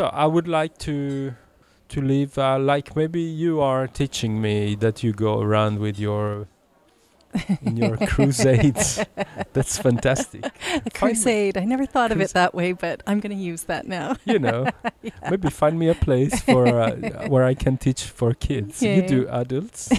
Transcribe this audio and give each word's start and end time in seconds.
So 0.00 0.06
I 0.06 0.24
would 0.24 0.48
like 0.48 0.78
to 0.88 1.34
to 1.90 2.00
live 2.00 2.38
uh, 2.38 2.58
like 2.58 2.96
maybe 2.96 3.20
you 3.20 3.60
are 3.60 3.86
teaching 3.86 4.40
me 4.40 4.74
that 4.76 5.02
you 5.02 5.12
go 5.12 5.42
around 5.42 5.78
with 5.78 5.98
your 5.98 6.48
in 7.62 7.76
your 7.76 7.96
crusades. 7.96 9.04
That's 9.52 9.78
fantastic. 9.78 10.44
A 10.84 10.90
crusade. 10.90 11.56
I 11.56 11.64
never 11.64 11.86
thought 11.86 12.12
of 12.12 12.20
it 12.20 12.30
that 12.30 12.54
way, 12.54 12.72
but 12.72 13.02
I'm 13.06 13.20
going 13.20 13.36
to 13.36 13.42
use 13.42 13.64
that 13.64 13.86
now. 13.86 14.16
You 14.30 14.38
know, 14.38 14.66
yeah. 15.02 15.10
maybe 15.28 15.50
find 15.50 15.76
me 15.76 15.88
a 15.88 15.94
place 15.94 16.40
for 16.42 16.68
uh, 16.68 17.26
where 17.26 17.42
I 17.42 17.54
can 17.54 17.76
teach 17.78 18.04
for 18.04 18.32
kids. 18.32 18.80
Yeah. 18.80 18.96
You 18.96 19.08
do 19.08 19.28
adults. 19.28 19.90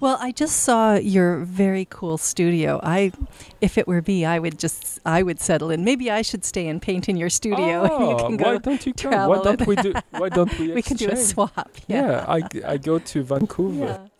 well, 0.00 0.18
I 0.20 0.32
just 0.32 0.62
saw 0.62 0.94
your 0.94 1.44
very 1.44 1.86
cool 1.88 2.18
studio. 2.18 2.80
I, 2.82 3.12
if 3.60 3.78
it 3.78 3.86
were 3.86 4.02
me, 4.04 4.24
I 4.24 4.40
would 4.40 4.58
just 4.58 4.98
I 5.04 5.22
would 5.22 5.38
settle 5.38 5.70
in. 5.70 5.84
Maybe 5.84 6.10
I 6.10 6.22
should 6.22 6.44
stay 6.44 6.66
and 6.66 6.82
paint 6.82 7.08
in 7.08 7.16
your 7.16 7.30
studio. 7.30 7.88
Oh, 7.88 8.10
you 8.10 8.16
can 8.16 8.36
go 8.36 8.44
why 8.52 8.58
don't 8.58 8.84
you 8.84 8.94
come? 8.94 9.28
Why 9.28 9.42
don't 9.42 9.66
we 9.66 9.76
do? 9.76 9.94
Why 10.10 10.28
don't 10.28 10.58
we? 10.58 10.72
we 10.72 10.82
can 10.82 10.96
do 10.96 11.08
a 11.08 11.16
swap. 11.16 11.70
Yeah, 11.86 12.10
yeah 12.10 12.24
I, 12.26 12.72
I 12.72 12.76
go 12.78 12.98
to 12.98 13.22
Vancouver 13.22 14.10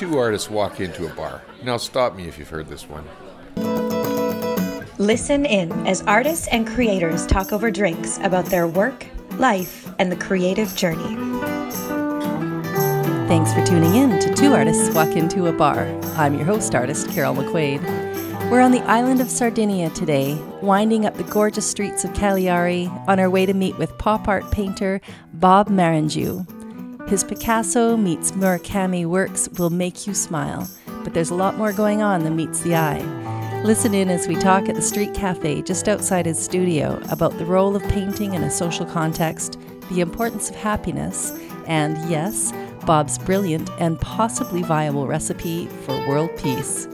two 0.00 0.16
artists 0.16 0.48
walk 0.48 0.80
into 0.80 1.04
a 1.04 1.14
bar. 1.14 1.42
Now, 1.62 1.76
stop 1.76 2.16
me 2.16 2.26
if 2.26 2.38
you've 2.38 2.48
heard 2.48 2.68
this 2.68 2.86
one. 2.88 3.04
Listen 4.96 5.44
in 5.44 5.86
as 5.86 6.00
artists 6.04 6.48
and 6.48 6.66
creators 6.66 7.26
talk 7.26 7.52
over 7.52 7.70
drinks 7.70 8.16
about 8.22 8.46
their 8.46 8.66
work, 8.66 9.04
life, 9.32 9.92
and 9.98 10.10
the 10.10 10.16
creative 10.16 10.74
journey. 10.74 11.16
Thanks 13.28 13.52
for 13.52 13.62
tuning 13.66 13.94
in 13.94 14.18
to 14.20 14.32
Two 14.34 14.54
Artists 14.54 14.88
Walk 14.94 15.14
Into 15.16 15.48
a 15.48 15.52
Bar. 15.52 15.86
I'm 16.16 16.32
your 16.34 16.46
host 16.46 16.74
artist, 16.74 17.10
Carol 17.10 17.34
McQuaid. 17.34 17.82
We're 18.50 18.62
on 18.62 18.72
the 18.72 18.82
island 18.84 19.20
of 19.20 19.28
Sardinia 19.28 19.90
today, 19.90 20.34
winding 20.62 21.04
up 21.04 21.16
the 21.16 21.24
gorgeous 21.24 21.70
streets 21.70 22.04
of 22.04 22.14
Cagliari 22.14 22.86
on 23.06 23.20
our 23.20 23.28
way 23.28 23.44
to 23.44 23.52
meet 23.52 23.76
with 23.76 23.98
pop 23.98 24.28
art 24.28 24.50
painter 24.50 25.02
Bob 25.34 25.68
Marangiu. 25.68 26.59
His 27.10 27.24
Picasso 27.24 27.96
meets 27.96 28.30
Murakami 28.30 29.04
works 29.04 29.48
will 29.58 29.70
make 29.70 30.06
you 30.06 30.14
smile, 30.14 30.70
but 31.02 31.12
there's 31.12 31.30
a 31.30 31.34
lot 31.34 31.58
more 31.58 31.72
going 31.72 32.02
on 32.02 32.22
than 32.22 32.36
meets 32.36 32.60
the 32.60 32.76
eye. 32.76 33.02
Listen 33.64 33.94
in 33.94 34.08
as 34.08 34.28
we 34.28 34.36
talk 34.36 34.68
at 34.68 34.76
the 34.76 34.80
street 34.80 35.12
cafe 35.12 35.60
just 35.62 35.88
outside 35.88 36.24
his 36.24 36.38
studio 36.38 37.02
about 37.10 37.36
the 37.36 37.44
role 37.44 37.74
of 37.74 37.82
painting 37.88 38.34
in 38.34 38.44
a 38.44 38.50
social 38.50 38.86
context, 38.86 39.58
the 39.90 40.00
importance 40.00 40.50
of 40.50 40.54
happiness, 40.54 41.32
and 41.66 41.98
yes, 42.08 42.52
Bob's 42.86 43.18
brilliant 43.18 43.68
and 43.80 44.00
possibly 44.00 44.62
viable 44.62 45.08
recipe 45.08 45.66
for 45.66 45.98
world 46.06 46.30
peace. 46.38 46.86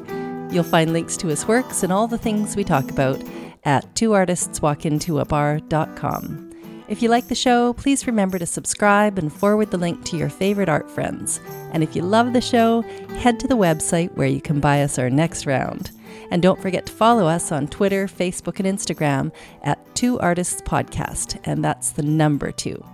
You'll 0.51 0.65
find 0.65 0.95
links 0.95 1.19
to 1.19 1.27
his 1.27 1.47
works 1.47 1.83
and 1.83 1.93
all 1.93 2.09
the 2.09 2.17
things 2.17 2.57
we 2.57 2.65
talk 2.65 2.91
about 2.91 3.23
at 3.65 3.95
twoartistswalkintoabar.com. 3.95 6.46
If 6.89 7.03
you 7.03 7.09
like 7.09 7.27
the 7.27 7.35
show, 7.35 7.73
please 7.73 8.07
remember 8.07 8.39
to 8.39 8.47
subscribe 8.47 9.19
and 9.19 9.33
forward 9.33 9.73
the 9.73 9.77
link 9.77 10.05
to 10.05 10.17
your 10.17 10.29
favorite 10.29 10.69
art 10.69 10.89
friends. 10.89 11.41
And 11.73 11.83
if 11.83 11.97
you 11.97 12.03
love 12.03 12.33
the 12.33 12.41
show, 12.41 12.83
head 13.19 13.41
to 13.41 13.49
the 13.49 13.57
website 13.57 14.15
where 14.15 14.29
you 14.29 14.41
can 14.41 14.61
buy 14.61 14.83
us 14.83 14.97
our 14.97 15.11
next 15.11 15.47
round. 15.47 15.91
And 16.31 16.41
don't 16.41 16.63
forget 16.63 16.87
to 16.87 16.93
follow 16.93 17.27
us 17.27 17.51
on 17.51 17.67
Twitter, 17.67 18.07
Facebook, 18.07 18.61
and 18.61 18.79
Instagram 18.79 19.33
at 19.63 19.97
Two 19.97 20.21
Artists 20.21 20.63
Podcast, 20.63 21.41
and 21.43 21.65
that's 21.65 21.91
the 21.91 22.05
number 22.05 22.53
two. 22.53 22.85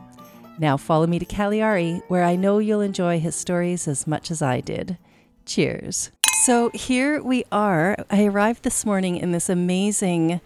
Now 0.58 0.78
follow 0.78 1.06
me 1.06 1.18
to 1.18 1.26
Cagliari, 1.26 2.00
where 2.08 2.24
I 2.24 2.34
know 2.34 2.60
you'll 2.60 2.80
enjoy 2.80 3.20
his 3.20 3.34
stories 3.34 3.86
as 3.86 4.06
much 4.06 4.30
as 4.30 4.40
I 4.40 4.62
did. 4.62 4.96
Cheers. 5.44 6.10
So 6.44 6.70
here 6.70 7.22
we 7.22 7.44
are. 7.52 7.96
I 8.10 8.24
arrived 8.24 8.62
this 8.62 8.86
morning 8.86 9.16
in 9.16 9.32
this 9.32 9.50
amazing 9.50 10.40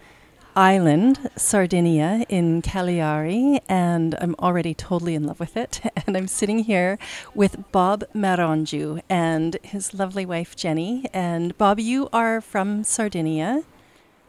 island, 0.57 1.29
Sardinia, 1.35 2.25
in 2.29 2.63
Cagliari, 2.63 3.61
and 3.69 4.15
I'm 4.19 4.35
already 4.39 4.73
totally 4.73 5.13
in 5.13 5.23
love 5.23 5.39
with 5.39 5.55
it. 5.55 5.79
And 6.07 6.17
I'm 6.17 6.27
sitting 6.27 6.59
here 6.59 6.97
with 7.35 7.71
Bob 7.71 8.05
Marangiu 8.15 9.01
and 9.09 9.57
his 9.61 9.93
lovely 9.93 10.25
wife 10.25 10.55
Jenny. 10.55 11.05
And 11.13 11.55
Bob, 11.57 11.79
you 11.79 12.09
are 12.11 12.41
from 12.41 12.83
Sardinia. 12.83 13.63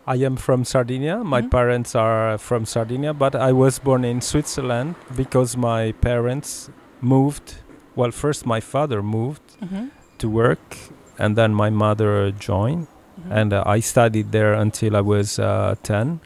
I 0.06 0.16
am 0.16 0.36
from 0.36 0.64
Sardinia. 0.64 1.22
My 1.24 1.40
mm-hmm. 1.40 1.50
parents 1.50 1.94
are 1.94 2.36
from 2.36 2.66
Sardinia, 2.66 3.14
but 3.14 3.34
I 3.34 3.52
was 3.52 3.78
born 3.78 4.04
in 4.04 4.20
Switzerland 4.20 4.96
because 5.16 5.56
my 5.56 5.92
parents 5.92 6.68
moved. 7.00 7.54
Well, 7.94 8.10
first 8.10 8.44
my 8.44 8.60
father 8.60 9.02
moved 9.02 9.46
mm-hmm. 9.62 9.86
to 10.18 10.28
work, 10.28 10.76
and 11.18 11.36
then 11.36 11.54
my 11.54 11.70
mother 11.70 12.32
joined 12.32 12.88
mm-hmm. 13.20 13.32
and 13.32 13.52
uh, 13.52 13.62
I 13.66 13.80
studied 13.80 14.32
there 14.32 14.54
until 14.54 14.96
I 14.96 15.00
was 15.00 15.38
uh, 15.38 15.74
10. 15.82 16.20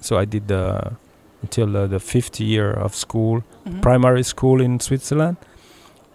So 0.00 0.18
I 0.18 0.24
did 0.24 0.48
the 0.48 0.92
until 1.42 1.76
uh, 1.76 1.86
the 1.86 2.00
fifth 2.00 2.40
year 2.40 2.72
of 2.72 2.94
school, 2.94 3.44
mm-hmm. 3.64 3.80
primary 3.80 4.22
school 4.22 4.60
in 4.60 4.80
Switzerland. 4.80 5.36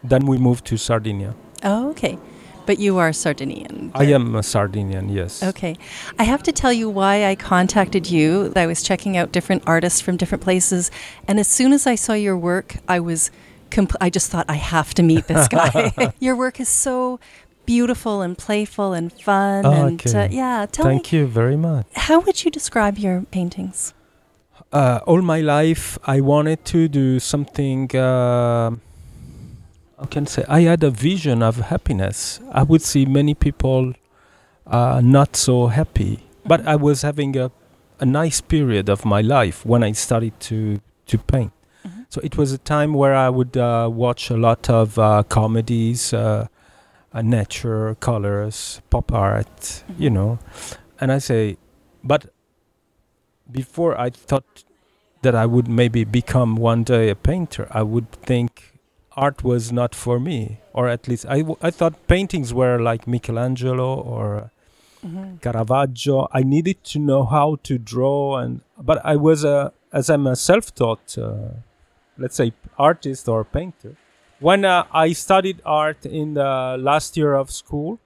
Then 0.04 0.26
we 0.26 0.38
moved 0.38 0.66
to 0.66 0.78
Sardinia. 0.78 1.36
Oh, 1.64 1.90
okay. 1.92 2.18
But 2.66 2.80
you 2.80 2.98
are 2.98 3.12
Sardinian. 3.12 3.92
I 3.96 4.06
am 4.06 4.36
a 4.36 4.44
Sardinian, 4.44 5.10
yes. 5.10 5.44
Okay. 5.44 5.76
I 6.20 6.24
have 6.24 6.44
to 6.44 6.52
tell 6.52 6.72
you 6.72 6.90
why 6.90 7.26
I 7.26 7.36
contacted 7.36 8.10
you. 8.10 8.54
I 8.56 8.68
was 8.68 8.84
checking 8.84 9.18
out 9.18 9.32
different 9.32 9.64
artists 9.66 10.00
from 10.00 10.18
different 10.18 10.44
places, 10.44 10.92
and 11.28 11.40
as 11.40 11.48
soon 11.48 11.74
as 11.74 11.88
I 11.88 11.96
saw 11.96 12.14
your 12.14 12.38
work, 12.38 12.78
I 12.88 13.00
was 13.00 13.32
compl- 13.72 13.98
I 14.00 14.10
just 14.10 14.30
thought 14.30 14.46
I 14.48 14.56
have 14.56 14.94
to 14.96 15.04
meet 15.04 15.28
this 15.28 15.48
guy. 15.48 15.92
your 16.20 16.36
work 16.36 16.60
is 16.60 16.70
so 16.70 17.20
beautiful 17.76 18.22
and 18.26 18.34
playful 18.38 18.90
and 19.00 19.08
fun. 19.28 19.66
Oh, 19.66 19.72
and 19.72 20.00
okay. 20.02 20.26
uh, 20.26 20.28
yeah, 20.42 20.66
tell 20.74 20.86
Thank 20.86 21.12
me, 21.12 21.20
you 21.20 21.24
very 21.42 21.58
much. 21.70 21.86
How 22.08 22.18
would 22.24 22.38
you 22.44 22.52
describe 22.60 22.96
your 23.06 23.18
paintings? 23.38 23.94
Uh, 24.72 25.00
all 25.10 25.22
my 25.22 25.42
life, 25.58 25.98
I 26.16 26.18
wanted 26.22 26.60
to 26.74 26.80
do 26.88 27.20
something. 27.20 27.80
Uh, 27.96 28.72
I 30.04 30.06
can 30.14 30.26
say 30.34 30.44
I 30.60 30.62
had 30.72 30.82
a 30.84 30.92
vision 31.10 31.38
of 31.50 31.56
happiness. 31.74 32.40
I 32.62 32.64
would 32.70 32.84
see 32.92 33.04
many 33.06 33.34
people 33.34 33.94
uh, 34.68 35.02
not 35.18 35.36
so 35.36 35.68
happy, 35.68 36.14
mm-hmm. 36.16 36.48
but 36.52 36.60
I 36.74 36.76
was 36.76 37.02
having 37.10 37.38
a 37.38 37.52
a 38.02 38.06
nice 38.06 38.42
period 38.42 38.90
of 38.90 39.06
my 39.06 39.22
life 39.22 39.58
when 39.72 39.84
I 39.84 39.92
started 39.94 40.34
to 40.50 40.58
to 41.06 41.18
paint. 41.18 41.52
Mm-hmm. 41.86 42.02
So 42.10 42.18
it 42.24 42.34
was 42.36 42.52
a 42.52 42.58
time 42.58 42.92
where 43.02 43.16
I 43.28 43.30
would 43.30 43.56
uh, 43.56 43.90
watch 44.06 44.32
a 44.32 44.38
lot 44.48 44.70
of 44.70 44.98
uh, 44.98 45.24
comedies, 45.38 46.14
uh, 46.14 46.48
uh, 47.14 47.22
nature, 47.22 47.96
colors, 47.96 48.82
pop 48.90 49.12
art, 49.12 49.48
mm-hmm. 49.60 50.02
you 50.02 50.10
know. 50.10 50.40
And 51.00 51.12
I 51.12 51.18
say, 51.18 51.58
but 52.04 52.32
before 53.52 54.00
I 54.00 54.10
thought 54.10 54.64
that 55.22 55.36
I 55.36 55.46
would 55.46 55.68
maybe 55.68 56.04
become 56.04 56.56
one 56.56 56.84
day 56.84 57.10
a 57.10 57.16
painter, 57.16 57.68
I 57.72 57.84
would 57.84 58.12
think 58.12 58.80
art 59.16 59.44
was 59.44 59.72
not 59.72 59.94
for 59.94 60.20
me, 60.20 60.60
or 60.74 60.88
at 60.88 61.08
least 61.08 61.26
I, 61.28 61.40
w- 61.40 61.58
I 61.62 61.70
thought 61.70 62.08
paintings 62.08 62.54
were 62.54 62.80
like 62.80 63.08
Michelangelo 63.08 63.94
or 64.00 64.52
mm-hmm. 65.06 65.38
Caravaggio. 65.38 66.28
I 66.32 66.44
needed 66.44 66.84
to 66.86 67.00
know 67.00 67.26
how 67.26 67.58
to 67.64 67.78
draw, 67.78 68.38
and 68.38 68.62
but 68.78 69.04
I 69.06 69.16
was 69.16 69.44
a 69.44 69.74
as 69.92 70.10
I'm 70.10 70.26
a 70.26 70.38
self-taught, 70.38 71.18
uh, 71.18 71.50
let's 72.18 72.36
say, 72.36 72.54
artist 72.78 73.28
or 73.28 73.44
painter 73.44 73.98
when 74.42 74.66
uh, 74.66 74.86
I 74.92 75.14
studied 75.14 75.62
art 75.66 76.06
in 76.06 76.34
the 76.34 76.76
last 76.80 77.16
year 77.16 77.34
of 77.36 77.52
school, 77.52 78.00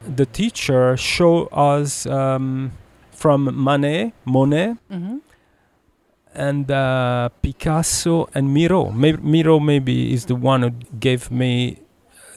the 0.00 0.24
teacher 0.24 0.96
showed 0.96 1.48
us 1.52 2.06
um, 2.06 2.72
from 3.10 3.50
Manet, 3.52 4.12
Monet, 4.24 4.76
mm-hmm. 4.90 5.18
and 6.34 6.70
uh, 6.70 7.28
Picasso 7.42 8.28
and 8.34 8.54
Miro. 8.54 8.90
Maybe, 8.90 9.18
Miro 9.22 9.58
maybe 9.58 10.12
is 10.12 10.26
the 10.26 10.36
one 10.36 10.62
who 10.62 10.70
gave 11.00 11.30
me 11.30 11.80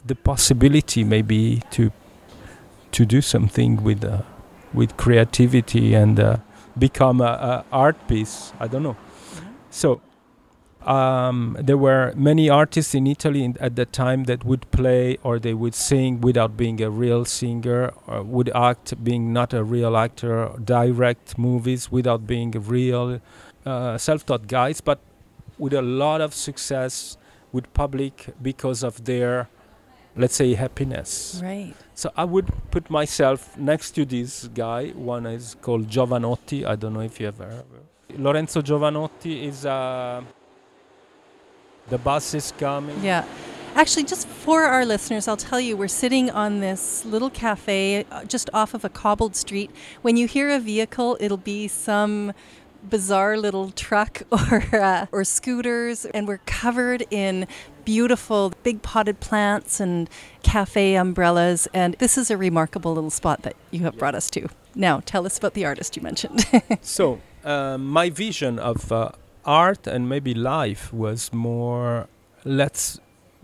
the 0.04 0.14
possibility 0.14 1.04
maybe 1.04 1.62
to 1.70 1.92
to 2.90 3.04
do 3.04 3.20
something 3.20 3.82
with 3.84 4.04
uh, 4.04 4.22
with 4.72 4.96
creativity 4.96 5.94
and 5.94 6.18
uh, 6.18 6.36
become 6.78 7.20
a, 7.20 7.24
a, 7.24 7.64
art 7.70 8.08
piece. 8.08 8.52
I 8.58 8.66
don't 8.66 8.82
know. 8.82 8.94
Mm-hmm. 8.94 9.46
So 9.70 10.00
um, 10.86 11.56
there 11.60 11.76
were 11.76 12.12
many 12.16 12.48
artists 12.48 12.94
in 12.94 13.06
Italy 13.06 13.44
in, 13.44 13.56
at 13.60 13.76
that 13.76 13.92
time 13.92 14.24
that 14.24 14.44
would 14.44 14.70
play 14.70 15.18
or 15.22 15.38
they 15.38 15.54
would 15.54 15.74
sing 15.74 16.20
without 16.20 16.56
being 16.56 16.80
a 16.80 16.90
real 16.90 17.24
singer, 17.24 17.92
or 18.06 18.22
would 18.22 18.50
act 18.54 19.02
being 19.02 19.32
not 19.32 19.52
a 19.52 19.64
real 19.64 19.96
actor, 19.96 20.50
direct 20.64 21.36
movies 21.36 21.90
without 21.90 22.26
being 22.26 22.54
a 22.56 22.60
real 22.60 23.20
uh, 23.66 23.98
self-taught 23.98 24.46
guys, 24.46 24.80
but 24.80 25.00
with 25.58 25.74
a 25.74 25.82
lot 25.82 26.20
of 26.20 26.32
success 26.32 27.16
with 27.52 27.72
public 27.74 28.26
because 28.40 28.82
of 28.82 29.04
their, 29.04 29.48
let's 30.16 30.36
say, 30.36 30.54
happiness. 30.54 31.40
Right. 31.42 31.74
So 31.94 32.12
I 32.16 32.24
would 32.24 32.46
put 32.70 32.88
myself 32.88 33.56
next 33.58 33.92
to 33.92 34.04
this 34.04 34.48
guy. 34.54 34.90
One 34.90 35.26
is 35.26 35.56
called 35.60 35.88
Jovanotti. 35.88 36.64
I 36.64 36.76
don't 36.76 36.94
know 36.94 37.00
if 37.00 37.18
you 37.20 37.28
ever 37.28 37.44
heard. 37.44 37.64
Lorenzo 38.16 38.62
Jovanotti 38.62 39.42
is 39.42 39.64
a 39.64 39.70
uh, 39.70 40.22
the 41.88 41.98
bus 41.98 42.34
is 42.34 42.52
coming. 42.58 43.02
Yeah. 43.02 43.24
Actually, 43.74 44.04
just 44.04 44.26
for 44.26 44.64
our 44.64 44.84
listeners, 44.84 45.28
I'll 45.28 45.36
tell 45.36 45.60
you, 45.60 45.76
we're 45.76 45.88
sitting 45.88 46.30
on 46.30 46.60
this 46.60 47.04
little 47.04 47.30
cafe 47.30 48.04
uh, 48.10 48.24
just 48.24 48.50
off 48.52 48.74
of 48.74 48.84
a 48.84 48.88
cobbled 48.88 49.36
street. 49.36 49.70
When 50.02 50.16
you 50.16 50.26
hear 50.26 50.50
a 50.50 50.58
vehicle, 50.58 51.16
it'll 51.20 51.36
be 51.36 51.68
some 51.68 52.32
bizarre 52.88 53.36
little 53.36 53.70
truck 53.70 54.22
or 54.32 54.64
uh, 54.74 55.06
or 55.12 55.24
scooters, 55.24 56.06
and 56.06 56.26
we're 56.26 56.40
covered 56.46 57.04
in 57.10 57.46
beautiful 57.84 58.52
big 58.62 58.82
potted 58.82 59.20
plants 59.20 59.80
and 59.80 60.10
cafe 60.42 60.96
umbrellas. 60.96 61.68
And 61.72 61.94
this 61.94 62.18
is 62.18 62.30
a 62.30 62.36
remarkable 62.36 62.94
little 62.94 63.10
spot 63.10 63.42
that 63.42 63.54
you 63.70 63.80
have 63.80 63.96
brought 63.96 64.14
us 64.14 64.28
to. 64.30 64.48
Now, 64.74 65.00
tell 65.06 65.24
us 65.24 65.38
about 65.38 65.54
the 65.54 65.64
artist 65.64 65.96
you 65.96 66.02
mentioned. 66.02 66.44
so, 66.82 67.20
uh, 67.44 67.78
my 67.78 68.10
vision 68.10 68.58
of 68.58 68.90
uh, 68.92 69.12
art 69.48 69.86
and 69.86 70.08
maybe 70.08 70.34
life 70.34 70.92
was 70.92 71.32
more 71.32 72.06
let's 72.44 73.00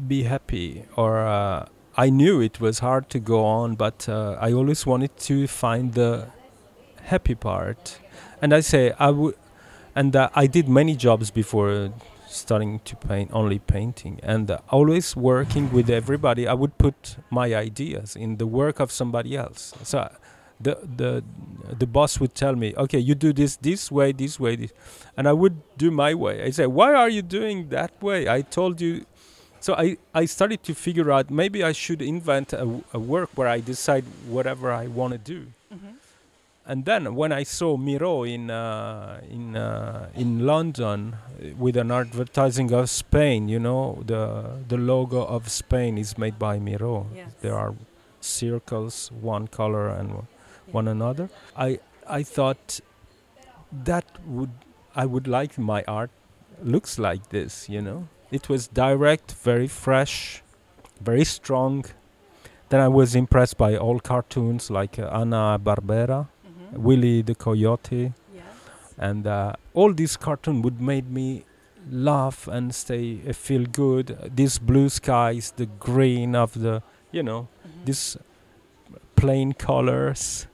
be 0.06 0.24
happy 0.24 0.84
or 0.96 1.26
uh, 1.26 1.66
I 1.96 2.10
knew 2.10 2.40
it 2.40 2.60
was 2.60 2.80
hard 2.80 3.08
to 3.10 3.20
go 3.20 3.44
on, 3.44 3.76
but 3.76 4.08
uh, 4.08 4.36
I 4.40 4.52
always 4.52 4.84
wanted 4.84 5.16
to 5.18 5.46
find 5.46 5.94
the 5.94 6.26
happy 7.04 7.36
part. 7.36 8.00
And 8.42 8.52
I 8.52 8.60
say 8.60 8.92
I 8.98 9.10
would, 9.10 9.36
and 9.94 10.16
uh, 10.16 10.28
I 10.34 10.48
did 10.48 10.68
many 10.68 10.96
jobs 10.96 11.30
before 11.30 11.92
starting 12.26 12.80
to 12.80 12.96
paint, 12.96 13.30
only 13.32 13.60
painting, 13.60 14.18
and 14.24 14.50
uh, 14.50 14.58
always 14.70 15.14
working 15.14 15.72
with 15.72 15.88
everybody. 15.88 16.48
I 16.48 16.54
would 16.54 16.78
put 16.78 17.16
my 17.30 17.54
ideas 17.54 18.16
in 18.16 18.38
the 18.38 18.46
work 18.46 18.80
of 18.80 18.90
somebody 18.90 19.36
else. 19.36 19.72
So 19.84 20.10
the 20.60 20.78
the 20.96 21.24
the 21.78 21.86
boss 21.86 22.20
would 22.20 22.34
tell 22.34 22.54
me, 22.54 22.74
okay, 22.76 22.98
you 22.98 23.14
do 23.14 23.32
this 23.32 23.56
this 23.56 23.90
way, 23.90 24.12
this 24.12 24.38
way, 24.38 24.56
this, 24.56 24.72
and 25.16 25.26
I 25.26 25.32
would 25.32 25.56
do 25.76 25.90
my 25.90 26.14
way. 26.14 26.42
I 26.42 26.50
say, 26.50 26.66
why 26.66 26.94
are 26.94 27.08
you 27.08 27.22
doing 27.22 27.68
that 27.70 28.02
way? 28.02 28.28
I 28.28 28.42
told 28.42 28.80
you 28.80 29.06
so 29.64 29.72
I, 29.74 29.96
I 30.12 30.26
started 30.26 30.62
to 30.64 30.74
figure 30.74 31.10
out 31.10 31.30
maybe 31.30 31.64
I 31.64 31.72
should 31.72 32.02
invent 32.02 32.52
a, 32.52 32.82
a 32.92 32.98
work 32.98 33.30
where 33.34 33.48
I 33.48 33.60
decide 33.60 34.04
whatever 34.28 34.70
I 34.70 34.88
want 34.88 35.12
to 35.12 35.18
do. 35.18 35.46
Mm-hmm. 35.72 35.94
And 36.66 36.84
then 36.84 37.14
when 37.14 37.32
I 37.32 37.44
saw 37.44 37.78
Miro 37.78 38.24
in 38.24 38.50
uh, 38.50 39.22
in 39.30 39.56
uh, 39.56 40.10
in 40.14 40.44
London 40.44 41.14
uh, 41.14 41.56
with 41.56 41.78
an 41.78 41.90
advertising 41.90 42.74
of 42.74 42.90
Spain, 42.90 43.48
you 43.48 43.58
know, 43.58 44.02
the 44.04 44.24
the 44.68 44.76
logo 44.76 45.24
of 45.24 45.48
Spain 45.48 45.96
is 45.96 46.18
made 46.18 46.38
by 46.38 46.58
Miro. 46.58 47.06
Yes. 47.14 47.32
There 47.40 47.54
are 47.54 47.74
circles, 48.20 49.10
one 49.12 49.48
color 49.48 49.88
and. 49.88 50.26
One 50.74 50.88
another. 50.88 51.30
I 51.56 51.78
I 52.06 52.22
thought 52.22 52.80
that 53.84 54.04
would 54.26 54.50
I 54.94 55.06
would 55.06 55.26
like 55.26 55.58
my 55.58 55.82
art 55.88 56.10
looks 56.62 56.98
like 56.98 57.30
this, 57.30 57.68
you 57.68 57.80
know. 57.80 58.08
It 58.30 58.48
was 58.48 58.68
direct, 58.68 59.32
very 59.32 59.68
fresh, 59.68 60.42
very 61.00 61.24
strong. 61.24 61.84
Then 62.68 62.80
I 62.80 62.88
was 62.88 63.14
impressed 63.14 63.56
by 63.58 63.76
all 63.76 64.00
cartoons 64.00 64.70
like 64.70 64.98
uh, 64.98 65.10
Hanna 65.10 65.58
Barbera, 65.62 66.28
mm-hmm. 66.46 66.82
Willy 66.82 67.22
the 67.22 67.34
Coyote, 67.34 68.12
yes. 68.34 68.44
and 68.98 69.26
uh, 69.26 69.52
all 69.74 69.92
these 69.92 70.16
cartoons 70.16 70.64
would 70.64 70.80
make 70.80 71.06
me 71.06 71.44
laugh 71.90 72.48
and 72.48 72.74
stay 72.74 73.20
uh, 73.28 73.32
feel 73.32 73.66
good. 73.66 74.18
These 74.34 74.58
blue 74.58 74.88
skies, 74.88 75.52
the 75.56 75.66
green 75.66 76.34
of 76.34 76.60
the, 76.60 76.82
you 77.12 77.22
know, 77.22 77.48
mm-hmm. 77.66 77.84
these 77.84 78.16
plain 79.16 79.52
colors. 79.52 80.46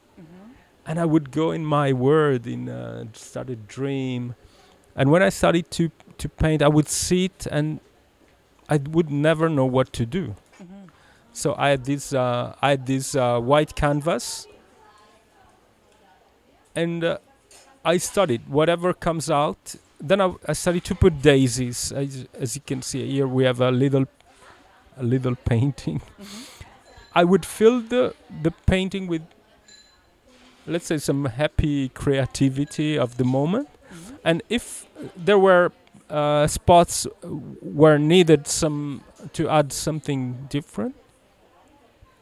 And 0.86 0.98
I 0.98 1.04
would 1.04 1.30
go 1.30 1.50
in 1.50 1.64
my 1.64 1.92
world 1.92 2.46
in 2.46 2.68
uh, 2.68 3.04
started 3.12 3.68
dream, 3.68 4.34
and 4.96 5.10
when 5.10 5.22
I 5.22 5.28
started 5.28 5.70
to 5.72 5.90
to 6.18 6.28
paint, 6.28 6.62
I 6.62 6.68
would 6.68 6.88
sit 6.88 7.46
and 7.50 7.80
I 8.68 8.76
would 8.76 9.10
never 9.10 9.48
know 9.48 9.66
what 9.66 9.92
to 9.94 10.06
do. 10.06 10.36
Mm-hmm. 10.62 10.86
So 11.32 11.54
I 11.58 11.70
had 11.70 11.84
this 11.84 12.12
uh, 12.12 12.54
I 12.62 12.70
had 12.70 12.86
this 12.86 13.14
uh, 13.14 13.40
white 13.40 13.74
canvas, 13.74 14.46
and 16.74 17.04
uh, 17.04 17.18
I 17.84 17.96
studied 17.98 18.48
whatever 18.48 18.92
comes 18.92 19.30
out. 19.30 19.74
Then 20.00 20.20
I, 20.20 20.34
I 20.46 20.52
started 20.54 20.84
to 20.84 20.94
put 20.94 21.20
daisies. 21.20 21.92
As, 21.92 22.26
as, 22.32 22.56
you 22.56 22.62
can 22.64 22.80
see 22.80 23.10
here, 23.10 23.26
we 23.26 23.44
have 23.44 23.60
a 23.60 23.70
little 23.70 24.06
a 24.96 25.02
little 25.02 25.36
painting. 25.44 26.00
Mm-hmm. 26.00 26.64
I 27.14 27.24
would 27.24 27.44
fill 27.44 27.80
the 27.80 28.14
the 28.42 28.52
painting 28.66 29.08
with 29.08 29.22
let's 30.66 30.86
say 30.86 30.98
some 30.98 31.24
happy 31.26 31.88
creativity 31.90 32.98
of 32.98 33.16
the 33.16 33.24
moment. 33.24 33.68
Mm-hmm. 33.68 34.16
And 34.24 34.42
if 34.48 34.86
there 35.16 35.38
were 35.38 35.72
uh, 36.08 36.46
spots 36.46 37.06
where 37.22 37.98
needed 37.98 38.46
some 38.46 39.02
to 39.32 39.48
add 39.48 39.72
something 39.72 40.46
different, 40.48 40.94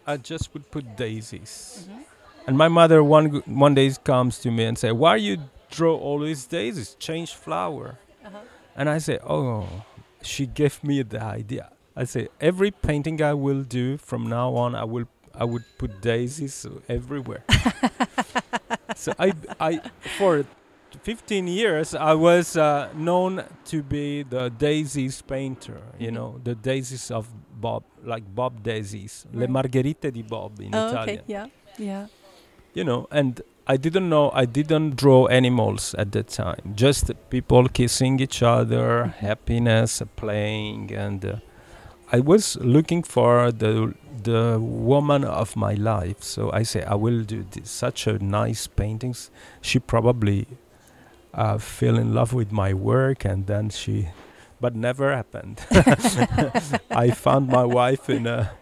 I 0.06 0.16
just 0.16 0.52
would 0.54 0.70
put 0.70 0.96
daisies. 0.96 1.86
Mm-hmm. 1.88 2.02
And 2.46 2.56
my 2.56 2.68
mother 2.68 3.04
one 3.04 3.42
one 3.44 3.74
day 3.74 3.92
comes 4.04 4.38
to 4.38 4.50
me 4.50 4.64
and 4.64 4.78
say, 4.78 4.90
"Why 4.90 5.16
you 5.16 5.36
draw 5.70 5.94
all 5.96 6.20
these 6.20 6.46
daisies? 6.46 6.96
Change 6.98 7.34
flower." 7.34 7.98
Uh-huh. 8.24 8.38
And 8.74 8.88
I 8.88 8.98
say, 8.98 9.18
"Oh." 9.22 9.84
She 10.20 10.46
gave 10.46 10.82
me 10.82 11.02
the 11.02 11.22
idea. 11.22 11.70
I 11.94 12.04
say 12.04 12.28
every 12.40 12.72
painting 12.72 13.22
I 13.22 13.34
will 13.34 13.62
do 13.62 13.96
from 13.98 14.26
now 14.26 14.54
on, 14.54 14.74
I 14.74 14.84
will 14.84 15.06
I 15.38 15.44
would 15.44 15.64
put 15.78 16.00
daisies 16.00 16.66
everywhere. 16.88 17.44
so 18.96 19.14
I 19.18 19.32
I 19.60 19.80
for 20.18 20.44
15 21.02 21.46
years, 21.46 21.94
I 21.94 22.14
was 22.14 22.56
uh, 22.56 22.88
known 22.94 23.44
to 23.66 23.82
be 23.82 24.24
the 24.24 24.50
daisies 24.50 25.22
painter. 25.22 25.80
You 25.98 26.08
mm-hmm. 26.08 26.14
know, 26.14 26.40
the 26.42 26.54
daisies 26.54 27.10
of 27.10 27.28
Bob, 27.60 27.84
like 28.04 28.24
Bob 28.34 28.62
daisies, 28.62 29.26
right. 29.32 29.42
le 29.42 29.48
margherite 29.48 30.12
di 30.12 30.22
Bob 30.22 30.60
in 30.60 30.74
oh, 30.74 30.88
Italian. 30.88 31.20
Okay, 31.20 31.24
yeah, 31.26 31.46
yeah. 31.78 32.06
You 32.74 32.84
know, 32.84 33.06
and 33.10 33.40
I 33.66 33.76
didn't 33.76 34.08
know, 34.08 34.30
I 34.32 34.44
didn't 34.44 34.96
draw 34.96 35.26
animals 35.26 35.94
at 35.98 36.12
that 36.12 36.28
time. 36.28 36.72
Just 36.74 37.10
people 37.28 37.68
kissing 37.68 38.18
each 38.20 38.42
other, 38.42 39.14
happiness, 39.18 40.02
playing, 40.16 40.92
and 40.92 41.24
uh, 41.24 41.36
I 42.10 42.20
was 42.20 42.56
looking 42.60 43.02
for 43.02 43.52
the 43.52 43.94
the 44.22 44.58
woman 44.60 45.24
of 45.24 45.56
my 45.56 45.74
life. 45.74 46.22
So 46.22 46.50
I 46.52 46.62
say 46.62 46.82
I 46.82 46.94
will 46.94 47.22
do 47.22 47.44
this, 47.50 47.70
such 47.70 48.06
a 48.06 48.18
nice 48.18 48.66
paintings. 48.66 49.30
She 49.60 49.78
probably 49.78 50.46
uh, 51.34 51.58
fell 51.58 51.96
in 51.96 52.14
love 52.14 52.32
with 52.32 52.50
my 52.50 52.74
work, 52.74 53.24
and 53.24 53.46
then 53.46 53.70
she, 53.70 54.08
but 54.60 54.74
never 54.74 55.14
happened. 55.14 55.60
I 56.90 57.10
found 57.10 57.48
my 57.48 57.64
wife 57.64 58.10
in 58.10 58.26
a 58.26 58.52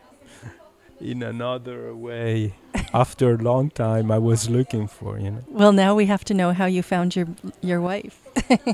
in 1.00 1.22
another 1.22 1.94
way 1.94 2.54
after 2.94 3.34
a 3.34 3.36
long 3.36 3.70
time 3.70 4.10
I 4.10 4.18
was 4.18 4.48
looking 4.48 4.86
for, 4.86 5.18
you 5.18 5.30
know. 5.30 5.44
Well, 5.48 5.72
now 5.72 5.94
we 5.94 6.06
have 6.06 6.24
to 6.24 6.34
know 6.34 6.52
how 6.52 6.66
you 6.66 6.82
found 6.82 7.16
your 7.16 7.28
your 7.60 7.80
wife. 7.80 8.20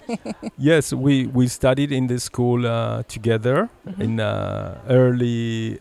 yes, 0.58 0.92
we 0.92 1.26
we 1.26 1.48
studied 1.48 1.92
in 1.92 2.06
the 2.06 2.18
school 2.18 2.66
uh, 2.66 3.02
together 3.04 3.68
mm-hmm. 3.87 4.02
in 4.02 4.20
uh, 4.20 4.80
early 4.88 5.80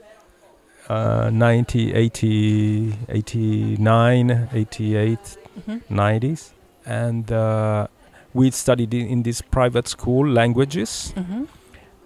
uh, 0.89 1.29
90, 1.31 1.93
80, 1.93 2.93
89, 3.09 4.49
88, 4.51 5.19
mm-hmm. 5.19 5.99
90s. 5.99 6.51
And 6.85 7.31
uh, 7.31 7.87
we 8.33 8.51
studied 8.51 8.93
in, 8.93 9.07
in 9.07 9.23
this 9.23 9.41
private 9.41 9.87
school 9.87 10.27
languages 10.27 11.13
mm-hmm. 11.15 11.45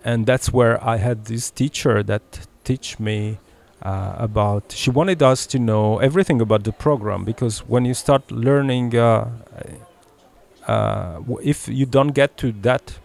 and 0.04 0.26
that's 0.26 0.52
where 0.52 0.84
i 0.84 0.98
had 0.98 1.26
this 1.26 1.52
teacher 1.52 2.04
that 2.04 2.48
teach 2.64 3.00
me 3.00 3.38
uh, 3.82 4.16
about 4.18 4.72
she 4.72 4.90
wanted 4.90 5.22
us 5.22 5.46
to 5.46 5.60
know 5.60 6.00
everything 6.00 6.42
about 6.42 6.64
the 6.64 6.72
program 6.72 7.24
because 7.24 7.60
when 7.68 7.86
you 7.86 7.94
start 7.94 8.32
learning 8.32 8.96
uh, 8.96 9.30
uh, 10.68 11.14
w- 11.16 11.40
if 11.44 11.68
you 11.68 11.86
don't 11.86 12.14
get 12.14 12.38
to 12.38 12.52
that 12.52 12.98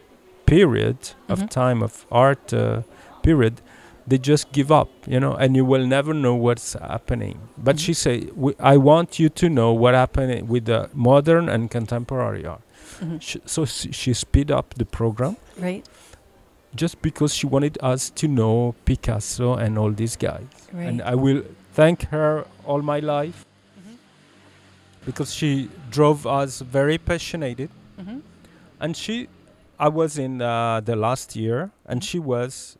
period 0.47 0.99
mm-hmm. 1.00 1.33
of 1.33 1.50
time 1.50 1.83
of 1.83 2.07
art 2.11 2.53
uh, 2.55 2.83
period 3.23 3.61
they 4.07 4.19
just 4.19 4.50
give 4.53 4.73
up 4.73 4.89
you 5.07 5.21
know 5.21 5.35
and 5.35 5.55
you 5.55 5.65
will 5.65 5.87
never 5.87 6.15
know 6.15 6.35
what's 6.35 6.73
happening 6.73 7.39
but 7.59 7.77
mm-hmm. 7.77 7.85
she 7.85 7.95
said 7.95 8.31
i 8.59 8.77
want 8.77 9.19
you 9.19 9.29
to 9.29 9.49
know 9.49 9.73
what 9.73 9.95
happened 9.95 10.49
with 10.49 10.65
the 10.65 10.89
modern 10.95 11.49
and 11.49 11.71
contemporary 11.71 12.47
art 12.47 12.62
Mm-hmm. 13.00 13.19
She, 13.19 13.41
so 13.47 13.65
she 13.65 14.12
speed 14.12 14.50
up 14.50 14.75
the 14.75 14.85
program. 14.85 15.37
Right. 15.59 15.85
Just 16.75 17.03
because 17.03 17.35
she 17.35 17.47
wanted 17.47 17.79
us 17.81 18.11
to 18.11 18.29
know 18.29 18.75
Picasso 18.85 19.55
and 19.55 19.77
all 19.79 19.91
these 19.91 20.17
guys. 20.17 20.47
Right. 20.73 20.87
And 20.87 21.03
I 21.03 21.15
will 21.15 21.43
thank 21.73 22.05
her 22.05 22.47
all 22.65 22.83
my 22.83 23.00
life 23.00 23.45
mm-hmm. 23.79 23.95
because 25.05 25.35
she 25.35 25.69
drove 25.91 26.27
us 26.27 26.61
very 26.61 26.99
passionate. 26.99 27.71
Mm-hmm. 27.99 28.19
And 28.81 28.97
she, 28.97 29.29
I 29.79 29.89
was 29.89 30.17
in 30.17 30.41
uh, 30.41 30.81
the 30.81 30.97
last 30.97 31.35
year, 31.37 31.71
and 31.87 32.00
mm-hmm. 32.00 32.07
she 32.07 32.19
was 32.19 32.79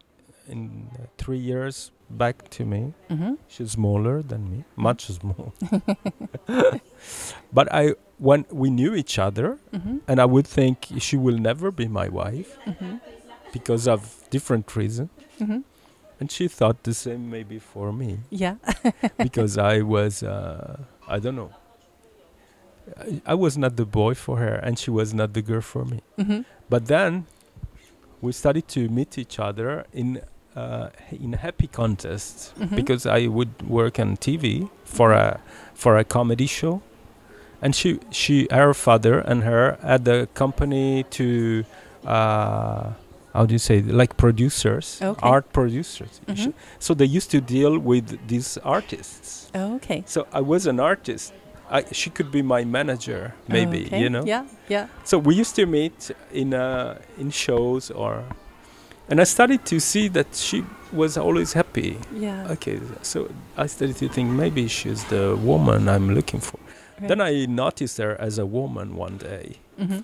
in 0.49 0.89
three 1.19 1.39
years 1.39 1.91
back 2.11 2.51
to 2.51 2.65
me. 2.65 2.93
Mm-hmm. 3.09 3.35
She's 3.49 3.73
smaller 3.73 4.23
than 4.23 4.51
me, 4.51 4.59
mm-hmm. 4.59 4.83
much 4.83 5.07
smaller. 5.07 5.53
but 7.53 7.73
I 7.73 7.95
when 8.19 8.45
we 8.51 8.71
knew 8.71 8.95
each 8.95 9.19
other, 9.19 9.59
mm-hmm. 9.73 9.99
and 10.07 10.21
I 10.21 10.27
would 10.27 10.47
think 10.47 10.89
she 10.99 11.17
will 11.17 11.39
never 11.39 11.71
be 11.71 11.89
my 11.89 12.09
wife 12.09 12.59
mm-hmm. 12.67 12.97
Because 13.53 13.89
of 13.89 14.25
different 14.31 14.75
reasons. 14.77 15.11
Mm-hmm. 15.41 15.61
And 16.21 16.31
she 16.31 16.49
thought 16.49 16.83
the 16.83 16.93
same 16.95 17.31
maybe 17.31 17.59
for 17.59 17.93
me. 17.93 18.19
Yeah. 18.31 18.57
because 19.19 19.57
I 19.57 19.81
was, 19.81 20.23
uh, 20.23 20.81
I 21.09 21.19
don't 21.19 21.35
know. 21.37 21.53
I, 22.99 23.23
I 23.27 23.35
was 23.35 23.57
not 23.57 23.77
the 23.77 23.87
boy 23.87 24.15
for 24.15 24.37
her, 24.39 24.55
and 24.57 24.79
she 24.79 24.91
was 24.91 25.15
not 25.15 25.33
the 25.33 25.43
girl 25.43 25.61
for 25.63 25.85
me. 25.85 26.01
Mm-hmm. 26.19 26.41
But 26.69 26.87
then 26.87 27.27
we 28.21 28.33
started 28.33 28.69
to 28.69 28.89
meet 28.89 29.17
each 29.19 29.39
other 29.39 29.87
in 29.93 30.21
uh, 30.57 30.91
in 31.13 31.33
happy 31.35 31.69
contests 31.69 32.53
Mhm. 32.59 32.75
because 32.75 33.07
I 33.07 33.29
would 33.29 33.63
work 33.69 33.99
on 34.01 34.17
TV 34.17 34.69
for 34.85 35.13
a 35.13 35.41
for 35.75 35.97
a 35.97 36.03
comedy 36.05 36.47
show, 36.47 36.83
and 37.63 37.75
she 37.75 38.01
she 38.11 38.49
her 38.51 38.75
father 38.75 39.21
and 39.21 39.45
her 39.45 39.79
had 39.83 40.07
a 40.09 40.27
company 40.35 41.05
to 41.11 41.65
uh, 42.05 42.91
how 43.35 43.47
do 43.47 43.53
you 43.55 43.59
say 43.59 43.81
like 43.83 44.17
producers 44.17 44.99
Okay. 45.03 45.29
art 45.29 45.53
producers. 45.53 46.21
Mhm. 46.27 46.53
So 46.79 46.95
they 46.95 47.05
used 47.19 47.31
to 47.31 47.41
deal 47.41 47.79
with 47.79 48.19
these 48.29 48.59
artists. 48.65 49.51
Oh, 49.55 49.77
okay. 49.77 50.03
So 50.07 50.27
I 50.33 50.41
was 50.41 50.67
an 50.67 50.81
artist. 50.81 51.33
I, 51.73 51.85
she 51.93 52.11
could 52.11 52.31
be 52.33 52.43
my 52.43 52.65
manager, 52.65 53.33
maybe 53.47 53.87
Okay. 53.87 54.01
you 54.03 54.09
know. 54.11 54.25
Yeah, 54.27 54.45
yeah. 54.69 54.87
So 55.05 55.19
we 55.19 55.35
used 55.41 55.55
to 55.57 55.67
meet 55.67 56.11
in 56.33 56.53
uh, 56.55 56.99
in 57.19 57.31
shows 57.31 57.91
or, 57.93 58.25
and 59.09 59.21
I 59.21 59.25
started 59.25 59.65
to 59.67 59.79
see 59.79 60.09
that 60.09 60.35
she 60.35 60.65
was 60.93 61.17
always 61.17 61.53
happy. 61.53 61.97
Yeah. 62.13 62.51
Okay, 62.55 62.81
so 63.03 63.29
I 63.57 63.67
started 63.69 63.97
to 63.99 64.09
think 64.09 64.31
maybe 64.31 64.67
she's 64.69 65.05
the 65.05 65.37
woman 65.37 65.89
I'm 65.89 66.09
looking 66.15 66.41
for. 66.41 66.59
Then 67.09 67.21
I 67.21 67.47
noticed 67.47 67.99
her 67.99 68.21
as 68.21 68.39
a 68.39 68.45
woman 68.45 68.97
one 68.97 69.17
day 69.19 69.57
Mm-hmm. 69.81 70.01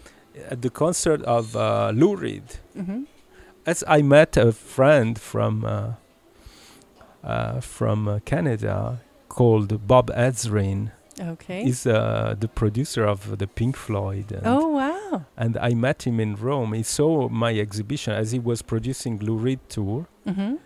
at 0.50 0.62
the 0.62 0.70
concert 0.70 1.20
of 1.24 1.54
uh, 1.56 1.90
Lou 1.94 2.14
Reed. 2.16 2.44
Mm-hmm. 2.78 3.02
As 3.66 3.82
I 3.88 4.02
met 4.02 4.36
a 4.36 4.52
friend 4.52 5.18
from 5.18 5.64
uh, 5.64 5.92
uh, 7.24 7.60
from 7.60 8.06
uh, 8.08 8.18
Canada 8.24 9.00
called 9.28 9.86
Bob 9.86 10.10
Ezrin. 10.12 10.92
Okay. 11.18 11.64
He's 11.64 11.86
uh, 11.86 12.34
the 12.38 12.46
producer 12.48 13.04
of 13.04 13.38
the 13.38 13.46
Pink 13.46 13.76
Floyd. 13.76 14.30
And 14.32 14.42
oh 14.46 14.68
wow. 14.68 15.24
and 15.36 15.56
I 15.58 15.74
met 15.74 16.06
him 16.06 16.20
in 16.20 16.36
Rome. 16.36 16.74
He 16.74 16.82
saw 16.82 17.28
my 17.28 17.58
exhibition 17.58 18.12
as 18.12 18.32
he 18.32 18.38
was 18.38 18.62
producing 18.62 19.18
Lou 19.18 19.36
Reed 19.36 19.60
tour, 19.68 20.06
Mm-hmm. 20.26 20.56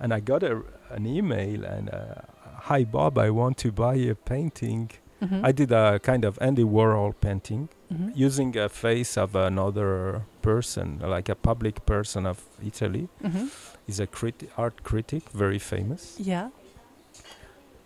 and 0.00 0.14
I 0.14 0.20
got 0.20 0.42
a, 0.42 0.62
an 0.90 1.06
email 1.06 1.64
and 1.64 1.90
uh, 1.90 2.22
hi 2.68 2.84
Bob, 2.84 3.18
I 3.18 3.30
want 3.30 3.58
to 3.58 3.70
buy 3.72 3.94
a 3.96 4.14
painting. 4.14 4.90
Mm-hmm. 5.22 5.44
I 5.44 5.52
did 5.52 5.70
a 5.72 5.98
kind 6.00 6.24
of 6.24 6.38
Andy 6.40 6.64
Warhol 6.64 7.14
painting 7.20 7.68
mm-hmm. 7.92 8.10
using 8.14 8.56
a 8.56 8.68
face 8.68 9.16
of 9.16 9.34
another 9.36 10.22
person, 10.40 10.98
like 11.00 11.28
a 11.28 11.34
public 11.34 11.84
person 11.86 12.26
of 12.26 12.42
Italy. 12.64 13.08
Mm-hmm. 13.22 13.46
He's 13.86 14.00
a 14.00 14.06
crit- 14.06 14.50
art 14.56 14.82
critic, 14.82 15.28
very 15.30 15.58
famous. 15.58 16.16
Yeah. 16.18 16.50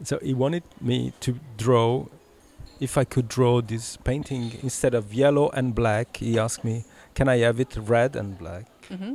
So 0.05 0.19
he 0.23 0.35
wanted 0.35 0.65
me 0.81 1.13
to 1.21 1.39
draw. 1.57 2.07
If 2.79 2.99
I 2.99 3.05
could 3.05 3.29
draw 3.29 3.63
this 3.63 3.97
painting 3.97 4.53
instead 4.63 4.95
of 4.95 5.15
yellow 5.15 5.49
and 5.51 5.75
black, 5.75 6.19
he 6.19 6.39
asked 6.39 6.63
me, 6.63 6.85
"Can 7.15 7.29
I 7.29 7.39
have 7.39 7.59
it 7.59 7.75
red 7.77 8.17
and 8.17 8.39
black?" 8.39 8.67
Mm-hmm. 8.91 9.15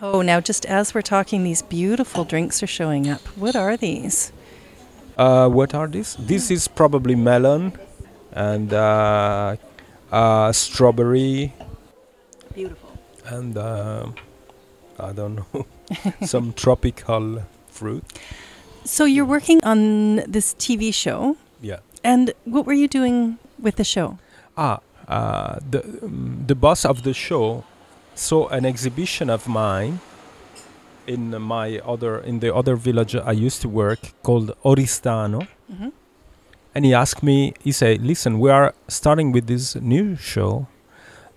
Oh, 0.00 0.20
now 0.20 0.40
just 0.40 0.66
as 0.66 0.94
we're 0.94 1.02
talking, 1.02 1.44
these 1.44 1.62
beautiful 1.62 2.24
drinks 2.24 2.60
are 2.60 2.66
showing 2.66 3.08
up. 3.08 3.20
What 3.36 3.54
are 3.54 3.76
these? 3.76 4.32
Uh, 5.16 5.48
what 5.48 5.74
are 5.74 5.86
these? 5.86 6.16
This 6.18 6.50
is 6.50 6.66
probably 6.66 7.14
melon 7.14 7.78
and 8.32 8.72
uh, 8.72 9.56
uh, 10.10 10.52
strawberry 10.52 11.52
Beautiful. 12.54 12.90
and 13.26 13.56
uh, 13.56 14.06
I 14.98 15.12
don't 15.12 15.36
know 15.36 15.66
some 16.26 16.52
tropical 16.52 17.42
fruit. 17.68 18.04
So 18.84 19.04
you're 19.04 19.24
working 19.28 19.62
on 19.64 20.16
this 20.26 20.54
TV 20.54 20.92
show, 20.92 21.36
Yeah. 21.60 21.78
and 22.04 22.32
what 22.44 22.66
were 22.66 22.72
you 22.74 22.88
doing 22.88 23.38
with 23.58 23.76
the 23.76 23.84
show? 23.84 24.18
Ah, 24.56 24.80
uh, 25.08 25.58
the 25.70 25.80
um, 26.02 26.44
the 26.46 26.54
boss 26.54 26.84
of 26.84 27.02
the 27.02 27.14
show 27.14 27.64
saw 28.14 28.48
an 28.48 28.64
exhibition 28.66 29.30
of 29.30 29.46
mine 29.48 30.00
in 31.06 31.40
my 31.40 31.78
other 31.86 32.18
in 32.20 32.40
the 32.40 32.54
other 32.54 32.76
village 32.76 33.14
I 33.16 33.32
used 33.32 33.62
to 33.62 33.68
work 33.68 34.12
called 34.22 34.52
Oristano. 34.64 35.46
Mm-hmm. 35.72 35.88
And 36.74 36.84
he 36.84 36.94
asked 36.94 37.22
me 37.22 37.52
he 37.62 37.72
said 37.72 38.00
listen 38.02 38.38
we 38.38 38.50
are 38.50 38.74
starting 38.88 39.32
with 39.32 39.46
this 39.46 39.76
new 39.76 40.16
show 40.16 40.66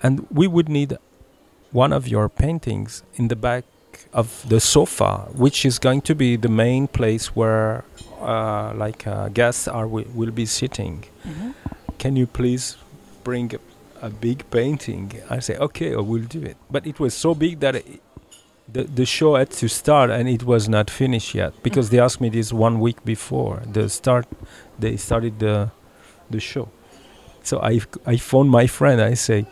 and 0.01 0.25
we 0.29 0.47
would 0.47 0.69
need 0.69 0.97
one 1.71 1.91
of 1.91 2.07
your 2.07 2.29
paintings 2.29 3.03
in 3.15 3.27
the 3.27 3.35
back 3.35 3.63
of 4.13 4.47
the 4.49 4.59
sofa 4.59 5.27
which 5.33 5.65
is 5.65 5.79
going 5.79 6.01
to 6.01 6.15
be 6.15 6.35
the 6.35 6.49
main 6.49 6.87
place 6.87 7.35
where 7.35 7.83
uh, 8.21 8.73
like 8.75 9.05
uh, 9.07 9.29
guests 9.29 9.67
are 9.67 9.83
wi- 9.83 10.07
will 10.13 10.31
be 10.31 10.45
sitting. 10.45 11.03
Mm-hmm. 11.25 11.51
can 11.97 12.15
you 12.15 12.27
please 12.27 12.77
bring 13.23 13.53
a, 13.55 13.59
a 14.07 14.09
big 14.09 14.49
painting? 14.51 15.11
I 15.29 15.39
say 15.39 15.57
okay 15.57 15.93
i 15.93 15.99
will 15.99 16.23
do 16.23 16.41
it. 16.41 16.57
But 16.69 16.85
it 16.87 16.99
was 16.99 17.13
so 17.13 17.35
big 17.35 17.59
that 17.59 17.75
it, 17.75 18.01
the, 18.71 18.83
the 18.83 19.05
show 19.05 19.35
had 19.35 19.51
to 19.51 19.67
start 19.67 20.09
and 20.09 20.27
it 20.27 20.43
was 20.43 20.67
not 20.67 20.89
finished 20.89 21.35
yet 21.35 21.53
because 21.61 21.89
they 21.89 21.99
asked 21.99 22.19
me 22.19 22.29
this 22.29 22.51
one 22.51 22.79
week 22.79 23.03
before 23.05 23.61
the 23.71 23.89
start 23.89 24.25
they 24.79 24.97
started 24.97 25.39
the 25.39 25.69
the 26.29 26.39
show 26.39 26.67
so 27.43 27.59
i 27.61 27.79
i 28.05 28.17
phoned 28.17 28.49
my 28.49 28.67
friend 28.67 29.01
i 29.01 29.13
say 29.15 29.45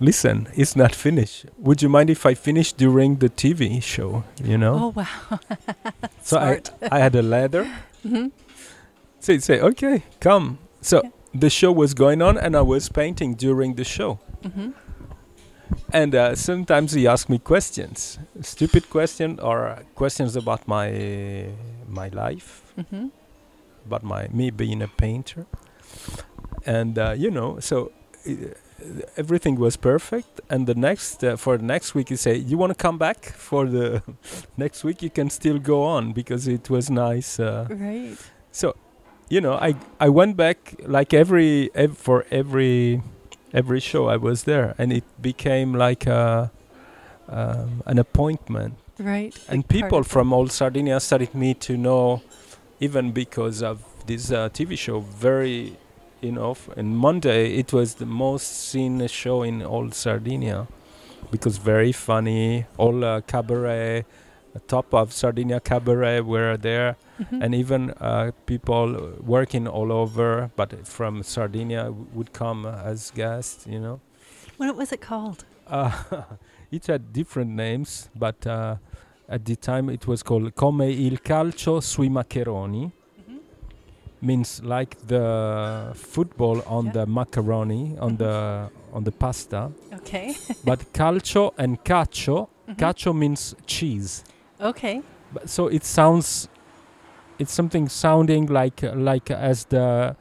listen 0.00 0.48
it's 0.56 0.74
not 0.76 0.94
finished 0.94 1.46
would 1.58 1.80
you 1.82 1.88
mind 1.88 2.10
if 2.10 2.24
i 2.26 2.34
finish 2.34 2.72
during 2.72 3.16
the 3.16 3.28
tv 3.28 3.82
show 3.82 4.24
you 4.42 4.56
know 4.58 4.74
Oh 4.74 4.92
wow. 4.96 5.38
so 6.22 6.38
I, 6.38 6.44
smart. 6.56 6.70
I 6.90 6.98
had 6.98 7.14
a 7.14 7.22
ladder 7.22 7.64
mm-hmm. 8.04 8.28
so 9.20 9.32
he'd 9.32 9.42
say 9.42 9.60
okay 9.60 10.02
come 10.20 10.58
so 10.80 11.00
Yeah. 11.04 11.10
the 11.40 11.50
show 11.50 11.72
was 11.72 11.94
going 11.94 12.20
on 12.22 12.36
and 12.38 12.56
i 12.56 12.62
was 12.62 12.88
painting 12.88 13.34
during 13.34 13.74
the 13.76 13.84
show 13.84 14.18
Mm-hmm. 14.42 14.70
and 15.92 16.14
uh, 16.14 16.34
sometimes 16.34 16.92
he 16.92 17.06
asked 17.06 17.28
me 17.30 17.38
questions 17.38 18.18
stupid 18.40 18.90
question 18.90 19.38
or 19.40 19.78
questions 19.94 20.36
about 20.36 20.66
my 20.66 20.88
my 21.88 22.08
life 22.08 22.62
Mm-hmm. 22.78 23.06
About 23.86 24.02
my 24.02 24.28
me 24.32 24.50
being 24.50 24.82
a 24.82 24.88
painter. 24.88 25.46
And 26.66 26.98
uh, 26.98 27.14
you 27.16 27.30
know 27.30 27.58
so 27.60 27.90
uh, 28.28 28.32
everything 29.16 29.56
was 29.58 29.76
perfect. 29.76 30.40
And 30.50 30.66
the 30.66 30.74
next 30.74 31.24
uh, 31.24 31.36
for 31.36 31.56
the 31.58 31.64
next 31.64 31.94
week 31.94 32.08
he 32.08 32.16
say 32.16 32.36
you 32.36 32.58
want 32.58 32.70
to 32.70 32.76
come 32.86 32.98
back 32.98 33.24
for 33.24 33.66
the 33.66 34.02
next 34.56 34.84
week? 34.84 35.02
You 35.02 35.10
can 35.10 35.30
still 35.30 35.58
go 35.58 35.82
on 35.82 36.12
because 36.12 36.46
it 36.48 36.70
was 36.70 36.90
nice 36.90 37.40
uh, 37.40 37.66
Right. 37.70 38.16
so 38.52 38.74
you 39.28 39.40
know 39.40 39.54
i 39.54 39.74
i 39.98 40.08
went 40.10 40.36
back 40.36 40.74
like 40.86 41.14
every 41.14 41.70
ev- 41.74 41.96
for 41.96 42.26
every 42.30 43.00
every 43.54 43.80
show 43.80 44.06
i 44.08 44.16
was 44.16 44.44
there. 44.44 44.74
And 44.78 44.92
it 44.92 45.04
became 45.20 45.74
like 45.74 46.06
a 46.06 46.50
um, 47.28 47.82
an 47.86 47.98
appointment. 47.98 48.74
Right. 48.98 49.34
and 49.48 49.58
like 49.64 49.68
people 49.68 50.02
from 50.04 50.32
old 50.32 50.52
sardinia 50.52 51.00
started 51.00 51.34
me 51.34 51.54
to 51.54 51.76
know 51.76 52.20
even 52.82 53.12
because 53.12 53.62
of 53.62 53.76
this 54.06 54.32
uh, 54.32 54.48
tv 54.48 54.76
show 54.76 54.98
very 55.00 55.76
you 56.20 56.32
know 56.32 56.56
and 56.76 56.96
monday 56.98 57.42
it 57.62 57.72
was 57.72 57.94
the 58.02 58.06
most 58.24 58.46
seen 58.70 59.06
show 59.06 59.42
in 59.50 59.62
all 59.62 59.90
sardinia 59.92 60.66
because 61.30 61.58
very 61.58 61.92
funny 61.92 62.66
all 62.78 63.04
uh, 63.04 63.20
cabaret 63.32 64.04
uh, 64.56 64.58
top 64.66 64.92
of 65.00 65.12
sardinia 65.12 65.60
cabaret 65.60 66.20
were 66.20 66.56
there 66.56 66.96
Mhm. 67.20 67.42
and 67.44 67.54
even 67.54 67.82
uh, 68.00 68.30
people 68.46 68.88
working 69.34 69.68
all 69.68 69.90
over 69.92 70.50
but 70.56 70.70
from 70.96 71.22
sardinia 71.22 71.82
w- 71.84 72.06
would 72.16 72.30
come 72.32 72.60
as 72.66 73.12
guests 73.22 73.66
you 73.74 73.78
know 73.78 74.00
what 74.58 74.74
was 74.76 74.90
it 74.92 75.00
called? 75.00 75.44
uh, 75.68 75.92
it 76.76 76.86
had 76.86 77.12
different 77.12 77.50
names, 77.50 77.90
but 78.24 78.46
uh, 78.46 78.76
at 79.32 79.44
the 79.44 79.56
time 79.56 79.88
it 79.92 80.06
was 80.06 80.22
called 80.22 80.52
Come 80.54 80.86
il 80.90 81.20
calcio 81.22 81.80
sui 81.80 82.08
maccheroni, 82.10 82.90
Mm-hmm. 83.18 83.36
means 84.20 84.60
like 84.62 84.96
the 85.06 85.90
football 85.94 86.62
on 86.66 86.84
Yeah. 86.86 86.92
the 86.92 87.06
macaroni, 87.06 87.96
on 87.98 88.12
Mhm. 88.12 88.18
the 88.18 88.70
on 88.92 89.04
the 89.04 89.10
pasta. 89.10 89.70
Okay. 89.94 90.34
but 90.64 90.92
calcio 90.92 91.52
and 91.56 91.78
cacio, 91.82 92.48
Mhm. 92.68 92.76
cacio 92.76 93.12
means 93.14 93.54
cheese. 93.64 94.22
Okay. 94.60 95.00
But 95.32 95.48
so 95.48 95.68
it 95.68 95.82
sounds, 95.84 96.46
it's 97.38 97.52
something 97.54 97.88
sounding 97.88 98.46
like 98.50 98.82
like 98.94 99.30
as 99.30 99.64
the, 99.64 100.14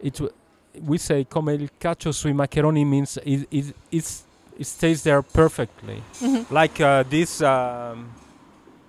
it 0.00 0.14
w- 0.18 0.32
we 0.84 0.98
say 0.98 1.24
come 1.24 1.54
il 1.54 1.70
calcio 1.78 2.12
sui 2.12 2.32
maccheroni 2.32 2.84
means 2.84 3.18
it 3.24 3.46
it 3.50 3.72
it's, 3.90 4.24
it 4.58 4.66
stays 4.66 5.02
there 5.02 5.22
perfectly 5.22 6.02
Mhm. 6.20 6.46
like 6.50 6.80
uh, 6.82 7.04
this 7.08 7.40
um, 7.40 8.08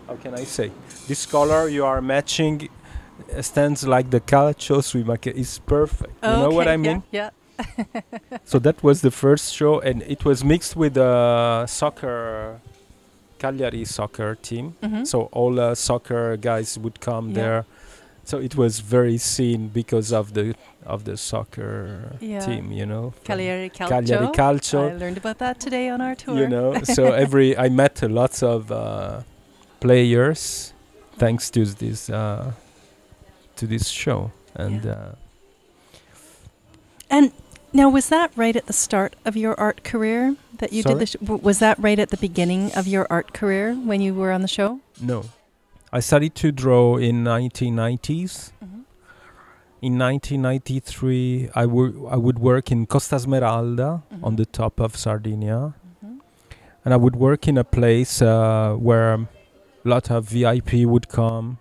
how 0.10 0.16
can 0.24 0.34
i 0.34 0.44
say 0.44 0.72
this 1.08 1.25
color 1.25 1.62
you 1.70 1.86
are 1.86 2.01
matching 2.01 2.68
stands 3.42 3.86
like 3.96 4.08
the 4.10 4.20
calcio 4.32 4.78
sui 4.84 5.04
maccheroni 5.04 5.39
is 5.44 5.51
perfect 5.75 6.13
you 6.24 6.30
know 6.44 6.50
what 6.60 6.68
i 6.68 6.78
mean 6.78 7.04
Yeah. 7.12 7.30
so 8.51 8.58
that 8.60 8.78
was 8.88 9.01
the 9.08 9.12
first 9.12 9.54
show 9.54 9.74
and 9.88 10.01
it 10.16 10.22
was 10.25 10.44
mixed 10.54 10.75
with 10.84 10.96
a 10.98 11.66
soccer 11.68 12.62
cagliari 13.38 13.84
soccer 13.86 14.36
team. 14.36 14.66
Mhm. 14.82 15.06
so 15.12 15.18
all 15.39 15.60
uh, 15.60 15.75
soccer 15.75 16.38
guys 16.38 16.70
would 16.84 16.98
come 17.10 17.25
Yeah. 17.30 17.36
there 17.42 17.62
So 18.32 18.38
it 18.50 18.56
was 18.56 18.74
very 18.98 19.18
seen 19.18 19.60
because 19.82 20.10
of 20.20 20.25
the 20.38 20.46
of 20.86 21.00
the 21.10 21.16
soccer 21.18 21.74
Yeah. 22.22 22.46
team, 22.46 22.66
you 22.80 22.86
know. 22.92 23.06
Cagliari 23.30 23.70
Calcio. 23.78 23.89
Cagliari 23.94 24.28
Calcio. 24.39 24.82
I 24.92 24.98
learned 25.04 25.18
about 25.24 25.38
that 25.39 25.56
today 25.66 25.86
on 25.94 26.00
our 26.06 26.16
tour. 26.22 26.36
you 26.42 26.48
know 26.56 26.68
so 26.96 27.04
every 27.25 27.50
i 27.66 27.68
met 27.82 27.96
lots 28.22 28.39
of 28.54 28.60
uh, 28.72 29.22
players 29.79 30.74
thanks 31.17 31.50
to 31.51 31.65
this 31.65 32.09
uh, 32.09 32.51
to 33.55 33.67
this 33.67 33.88
show 33.89 34.31
and 34.55 34.83
Yeah. 34.86 34.91
uh, 34.91 35.15
And 37.12 37.31
now, 37.74 37.89
was 37.89 38.09
that 38.09 38.31
right 38.36 38.55
at 38.55 38.65
the 38.67 38.74
start 38.74 39.15
of 39.25 39.36
your 39.36 39.59
art 39.59 39.83
career 39.83 40.36
that 40.57 40.71
you 40.74 40.81
Sorry? 40.81 40.93
did 40.95 41.01
the? 41.01 41.05
Sh- 41.05 41.21
w- 41.21 41.41
was 41.43 41.57
that 41.59 41.77
right 41.79 41.98
at 42.00 42.09
the 42.09 42.17
beginning 42.17 42.71
of 42.75 42.88
your 42.88 43.05
art 43.09 43.33
career 43.33 43.74
when 43.74 44.01
you 44.01 44.13
were 44.13 44.31
on 44.31 44.41
the 44.41 44.48
show? 44.48 44.79
no 45.01 45.24
i 45.91 46.00
started 46.00 46.33
to 46.36 46.51
draw 46.51 46.98
in 46.98 47.24
1990s 47.24 48.51
Mm-hmm. 48.62 48.81
in 49.81 49.98
1993 49.98 51.50
I 51.55 51.65
wor- 51.65 51.93
I 52.12 52.17
would 52.17 52.38
work 52.39 52.71
in 52.71 52.86
costa 52.86 53.17
smeralda 53.19 54.01
on 54.21 54.33
Mhm. 54.33 54.38
the 54.38 54.45
top 54.45 54.79
of 54.79 54.95
sardinia 54.95 55.74
Mm-hmm. 56.03 56.17
and 56.86 56.93
i 56.93 56.98
would 56.98 57.15
work 57.15 57.48
in 57.48 57.57
a 57.57 57.63
place 57.63 58.21
uh, 58.21 58.75
where 58.88 59.25
lot 59.83 60.09
of 60.12 60.25
vip 60.29 60.74
would 60.74 61.07
come. 61.09 61.57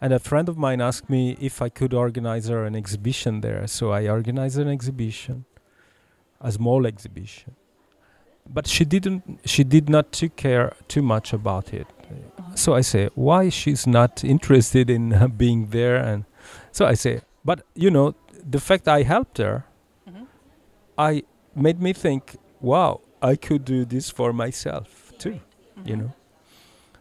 And 0.00 0.12
a 0.14 0.18
friend 0.18 0.48
of 0.48 0.56
mine 0.56 0.80
asked 0.80 1.10
me 1.10 1.36
if 1.40 1.60
i 1.60 1.68
could 1.68 1.92
organize 1.92 2.48
her 2.48 2.64
an 2.64 2.74
exhibition 2.74 3.40
there. 3.42 3.66
So 3.66 3.92
i 3.92 4.08
organized 4.08 4.58
an 4.58 4.68
exhibition 4.68 5.44
a 6.40 6.50
small 6.50 6.86
exhibition. 6.86 7.54
But 8.48 8.66
she 8.66 8.84
didn't 8.84 9.40
she 9.44 9.62
did 9.64 9.88
not 9.90 10.10
took 10.12 10.36
care 10.36 10.72
too 10.88 11.02
much 11.02 11.32
about 11.32 11.74
it. 11.74 11.86
So 12.54 12.74
i 12.74 12.80
say 12.80 13.08
why 13.14 13.48
she's 13.50 13.86
not 13.86 14.24
interested 14.24 14.88
in 14.90 15.12
uh, 15.12 15.28
being 15.42 15.66
there? 15.70 15.96
And 15.96 16.24
so 16.72 16.86
i 16.86 16.94
say 16.94 17.20
but 17.44 17.62
you 17.74 17.90
know 17.90 18.14
the 18.50 18.60
fact 18.60 18.88
i 18.88 19.02
helped 19.02 19.38
her 19.38 19.64
Mhm. 20.08 20.26
i 20.98 21.22
made 21.54 21.80
me 21.80 21.92
think 21.92 22.36
wow 22.60 23.00
i 23.22 23.36
could 23.36 23.64
do 23.64 23.84
this 23.84 24.10
for 24.10 24.32
myself 24.32 25.12
too 25.18 25.40
you 25.84 25.96
know 25.96 26.12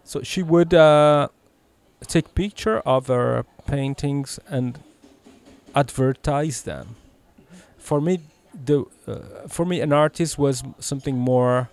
so 0.09 0.15
she 0.31 0.41
would 0.53 0.73
uh, 0.73 1.27
take 2.13 2.27
picture 2.43 2.77
of 2.95 3.01
her 3.07 3.45
paintings 3.67 4.39
and 4.55 4.79
advertise 5.75 6.57
them 6.63 6.85
for 7.77 7.99
me 8.01 8.13
the 8.69 8.77
uh, 9.07 9.47
for 9.55 9.65
me 9.71 9.79
an 9.87 9.93
artist 9.93 10.37
was 10.45 10.63
something 10.79 11.15
more 11.31 11.69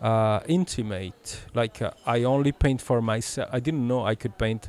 uh, 0.00 0.40
intimate 0.58 1.40
like 1.60 1.76
uh, 1.82 1.90
i 2.14 2.22
only 2.34 2.52
paint 2.52 2.80
for 2.80 2.98
myself 3.12 3.48
i 3.52 3.60
didn't 3.66 3.86
know 3.90 4.00
i 4.12 4.14
could 4.14 4.34
paint 4.38 4.68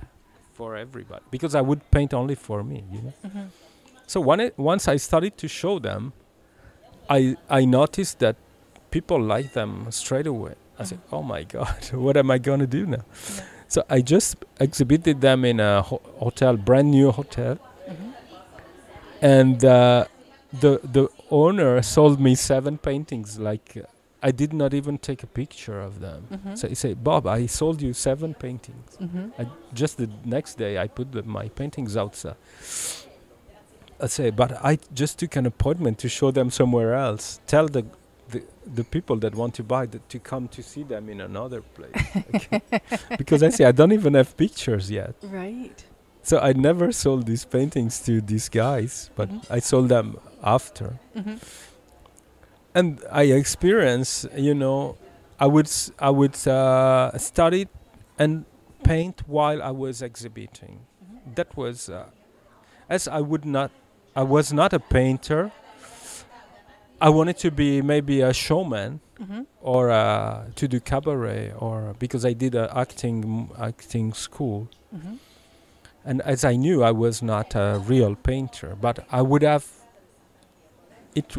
for 0.53 0.75
everybody 0.75 1.23
because 1.35 1.53
i 1.53 1.61
would 1.69 1.81
paint 1.91 2.13
only 2.13 2.35
for 2.47 2.63
me 2.63 2.83
you 2.91 3.01
know 3.05 3.13
Mhm. 3.25 3.47
so 4.07 4.17
when 4.29 4.39
it, 4.39 4.53
once 4.57 4.83
I 4.87 4.97
started 4.97 5.33
to 5.43 5.47
show 5.61 5.75
them, 5.89 6.01
I 7.17 7.19
I 7.59 7.61
noticed 7.79 8.15
that 8.25 8.35
people 8.95 9.19
like 9.35 9.49
them 9.59 9.71
straight 9.91 10.27
away. 10.35 10.55
I 10.79 10.83
said, 10.85 10.99
"Oh 11.11 11.23
my 11.23 11.43
God, 11.43 11.83
what 12.05 12.17
am 12.17 12.29
I 12.31 12.37
gonna 12.37 12.67
do 12.67 12.85
now?" 12.85 13.03
So 13.67 13.83
I 13.89 14.01
just 14.01 14.35
exhibited 14.59 15.21
them 15.21 15.43
in 15.45 15.59
a 15.59 15.81
ho- 15.81 16.01
hotel, 16.19 16.55
brand 16.57 16.91
new 16.91 17.11
hotel, 17.11 17.57
Mhm. 17.89 18.13
and 19.21 19.63
uh, 19.65 20.05
the 20.61 20.79
the 20.83 21.07
owner 21.29 21.81
sold 21.81 22.19
me 22.19 22.35
seven 22.35 22.77
paintings. 22.77 23.37
Like 23.39 23.75
uh, 23.77 23.83
I 24.23 24.31
did 24.31 24.53
not 24.53 24.73
even 24.73 24.97
take 24.97 25.23
a 25.23 25.27
picture 25.27 25.79
of 25.81 25.99
them. 25.99 26.27
Mhm. 26.31 26.57
So 26.57 26.67
he 26.67 26.75
said, 26.75 27.03
"Bob, 27.03 27.25
I 27.27 27.47
sold 27.47 27.81
you 27.81 27.93
seven 27.93 28.33
paintings." 28.33 28.97
Mhm. 29.01 29.31
I, 29.39 29.45
just 29.73 29.97
the 29.97 30.09
next 30.25 30.57
day, 30.57 30.77
I 30.83 30.87
put 30.87 31.11
the, 31.11 31.23
my 31.23 31.49
paintings 31.49 31.95
outside. 31.97 32.35
I 33.99 34.07
say, 34.07 34.29
but 34.29 34.51
I 34.63 34.77
just 34.93 35.17
took 35.19 35.35
an 35.35 35.45
appointment 35.47 35.97
to 35.99 36.07
show 36.09 36.29
them 36.31 36.51
somewhere 36.51 36.93
else. 36.93 37.39
Tell 37.47 37.67
the 37.67 37.83
the, 38.75 38.83
people 38.83 39.15
that 39.17 39.33
want 39.35 39.53
to 39.55 39.63
buy 39.63 39.85
that 39.87 40.07
to 40.09 40.19
come 40.19 40.47
to 40.49 40.61
see 40.63 40.83
them 40.83 41.09
in 41.09 41.21
another 41.21 41.61
place. 41.61 41.95
okay? 42.35 42.61
because 43.17 43.41
I 43.43 43.49
say 43.49 43.65
I 43.65 43.71
don't 43.71 43.91
even 43.93 44.13
have 44.15 44.35
pictures 44.37 44.89
yet. 44.91 45.15
Right. 45.23 45.83
So 46.23 46.39
I 46.39 46.53
never 46.53 46.91
sold 46.91 47.25
these 47.25 47.45
paintings 47.45 47.99
to 48.01 48.19
these 48.21 48.49
guys, 48.49 49.09
but 49.15 49.29
Mhm. 49.29 49.45
I 49.49 49.59
sold 49.59 49.89
them 49.89 50.17
after. 50.43 50.99
Mhm. 51.15 51.39
And 52.75 52.99
I 53.11 53.23
experience, 53.23 54.25
you 54.35 54.53
know, 54.53 54.97
I 55.39 55.47
would 55.47 55.67
s- 55.67 55.91
I 55.99 56.09
would 56.09 56.35
uh, 56.47 57.17
study 57.17 57.67
and 58.19 58.45
paint 58.83 59.21
while 59.27 59.61
I 59.63 59.71
was 59.71 60.01
exhibiting. 60.01 60.79
Mhm. 61.03 61.35
That 61.35 61.55
was, 61.57 61.89
uh, 61.89 62.05
as 62.89 63.07
I 63.07 63.21
would 63.21 63.45
not, 63.45 63.71
I 64.15 64.23
was 64.23 64.51
not 64.53 64.73
a 64.73 64.79
painter. 64.79 65.51
I 66.99 67.09
wanted 67.09 67.37
to 67.39 67.51
be 67.51 67.81
maybe 67.81 68.21
a 68.21 68.33
showman 68.33 68.99
Mhm. 69.19 69.45
or 69.61 69.91
uh, 69.91 70.45
to 70.55 70.67
do 70.67 70.79
cabaret 70.79 71.53
or 71.57 71.95
because 71.99 72.25
I 72.25 72.33
did 72.33 72.55
a 72.55 72.65
acting 72.75 73.49
acting 73.59 74.13
school. 74.13 74.67
Mhm. 74.95 75.17
And 76.05 76.21
as 76.21 76.43
I 76.45 76.55
knew, 76.55 76.83
I 76.83 76.91
was 76.91 77.21
not 77.21 77.53
a 77.55 77.81
real 77.85 78.15
painter, 78.15 78.75
but 78.79 79.05
I 79.11 79.21
would 79.21 79.43
have 79.43 79.65
it. 81.15 81.35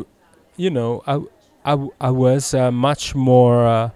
You 0.56 0.70
know, 0.70 1.02
I, 1.06 1.14
I, 1.64 1.88
I 2.00 2.10
was 2.10 2.52
uh, 2.54 2.70
much 2.72 3.14
more. 3.14 3.66
Uh, 3.66 3.90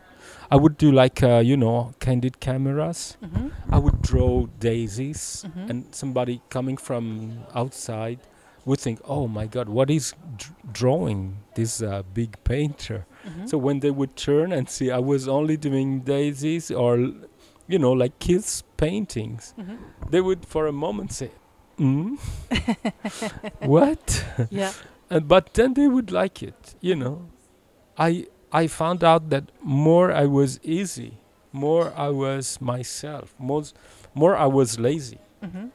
I 0.50 0.56
would 0.56 0.76
do 0.78 0.92
like 0.92 1.22
uh, 1.22 1.38
you 1.44 1.56
know 1.56 1.92
candid 1.98 2.40
cameras. 2.40 3.16
Mhm. 3.22 3.50
I 3.70 3.78
would 3.78 4.00
draw 4.02 4.46
daisies, 4.60 5.44
Mhm. 5.46 5.70
and 5.70 5.84
somebody 5.94 6.40
coming 6.50 6.76
from 6.76 7.44
outside 7.54 8.18
would 8.64 8.80
think, 8.80 9.00
"Oh 9.04 9.26
my 9.28 9.46
God, 9.46 9.68
what 9.68 9.90
is 9.90 10.14
dr- 10.36 10.54
drawing 10.72 11.36
this 11.54 11.82
uh, 11.82 12.02
big 12.14 12.36
painter?" 12.44 13.04
Mhm. 13.24 13.48
So 13.48 13.58
when 13.58 13.80
they 13.80 13.90
would 13.90 14.16
turn 14.16 14.52
and 14.52 14.68
see 14.68 14.90
I 14.90 14.98
was 14.98 15.28
only 15.28 15.56
doing 15.56 16.00
daisies 16.00 16.70
or, 16.70 16.96
you 17.68 17.78
know, 17.78 17.92
like 17.92 18.18
kids 18.18 18.62
paintings, 18.76 19.54
Mhm. 19.58 19.78
they 20.10 20.20
would 20.20 20.44
for 20.46 20.66
a 20.66 20.72
moment 20.72 21.12
say, 21.12 21.30
"Hmm, 21.78 22.16
what?" 23.60 24.24
Yeah. 24.50 24.72
And 25.10 25.28
but 25.28 25.54
then 25.54 25.74
they 25.74 25.88
would 25.88 26.10
like 26.10 26.42
it, 26.42 26.74
you 26.80 26.94
know. 26.96 27.28
I 27.98 28.26
I 28.52 28.66
found 28.66 29.02
out 29.04 29.30
that 29.30 29.44
more 29.62 30.12
I 30.12 30.26
was 30.26 30.58
easy, 30.62 31.18
more 31.52 31.92
I 31.96 32.08
was 32.08 32.60
myself, 32.60 33.34
more 33.38 33.62
more 34.14 34.36
I 34.36 34.46
was 34.46 34.78
lazy. 34.78 35.18
Mhm. 35.42 35.70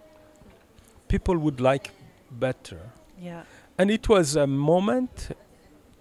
People 1.07 1.37
would 1.37 1.59
like 1.61 1.91
better. 2.39 2.79
Yeah. 3.19 3.43
And 3.77 3.89
it 3.91 4.07
was 4.09 4.35
a 4.35 4.47
moment 4.47 5.35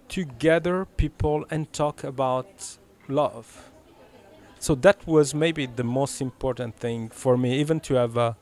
to 0.09 0.23
gather 0.25 0.85
people 0.85 1.45
and 1.49 1.71
talk 1.73 2.03
about 2.03 2.77
love. 3.07 3.69
So 4.59 4.73
that 4.75 5.05
was 5.05 5.33
maybe 5.35 5.65
the 5.67 5.83
most 5.83 6.21
important 6.21 6.75
thing 6.79 7.09
for 7.09 7.37
me, 7.37 7.59
even 7.59 7.79
to 7.81 7.95
have 7.95 8.17
a 8.17 8.35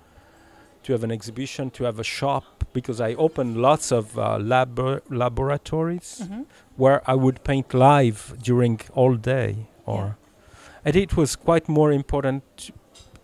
to 0.84 0.94
have 0.94 1.04
an 1.04 1.12
exhibition, 1.12 1.72
to 1.72 1.84
have 1.84 1.98
a 2.00 2.04
shop, 2.04 2.64
because 2.72 3.02
I 3.02 3.16
opened 3.16 3.58
lots 3.58 3.92
of 3.92 4.20
uh, 4.20 4.38
labor 4.38 5.02
laboratories 5.10 6.22
Mhm. 6.24 6.46
where 6.78 7.02
I 7.10 7.16
would 7.16 7.44
paint 7.44 7.74
live 7.74 8.36
during 8.44 8.80
all 8.94 9.16
day, 9.16 9.52
or 9.86 10.16
and 10.86 10.96
it 10.96 11.18
was 11.18 11.36
quite 11.36 11.68
more 11.68 11.92
important 11.92 12.44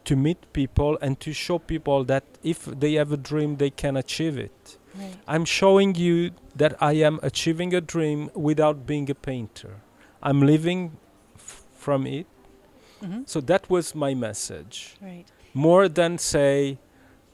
to, 0.06 0.16
meet 0.16 0.38
people 0.54 0.98
and 1.02 1.20
to 1.20 1.32
show 1.34 1.60
people 1.60 2.04
that 2.06 2.24
if 2.44 2.66
they 2.66 2.94
have 2.94 3.12
a 3.12 3.18
dream, 3.18 3.58
they 3.58 3.70
can 3.70 3.96
achieve 3.98 4.38
it. 4.38 4.78
Right. 4.96 5.16
I'm 5.28 5.46
showing 5.46 5.96
you 5.96 6.32
that 6.56 6.76
I 6.82 6.94
am 6.94 7.20
achieving 7.24 7.74
a 7.74 7.82
dream 7.82 8.30
without 8.34 8.86
being 8.86 9.10
a 9.10 9.16
painter. 9.16 9.76
I'm 10.22 10.42
living 10.42 10.92
f- 11.36 11.64
from 11.78 12.06
it. 12.08 12.26
Mhm. 13.02 13.24
So 13.28 13.40
that 13.42 13.70
was 13.70 13.96
my 13.96 14.14
message. 14.14 14.96
Right. 15.02 15.26
More 15.54 15.88
than 15.90 16.18
say, 16.18 16.78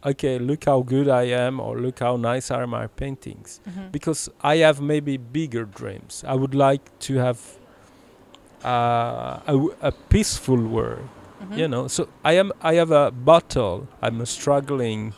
okay, 0.05 0.37
look 0.39 0.65
how 0.65 0.81
good 0.81 1.07
I 1.09 1.23
am 1.45 1.59
or 1.59 1.79
look 1.79 1.99
how 1.99 2.15
nice 2.15 2.51
are 2.51 2.67
my 2.67 2.87
paintings. 2.87 3.59
Mhm. 3.67 3.91
Because 3.91 4.29
I 4.41 4.57
have 4.57 4.79
maybe 4.81 5.17
bigger 5.17 5.65
dreams. 5.65 6.23
I 6.27 6.35
would 6.35 6.53
like 6.55 6.83
to 7.07 7.15
have 7.15 7.39
uh, 8.63 9.39
a, 9.47 9.53
w- 9.53 9.75
a 9.81 9.91
peaceful 9.91 10.57
world 10.57 11.07
Mhm. 11.41 11.57
you 11.57 11.67
know 11.67 11.87
so 11.87 12.07
i 12.23 12.33
am 12.33 12.51
i 12.61 12.73
have 12.75 12.91
a 12.91 13.11
battle. 13.11 13.87
i'm 14.01 14.25
struggling 14.25 15.13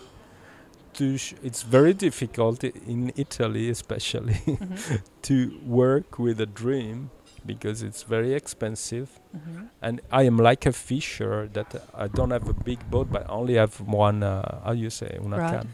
to 0.94 1.18
sh- 1.18 1.34
it's 1.44 1.62
very 1.64 1.94
difficult 1.94 2.64
i- 2.64 2.74
in 2.88 3.12
italy 3.16 3.70
especially 3.70 4.34
Mhm. 4.48 5.02
to 5.22 5.34
work 5.66 6.20
with 6.20 6.42
a 6.42 6.46
dream 6.46 7.10
because 7.46 7.82
it's 7.88 8.04
very 8.04 8.34
expensive 8.34 9.08
Mhm. 9.34 9.68
and 9.82 10.02
i 10.12 10.24
am 10.28 10.38
like 10.38 10.66
a 10.70 10.74
fisher 10.74 11.48
that 11.54 11.74
uh, 11.76 12.04
i 12.04 12.08
don't 12.08 12.32
have 12.32 12.50
a 12.50 12.54
big 12.54 12.80
boat 12.92 13.08
but 13.12 13.22
I 13.30 13.32
only 13.40 13.56
have 13.56 13.74
one 13.88 14.24
uh, 14.24 14.62
how 14.66 14.74
you 14.74 14.90
say 14.90 15.18
una 15.26 15.38
Rod? 15.38 15.52
can 15.52 15.68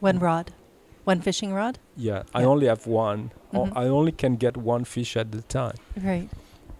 One 0.00 0.18
rod. 0.18 0.46
One 1.04 1.20
fishing 1.20 1.52
rod. 1.52 1.78
yeah, 1.96 2.22
i 2.34 2.44
only 2.44 2.66
have 2.66 2.86
one 2.86 3.30
or 3.52 3.66
Mhm. 3.66 3.72
i 3.82 3.88
only 3.98 4.12
can 4.12 4.36
get 4.36 4.56
one 4.56 4.84
fish 4.84 5.16
at 5.16 5.28
the 5.32 5.42
time 5.42 5.78
Right. 6.10 6.28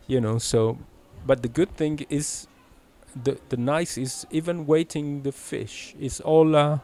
you 0.07 0.21
know 0.21 0.39
so 0.39 0.79
but 1.27 1.43
the 1.43 1.49
good 1.49 1.71
thing 1.77 2.07
is 2.09 2.47
the 3.15 3.39
the 3.49 3.57
nice 3.57 3.97
is 3.99 4.27
even 4.31 4.67
waiting 4.67 5.23
the 5.23 5.33
fish 5.33 5.95
is 6.01 6.21
all 6.21 6.57
uh, 6.57 6.79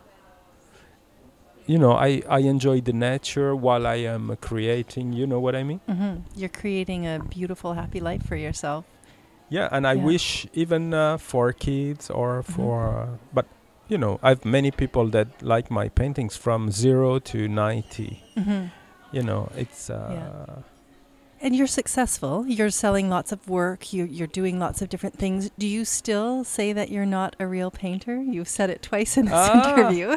you 1.66 1.78
know, 1.78 1.92
I 1.92 2.22
I 2.28 2.38
enjoy 2.48 2.80
the 2.80 2.92
nature 2.94 3.54
while 3.54 3.86
I 3.86 3.96
am 3.96 4.30
uh, 4.30 4.36
creating. 4.36 5.12
You 5.12 5.26
know 5.26 5.38
what 5.40 5.54
I 5.54 5.62
mean? 5.62 5.80
hmm 5.86 6.24
You're 6.34 6.48
creating 6.60 7.06
a 7.06 7.18
beautiful, 7.18 7.74
happy 7.74 8.00
life 8.00 8.22
for 8.26 8.36
yourself. 8.36 8.84
Yeah, 9.50 9.68
and 9.70 9.86
I 9.86 9.94
Yeah. 9.94 10.04
wish 10.04 10.46
even 10.54 10.94
uh, 10.94 11.18
for 11.18 11.52
kids 11.52 12.10
or 12.10 12.42
Mhm. 12.42 12.54
for, 12.54 12.76
uh, 12.98 13.06
but 13.32 13.46
you 13.88 13.98
know, 13.98 14.18
I've 14.22 14.44
many 14.44 14.70
people 14.70 15.10
that 15.10 15.28
like 15.42 15.70
my 15.70 15.88
paintings 15.88 16.36
from 16.36 16.70
zero 16.70 17.18
to 17.32 17.48
ninety. 17.48 18.22
hmm 18.34 18.68
You 19.12 19.22
know, 19.22 19.48
it's. 19.56 19.90
Uh, 19.90 20.62
And 21.40 21.54
you're 21.54 21.68
successful. 21.68 22.44
You're 22.48 22.70
selling 22.70 23.08
lots 23.08 23.30
of 23.30 23.48
work. 23.48 23.92
You, 23.92 24.04
you're 24.04 24.26
doing 24.26 24.58
lots 24.58 24.82
of 24.82 24.88
different 24.88 25.16
things. 25.16 25.50
Do 25.56 25.66
you 25.68 25.84
still 25.84 26.42
say 26.42 26.72
that 26.72 26.90
you're 26.90 27.06
not 27.06 27.36
a 27.38 27.46
real 27.46 27.70
painter? 27.70 28.20
You've 28.20 28.48
said 28.48 28.70
it 28.70 28.82
twice 28.82 29.16
in 29.16 29.26
this 29.26 29.34
Ah. 29.34 29.78
interview. 29.78 30.16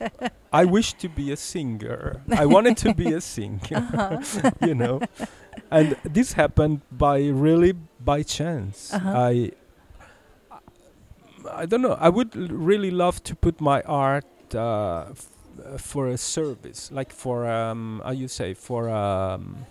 I 0.52 0.64
wish 0.66 0.92
to 0.94 1.08
be 1.08 1.32
a 1.32 1.36
singer. 1.36 2.20
I 2.36 2.44
wanted 2.46 2.76
to 2.78 2.92
be 2.94 3.12
a 3.14 3.20
singer. 3.20 3.60
Uh-huh. 3.98 4.50
you 4.66 4.74
know, 4.74 5.00
and 5.70 5.96
this 6.04 6.34
happened 6.34 6.82
by 6.92 7.26
really 7.28 7.72
by 8.04 8.22
chance. 8.22 8.92
Uh-huh. 8.92 9.10
I. 9.16 9.52
I 11.50 11.66
don't 11.66 11.80
know. 11.82 11.96
I 11.98 12.08
would 12.10 12.36
l- 12.36 12.48
really 12.50 12.90
love 12.90 13.22
to 13.24 13.34
put 13.34 13.60
my 13.60 13.80
art 13.82 14.26
uh, 14.54 15.06
f- 15.10 15.28
uh, 15.64 15.78
for 15.78 16.08
a 16.08 16.18
service, 16.18 16.90
like 16.92 17.10
for 17.12 17.46
um, 17.48 18.02
how 18.04 18.10
you 18.10 18.28
say 18.28 18.52
for 18.54 18.90
um, 18.90 19.64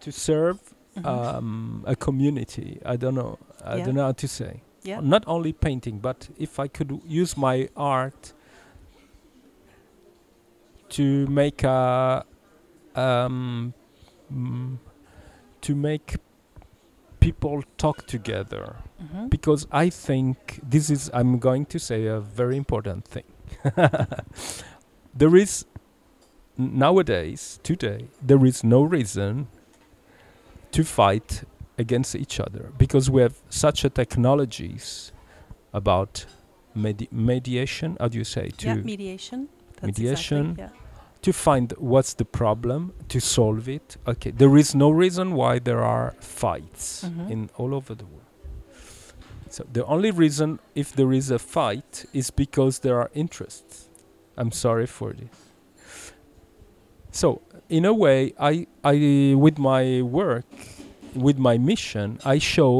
to 0.00 0.10
serve 0.12 0.58
Mhm. 0.96 1.06
um, 1.06 1.84
a 1.86 1.94
community. 1.96 2.80
I 2.84 2.96
don't 2.96 3.14
know. 3.14 3.38
I 3.64 3.76
Yeah. 3.76 3.84
don't 3.84 3.94
know 3.94 4.04
how 4.04 4.12
to 4.12 4.28
say. 4.28 4.62
yeah. 4.84 5.00
Not 5.00 5.24
only 5.26 5.52
painting, 5.52 5.98
but 6.00 6.28
if 6.38 6.58
I 6.58 6.68
could 6.68 7.00
use 7.06 7.36
my 7.36 7.68
art 7.76 8.32
to 10.90 11.26
make 11.26 11.62
a 11.64 12.24
um, 12.94 13.74
mm, 14.32 14.78
to 15.60 15.74
make 15.74 16.16
people 17.20 17.62
talk 17.76 18.06
together 18.06 18.76
Mhm. 19.00 19.28
because 19.30 19.66
I 19.70 19.90
think 19.90 20.60
this 20.62 20.90
is 20.90 21.10
I'm 21.12 21.38
going 21.38 21.66
to 21.66 21.78
say 21.78 22.06
a 22.06 22.20
very 22.20 22.56
important 22.56 23.04
thing. 23.04 23.24
there 25.14 25.36
is 25.36 25.66
nowadays 26.56 27.60
today 27.62 28.08
there 28.26 28.44
is 28.46 28.64
no 28.64 28.82
reason 28.82 29.46
to 30.72 30.84
fight 30.84 31.44
against 31.78 32.14
each 32.16 32.40
other 32.40 32.72
because 32.76 33.08
we 33.10 33.22
have 33.22 33.36
such 33.48 33.84
a 33.84 33.90
technologies 33.90 35.12
about 35.72 36.26
medi- 36.74 37.08
mediation 37.12 37.96
how 38.00 38.08
do 38.08 38.18
you 38.18 38.24
say 38.24 38.48
to 38.50 38.66
yeah, 38.66 38.74
mediation. 38.74 39.48
That's 39.80 39.86
Mediation. 39.98 40.50
Exactly, 40.50 40.64
yeah. 40.64 41.22
to 41.22 41.32
find 41.32 41.72
what's 41.78 42.14
the 42.14 42.24
problem 42.24 42.92
to 43.08 43.20
solve 43.20 43.68
it 43.68 43.96
okay 44.06 44.30
there 44.32 44.56
is 44.56 44.74
no 44.74 44.90
reason 44.90 45.32
why 45.34 45.58
there 45.60 45.82
are 45.84 46.14
fights 46.20 47.04
Mhm. 47.04 47.30
in 47.30 47.50
all 47.56 47.74
over 47.74 47.94
the 47.94 48.04
world 48.06 48.24
so 49.50 49.64
the 49.72 49.84
only 49.86 50.10
reason 50.10 50.58
if 50.74 50.92
there 50.92 51.12
is 51.12 51.30
a 51.30 51.38
fight 51.38 52.04
is 52.12 52.30
because 52.30 52.80
there 52.80 52.98
are 53.00 53.10
interests 53.14 53.88
i'm 54.36 54.50
sorry 54.52 54.86
for 54.86 55.12
this 55.12 55.28
so 57.20 57.28
in 57.68 57.84
a 57.84 57.94
way 58.04 58.18
i 58.52 58.66
i 58.92 58.94
with 59.44 59.56
my 59.70 59.82
work 60.18 60.46
with 61.26 61.38
my 61.48 61.56
mission 61.70 62.06
i 62.34 62.36
show 62.54 62.74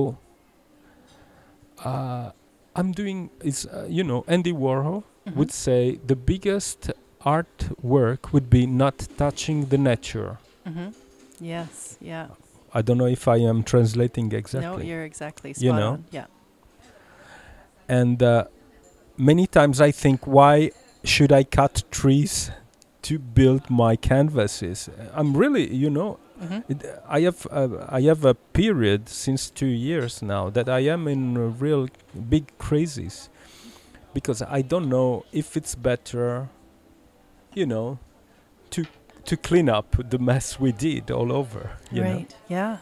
uh, 1.84 2.30
i'm 2.76 2.90
doing 2.92 3.30
is 3.50 3.66
uh, 3.66 3.86
you 3.88 4.04
know 4.10 4.20
andy 4.36 4.52
warhol 4.52 5.02
Mhm. 5.26 5.36
would 5.38 5.52
say 5.52 5.82
the 6.10 6.16
biggest 6.16 6.90
artwork 7.34 8.32
would 8.32 8.48
be 8.48 8.64
not 8.66 8.96
touching 9.18 9.58
the 9.72 9.76
nature. 9.76 10.38
Mhm. 10.66 10.94
Yes. 11.54 11.98
Yeah. 12.00 12.26
I 12.72 12.80
don't 12.86 12.96
know 13.02 13.10
if 13.18 13.28
I 13.28 13.36
am 13.50 13.62
translating 13.62 14.32
exactly. 14.32 14.68
No, 14.84 14.88
you're 14.90 15.04
exactly 15.12 15.52
spot 15.52 15.64
You 15.66 15.72
know? 15.80 15.92
on. 15.94 16.04
Yeah. 16.18 16.26
and 17.88 18.22
uh, 18.22 18.44
many 19.30 19.46
times 19.46 19.80
I 19.88 19.90
think, 20.02 20.26
why 20.26 20.70
should 21.04 21.32
I 21.40 21.42
cut 21.44 21.74
trees 21.90 22.50
to 23.08 23.18
build 23.18 23.70
my 23.70 23.96
canvases? 23.96 24.88
I'm 25.14 25.36
really, 25.36 25.66
you 25.74 25.90
know, 25.90 26.18
Mhm. 26.40 26.62
it, 26.68 26.84
I 27.08 27.20
have 27.22 27.46
uh, 27.50 27.84
I 27.98 28.02
have 28.02 28.24
a 28.28 28.34
period 28.34 29.08
since 29.08 29.50
two 29.50 29.66
years 29.90 30.22
now 30.22 30.50
that 30.50 30.68
I 30.68 30.80
am 30.92 31.08
in 31.08 31.36
a 31.36 31.48
real 31.64 31.88
big 32.30 32.44
crisis 32.58 33.28
because 34.14 34.40
I 34.58 34.62
don't 34.62 34.88
know 34.88 35.24
if 35.32 35.56
it's 35.56 35.74
better, 35.74 36.48
you 37.54 37.66
know, 37.66 37.98
to 38.70 38.84
to 39.24 39.36
clean 39.36 39.68
up 39.68 39.96
the 40.10 40.18
mess 40.18 40.60
we 40.60 40.72
did 40.72 41.10
all 41.10 41.32
over. 41.32 41.70
You 41.92 42.02
know? 42.04 42.24
Yeah. 42.48 42.76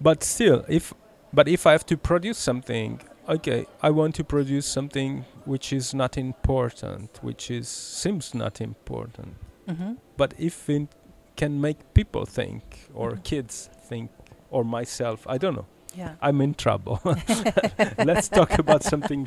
But 0.00 0.22
still, 0.24 0.64
if 0.68 0.94
but 1.32 1.48
if 1.48 1.66
I 1.66 1.72
have 1.72 1.84
to 1.86 1.96
produce 1.96 2.38
something, 2.38 3.00
okay, 3.28 3.66
I 3.82 3.90
want 3.90 4.14
to 4.16 4.24
produce 4.24 4.66
something 4.66 5.24
which 5.44 5.72
is 5.72 5.94
not 5.94 6.16
important, 6.18 7.18
which 7.22 7.50
is 7.50 7.68
seems 7.68 8.34
not 8.34 8.60
important. 8.60 9.34
hmm 9.68 9.94
But 10.16 10.34
if 10.38 10.68
it 10.68 10.88
can 11.36 11.60
make 11.60 11.76
people 11.94 12.26
think, 12.26 12.62
or 12.94 13.10
Mhm. 13.12 13.22
kids 13.24 13.70
think, 13.88 14.10
or 14.50 14.64
myself, 14.64 15.26
I 15.26 15.38
don't 15.38 15.54
know. 15.54 15.66
Yeah. 15.96 16.14
I'm 16.20 16.40
in 16.40 16.54
trouble. 16.54 16.98
Let's 18.04 18.28
talk 18.28 18.58
about 18.58 18.82
something. 18.82 19.26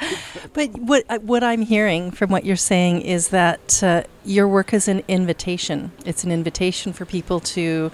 But 0.54 0.70
what 0.90 1.04
I- 1.10 1.18
what 1.20 1.44
I'm 1.44 1.62
hearing 1.66 2.12
from 2.12 2.30
what 2.30 2.44
you're 2.46 2.66
saying 2.74 3.02
is 3.02 3.30
that 3.30 3.84
uh, 3.84 4.04
your 4.26 4.48
work 4.48 4.74
is 4.74 4.88
an 4.88 5.02
invitation. 5.08 5.92
It's 6.06 6.24
an 6.26 6.32
invitation 6.32 6.94
for 6.94 7.06
people 7.06 7.40
to 7.56 7.92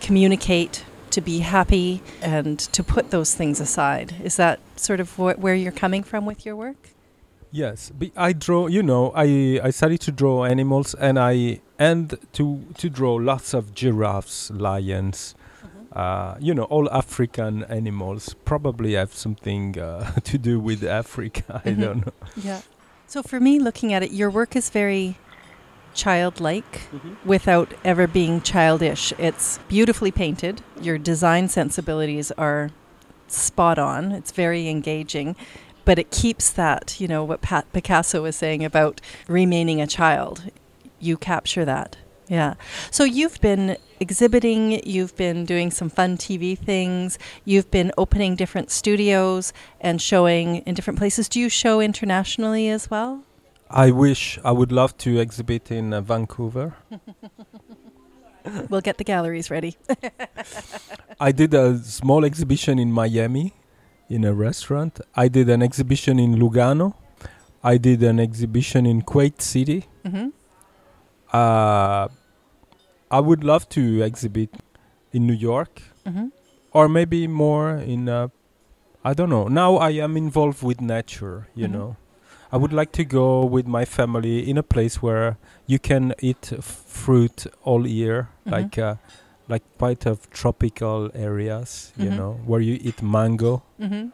communicate, 0.00 0.84
to 1.12 1.20
be 1.20 1.38
happy, 1.40 2.00
and 2.22 2.58
to 2.72 2.82
put 2.82 3.10
those 3.10 3.34
things 3.34 3.60
aside. 3.60 4.14
Is 4.22 4.36
that 4.36 4.58
sort 4.76 5.00
of 5.00 5.10
wh- 5.16 5.38
where 5.38 5.54
you're 5.54 5.72
coming 5.72 6.02
from 6.02 6.26
with 6.26 6.44
your 6.46 6.56
work? 6.56 6.90
Yes, 7.50 7.90
I 8.16 8.32
draw. 8.34 8.66
You 8.66 8.82
know, 8.82 9.12
I 9.14 9.58
I 9.64 9.70
started 9.70 10.00
to 10.02 10.12
draw 10.12 10.44
animals, 10.44 10.94
and 10.94 11.18
I 11.18 11.60
and 11.78 12.14
to 12.34 12.60
to 12.76 12.90
draw 12.90 13.14
lots 13.14 13.54
of 13.54 13.72
giraffes, 13.74 14.50
lions, 14.50 15.34
uh, 15.92 16.34
you 16.38 16.52
know, 16.54 16.64
all 16.64 16.90
African 16.90 17.64
animals 17.64 18.34
probably 18.44 18.92
have 18.94 19.14
something 19.14 19.78
uh, 19.78 20.12
to 20.24 20.36
do 20.38 20.60
with 20.60 20.84
Africa. 20.84 21.62
I 21.64 21.70
Mhm. 21.70 21.80
don't 21.80 22.06
know. 22.06 22.12
Yeah. 22.36 22.60
So 23.06 23.22
for 23.22 23.40
me, 23.40 23.58
looking 23.58 23.94
at 23.94 24.02
it, 24.02 24.10
your 24.12 24.28
work 24.30 24.54
is 24.54 24.68
very 24.68 25.16
childlike 25.98 26.88
mm-hmm. 26.92 27.14
without 27.28 27.74
ever 27.84 28.06
being 28.06 28.40
childish. 28.40 29.12
It's 29.18 29.58
beautifully 29.68 30.12
painted. 30.12 30.62
Your 30.80 30.96
design 30.96 31.48
sensibilities 31.48 32.30
are 32.38 32.70
spot 33.26 33.78
on. 33.78 34.12
It's 34.12 34.30
very 34.30 34.68
engaging, 34.68 35.34
but 35.84 35.98
it 35.98 36.10
keeps 36.10 36.50
that, 36.50 37.00
you 37.00 37.08
know, 37.08 37.24
what 37.24 37.42
Pat 37.42 37.70
Picasso 37.72 38.22
was 38.22 38.36
saying 38.36 38.64
about 38.64 39.00
remaining 39.26 39.80
a 39.80 39.86
child. 39.86 40.50
You 41.00 41.16
capture 41.16 41.64
that. 41.64 41.96
Yeah. 42.28 42.54
So 42.90 43.04
you've 43.04 43.40
been 43.40 43.76
exhibiting, 43.98 44.86
you've 44.86 45.16
been 45.16 45.44
doing 45.44 45.70
some 45.70 45.88
fun 45.88 46.16
TV 46.16 46.56
things, 46.56 47.18
you've 47.44 47.70
been 47.70 47.90
opening 47.98 48.36
different 48.36 48.70
studios 48.70 49.52
and 49.80 50.00
showing 50.00 50.56
in 50.58 50.74
different 50.74 50.98
places. 50.98 51.28
Do 51.28 51.40
you 51.40 51.48
show 51.48 51.80
internationally 51.80 52.68
as 52.68 52.90
well? 52.90 53.24
I 53.70 53.90
wish 53.90 54.38
I 54.44 54.52
would 54.52 54.72
love 54.72 54.96
to 54.98 55.18
exhibit 55.20 55.70
in 55.70 55.92
uh, 55.92 56.00
Vancouver. 56.00 56.74
we'll 58.70 58.80
get 58.80 58.98
the 58.98 59.04
galleries 59.04 59.50
ready. 59.50 59.76
I 61.20 61.32
did 61.32 61.52
a 61.54 61.78
small 61.78 62.24
exhibition 62.24 62.78
in 62.78 62.92
Miami, 62.92 63.54
in 64.08 64.24
a 64.24 64.32
restaurant. 64.32 65.00
I 65.14 65.28
did 65.28 65.48
an 65.50 65.62
exhibition 65.62 66.18
in 66.18 66.36
Lugano. 66.36 66.94
I 67.62 67.76
did 67.76 68.02
an 68.02 68.18
exhibition 68.20 68.86
in 68.86 69.02
Kuwait 69.02 69.40
City. 69.42 69.84
hmm 70.04 70.28
Uh, 71.32 72.08
I 73.10 73.20
would 73.20 73.44
love 73.44 73.68
to 73.70 74.02
exhibit 74.02 74.50
in 75.12 75.26
New 75.26 75.34
York. 75.50 75.82
hmm 76.06 76.28
or 76.72 76.86
maybe 76.88 77.26
more 77.26 77.76
in 77.76 78.08
uh, 78.08 78.28
I 79.04 79.14
don't 79.14 79.30
know. 79.30 79.48
Now 79.48 79.76
I 79.76 79.90
am 80.04 80.16
involved 80.16 80.62
with 80.62 80.80
nature, 80.80 81.48
you 81.54 81.66
Mhm. 81.66 81.72
know. 81.72 81.96
I 82.52 82.56
would 82.56 82.72
like 82.72 82.92
to 82.92 83.04
go 83.04 83.44
with 83.44 83.66
my 83.66 83.84
family 83.84 84.48
in 84.48 84.56
a 84.58 84.62
place 84.62 85.02
where 85.02 85.36
you 85.66 85.78
can 85.78 86.14
eat 86.20 86.52
fruit 86.62 87.46
all 87.64 87.86
year, 87.86 88.28
Mhm. 88.46 88.52
like 88.52 88.78
uh, 88.78 88.94
like 89.48 89.64
quite 89.78 90.06
of 90.10 90.28
tropical 90.30 91.10
areas, 91.14 91.92
you 91.96 92.10
Mhm. 92.10 92.16
know, 92.16 92.32
where 92.46 92.60
you 92.60 92.78
eat 92.82 93.02
mango. 93.02 93.62
hmm 93.78 94.08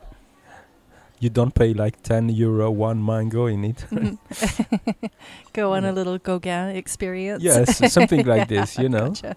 You 1.20 1.30
don't 1.30 1.54
pay 1.54 1.72
like 1.72 2.02
10 2.02 2.28
euro 2.28 2.70
one 2.70 3.00
mango 3.02 3.46
in 3.46 3.64
it. 3.64 3.86
Go 5.52 5.72
on 5.72 5.82
Yeah. 5.84 5.90
a 5.90 5.92
little 5.92 6.18
Gauguin 6.18 6.76
experience. 6.76 7.42
yes, 7.42 7.92
something 7.92 8.26
like 8.26 8.48
this, 8.54 8.78
you 8.78 8.88
know. 8.88 9.08
Gotcha. 9.10 9.36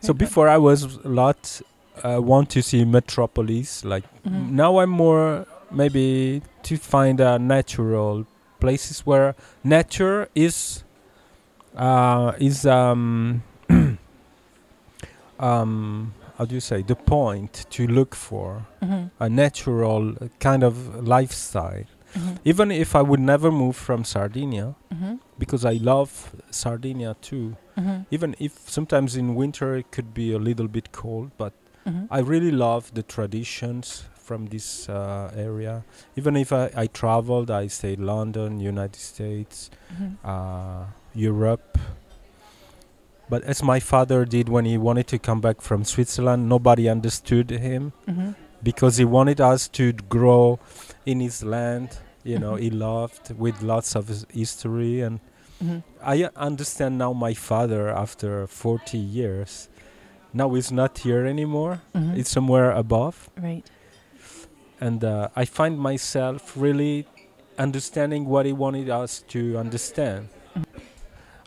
So 0.00 0.12
before 0.12 0.48
I 0.48 0.58
was 0.58 0.82
a 1.04 1.08
lot 1.08 1.62
uh, 2.04 2.20
want 2.22 2.48
to 2.50 2.62
see 2.62 2.84
metropolis 2.84 3.84
like 3.84 4.04
Mhm. 4.24 4.50
now 4.52 4.78
I'm 4.80 4.90
more 4.90 5.46
maybe 5.70 6.42
to 6.64 6.76
find 6.76 7.20
a 7.20 7.38
natural 7.38 8.26
places 8.60 9.00
where 9.06 9.34
nature 9.64 10.28
is 10.34 10.84
uh, 11.76 12.32
is 12.38 12.66
um, 12.66 13.42
um, 15.38 16.14
how 16.38 16.44
do 16.44 16.54
you 16.54 16.60
say 16.60 16.82
the 16.82 16.96
point 16.96 17.66
to 17.70 17.86
look 17.86 18.14
for 18.14 18.66
Mm-hmm. 18.82 19.06
a 19.22 19.28
natural 19.28 20.14
kind 20.38 20.62
of 20.64 21.06
lifestyle. 21.06 21.84
Mm-hmm. 22.14 22.34
Even 22.44 22.70
if 22.70 22.96
I 22.96 23.02
would 23.02 23.20
never 23.20 23.52
move 23.52 23.76
from 23.76 24.04
Sardinia, 24.04 24.74
Mm-hmm. 24.92 25.16
because 25.38 25.64
I 25.66 25.74
love 25.74 26.34
Sardinia 26.50 27.14
too. 27.20 27.56
Mm-hmm. 27.78 28.02
Even 28.10 28.34
if 28.38 28.52
sometimes 28.68 29.16
in 29.16 29.34
winter 29.34 29.76
it 29.76 29.90
could 29.92 30.12
be 30.14 30.32
a 30.32 30.38
little 30.38 30.68
bit 30.68 30.92
cold, 30.92 31.30
but 31.38 31.52
Mm-hmm. 31.86 32.06
I 32.10 32.18
really 32.20 32.50
love 32.50 32.92
the 32.94 33.02
traditions 33.02 34.04
from 34.30 34.46
this 34.46 34.88
uh, 34.88 35.32
area. 35.34 35.82
Even 36.14 36.36
if 36.36 36.52
I, 36.52 36.70
I 36.76 36.86
traveled, 36.86 37.50
I 37.50 37.66
stayed 37.66 37.98
London, 37.98 38.60
United 38.60 38.94
States, 39.12 39.70
Mm-hmm. 39.92 40.14
uh, 40.24 40.84
Europe. 41.14 41.76
But 43.28 43.42
as 43.42 43.60
my 43.62 43.80
father 43.80 44.24
did 44.24 44.48
when 44.48 44.64
he 44.64 44.78
wanted 44.78 45.06
to 45.08 45.18
come 45.18 45.40
back 45.40 45.60
from 45.60 45.82
Switzerland, 45.84 46.48
nobody 46.48 46.88
understood 46.88 47.50
him 47.50 47.92
Mm-hmm. 48.08 48.30
because 48.62 48.98
he 48.98 49.04
wanted 49.04 49.40
us 49.40 49.66
to 49.78 49.92
grow 50.16 50.60
in 51.06 51.18
his 51.20 51.42
land. 51.42 51.88
You 52.22 52.38
know, 52.38 52.54
Mhm. 52.54 52.60
he 52.64 52.70
loved 52.70 53.24
with 53.44 53.62
lots 53.62 53.96
of 53.96 54.06
his 54.08 54.26
history, 54.32 55.00
and 55.06 55.18
Mm-hmm. 55.62 55.78
I 56.14 56.16
understand 56.36 56.92
now 56.98 57.12
my 57.12 57.34
father 57.34 57.82
after 58.04 58.46
40 58.46 58.96
years. 58.96 59.68
Now 60.32 60.48
he's 60.54 60.70
not 60.72 60.92
here 61.04 61.26
anymore. 61.26 61.74
Mm-hmm. 61.94 62.16
It's 62.20 62.30
somewhere 62.30 62.70
above, 62.84 63.28
right. 63.48 63.64
And 64.80 65.04
uh, 65.04 65.28
I 65.36 65.44
find 65.44 65.78
myself 65.78 66.54
really 66.56 67.06
understanding 67.58 68.24
what 68.26 68.46
he 68.46 68.52
wanted 68.52 68.88
us 68.88 69.22
to 69.28 69.58
understand. 69.58 70.28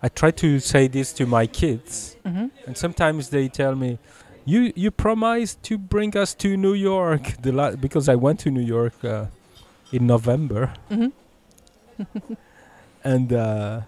I 0.02 0.10
try 0.10 0.32
to 0.32 0.60
say 0.60 0.88
this 0.88 1.14
to 1.14 1.26
my 1.26 1.48
kids, 1.48 2.16
Mm-hmm. 2.26 2.48
and 2.68 2.78
sometimes 2.78 3.30
they 3.30 3.48
tell 3.50 3.76
me, 3.76 3.98
"You 4.46 4.72
you 4.76 4.92
promised 4.92 5.64
to 5.64 5.78
bring 5.78 6.16
us 6.18 6.34
to 6.36 6.58
New 6.58 6.74
York." 6.74 7.42
The 7.42 7.52
la- 7.52 7.76
because 7.76 8.08
I 8.10 8.16
went 8.16 8.40
to 8.42 8.50
New 8.52 8.66
York 8.78 8.94
uh, 9.04 9.26
in 9.92 10.06
November, 10.08 10.74
Mm-hmm. 10.92 11.12
and 13.04 13.34
uh, 13.34 13.82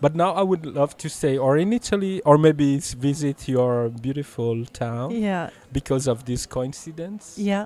but 0.00 0.14
now 0.14 0.32
I 0.32 0.42
would 0.42 0.66
love 0.66 0.96
to 0.98 1.08
stay 1.08 1.38
or 1.38 1.56
in 1.56 1.72
Italy 1.72 2.20
or 2.24 2.36
maybe 2.38 2.78
visit 2.78 3.48
your 3.48 3.88
beautiful 3.88 4.64
town 4.66 5.10
Yeah. 5.12 5.50
because 5.72 6.06
of 6.06 6.24
this 6.24 6.46
coincidence. 6.46 7.38
Yeah. 7.38 7.64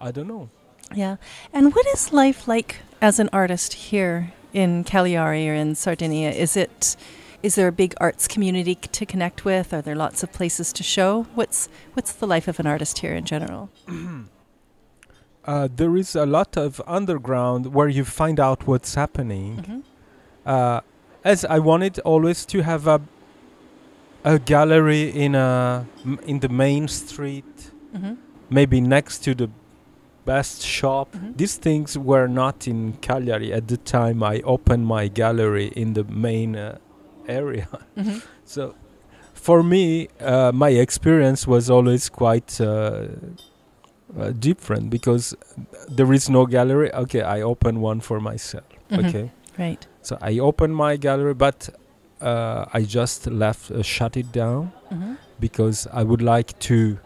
I 0.00 0.10
don't 0.12 0.28
know. 0.28 0.48
Yeah. 0.94 1.16
And 1.52 1.74
what 1.74 1.86
is 1.88 2.12
life 2.12 2.48
like 2.48 2.76
as 3.00 3.18
an 3.18 3.28
artist 3.32 3.72
here 3.74 4.32
in 4.52 4.84
Cagliari 4.84 5.48
or 5.48 5.54
in 5.54 5.74
Sardinia? 5.74 6.30
Is 6.30 6.56
it 6.56 6.96
is 7.42 7.54
there 7.54 7.68
a 7.68 7.72
big 7.72 7.94
arts 8.00 8.26
community 8.26 8.74
c- 8.74 8.88
to 8.92 9.06
connect 9.06 9.44
with? 9.44 9.72
Are 9.72 9.82
there 9.82 9.94
lots 9.94 10.22
of 10.22 10.32
places 10.32 10.72
to 10.72 10.82
show? 10.82 11.26
What's 11.34 11.68
what's 11.94 12.12
the 12.12 12.26
life 12.26 12.48
of 12.48 12.58
an 12.60 12.66
artist 12.66 12.98
here 12.98 13.14
in 13.14 13.24
general? 13.24 13.68
Uh, 15.44 15.66
there 15.74 15.96
is 15.96 16.14
a 16.14 16.26
lot 16.26 16.56
of 16.58 16.80
underground 16.86 17.72
where 17.72 17.88
you 17.88 18.04
find 18.04 18.38
out 18.38 18.66
what's 18.66 18.94
happening. 18.94 19.56
Mm-hmm. 19.56 19.80
Uh, 20.44 20.80
as 21.24 21.42
I 21.46 21.58
wanted 21.58 21.98
always 22.00 22.44
to 22.46 22.62
have 22.62 22.86
a 22.86 23.00
a 24.24 24.38
gallery 24.38 25.08
in 25.08 25.34
a 25.34 25.86
m- 26.04 26.18
in 26.26 26.40
the 26.40 26.48
main 26.48 26.88
street, 26.88 27.70
Mm-hmm. 27.96 28.14
maybe 28.50 28.80
next 28.82 29.24
to 29.24 29.34
the 29.34 29.48
best 30.32 30.58
shop. 30.76 31.08
Mhm. 31.14 31.36
These 31.40 31.56
things 31.66 31.90
were 32.10 32.28
not 32.42 32.56
in 32.72 32.78
Cagliari 33.06 33.50
at 33.58 33.64
the 33.72 33.76
time 33.96 34.18
I 34.34 34.36
opened 34.54 34.84
my 34.96 35.04
gallery 35.22 35.68
in 35.82 35.88
the 35.98 36.04
main 36.26 36.50
uh, 36.56 36.76
area. 37.40 37.66
Mm-hmm. 37.98 38.18
So, 38.44 38.62
for 39.46 39.62
me, 39.62 40.08
uh, 40.20 40.50
my 40.64 40.70
experience 40.86 41.40
was 41.54 41.64
always 41.76 42.08
quite 42.22 42.60
uh, 42.60 43.06
uh, 44.18 44.32
different 44.38 44.90
because 44.90 45.34
there 45.96 46.12
is 46.12 46.28
no 46.30 46.46
gallery. 46.46 46.90
Okay, 46.94 47.22
I 47.22 47.40
open 47.42 47.80
one 47.80 48.00
for 48.00 48.20
myself. 48.20 48.64
Mhm. 48.90 48.98
Okay, 49.08 49.26
Right. 49.58 49.86
so 50.02 50.16
I 50.20 50.38
opened 50.40 50.74
my 50.86 50.96
gallery, 51.06 51.34
but 51.34 51.68
uh, 52.20 52.64
I 52.78 52.80
just 52.98 53.26
left, 53.44 53.70
uh, 53.70 53.82
shut 53.82 54.16
it 54.16 54.32
down 54.32 54.72
Mm-hmm. 54.92 55.14
because 55.40 55.86
I 55.92 56.02
would 56.02 56.22
like 56.22 56.50
to. 56.70 56.98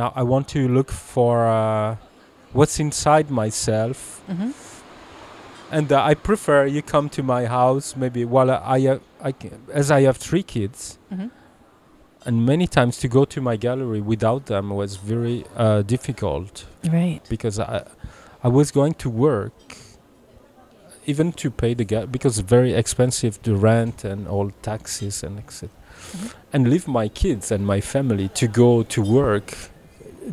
Now 0.00 0.12
I 0.16 0.22
want 0.22 0.48
to 0.56 0.66
look 0.66 0.90
for 0.90 1.46
uh, 1.46 1.96
what's 2.58 2.76
inside 2.86 3.26
myself 3.42 3.98
Mm-hmm. 4.30 4.50
and 5.76 5.92
uh, 5.92 6.10
I 6.10 6.14
prefer 6.14 6.60
you 6.74 6.82
come 6.82 7.08
to 7.16 7.22
my 7.22 7.42
house 7.46 7.86
maybe 8.02 8.24
while 8.24 8.50
I, 8.50 8.58
I, 8.76 8.86
uh, 8.92 8.98
I 9.28 9.34
as 9.80 9.90
I 9.90 10.00
have 10.08 10.16
three 10.28 10.42
kids 10.54 10.98
Mm-hmm. 11.12 11.28
and 12.26 12.34
many 12.52 12.66
times 12.78 12.94
to 13.02 13.08
go 13.08 13.22
to 13.34 13.40
my 13.40 13.56
gallery 13.66 14.00
without 14.12 14.42
them 14.46 14.70
was 14.70 14.90
very 15.14 15.38
uh, 15.64 15.82
difficult 15.94 16.54
Right. 16.98 17.20
because 17.34 17.56
I 17.58 17.84
I 18.46 18.48
was 18.58 18.70
going 18.78 18.94
to 19.04 19.08
work 19.28 19.58
even 21.12 21.32
to 21.42 21.50
pay 21.50 21.72
the 21.74 21.84
gal 21.92 22.06
because 22.06 22.38
it's 22.40 22.48
very 22.58 22.72
expensive 22.82 23.32
the 23.42 23.54
rent 23.68 24.04
and 24.04 24.20
all 24.34 24.48
taxes 24.62 25.22
and 25.26 25.34
etc 25.38 25.68
Mhm. 26.12 26.32
and 26.54 26.60
leave 26.72 26.86
my 27.00 27.08
kids 27.22 27.52
and 27.54 27.62
my 27.74 27.80
family 27.94 28.28
to 28.40 28.46
go 28.62 28.70
to 28.94 29.00
work 29.20 29.48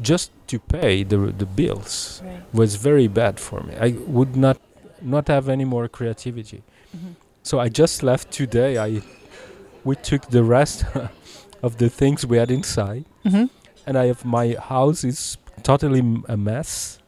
just 0.02 0.32
to 0.48 0.60
pay 0.60 1.04
the 1.04 1.18
the 1.38 1.46
bills 1.46 2.22
Right. 2.24 2.42
was 2.54 2.76
very 2.76 3.08
bad 3.08 3.40
for 3.40 3.62
me 3.64 3.74
I 3.88 3.90
would 4.08 4.36
not 4.36 4.58
not 5.02 5.28
have 5.28 5.50
any 5.50 5.66
more 5.66 5.88
creativity 5.88 6.62
Mm-hmm. 6.96 7.14
so 7.44 7.60
I 7.60 7.68
just 7.70 8.02
left 8.04 8.32
today. 8.32 8.78
I 8.78 9.02
we 9.84 9.96
took 9.96 10.22
the 10.30 10.44
rest 10.44 10.86
of 11.66 11.76
the 11.78 11.90
things 11.90 12.26
we 12.26 12.38
had 12.38 12.50
inside, 12.52 13.04
Mm-hmm. 13.26 13.46
and 13.86 13.98
I 13.98 14.06
have 14.08 14.24
my 14.26 14.56
house 14.70 15.04
is 15.08 15.38
totally 15.64 16.00
m- 16.00 16.24
a 16.30 16.38
mess. 16.38 17.00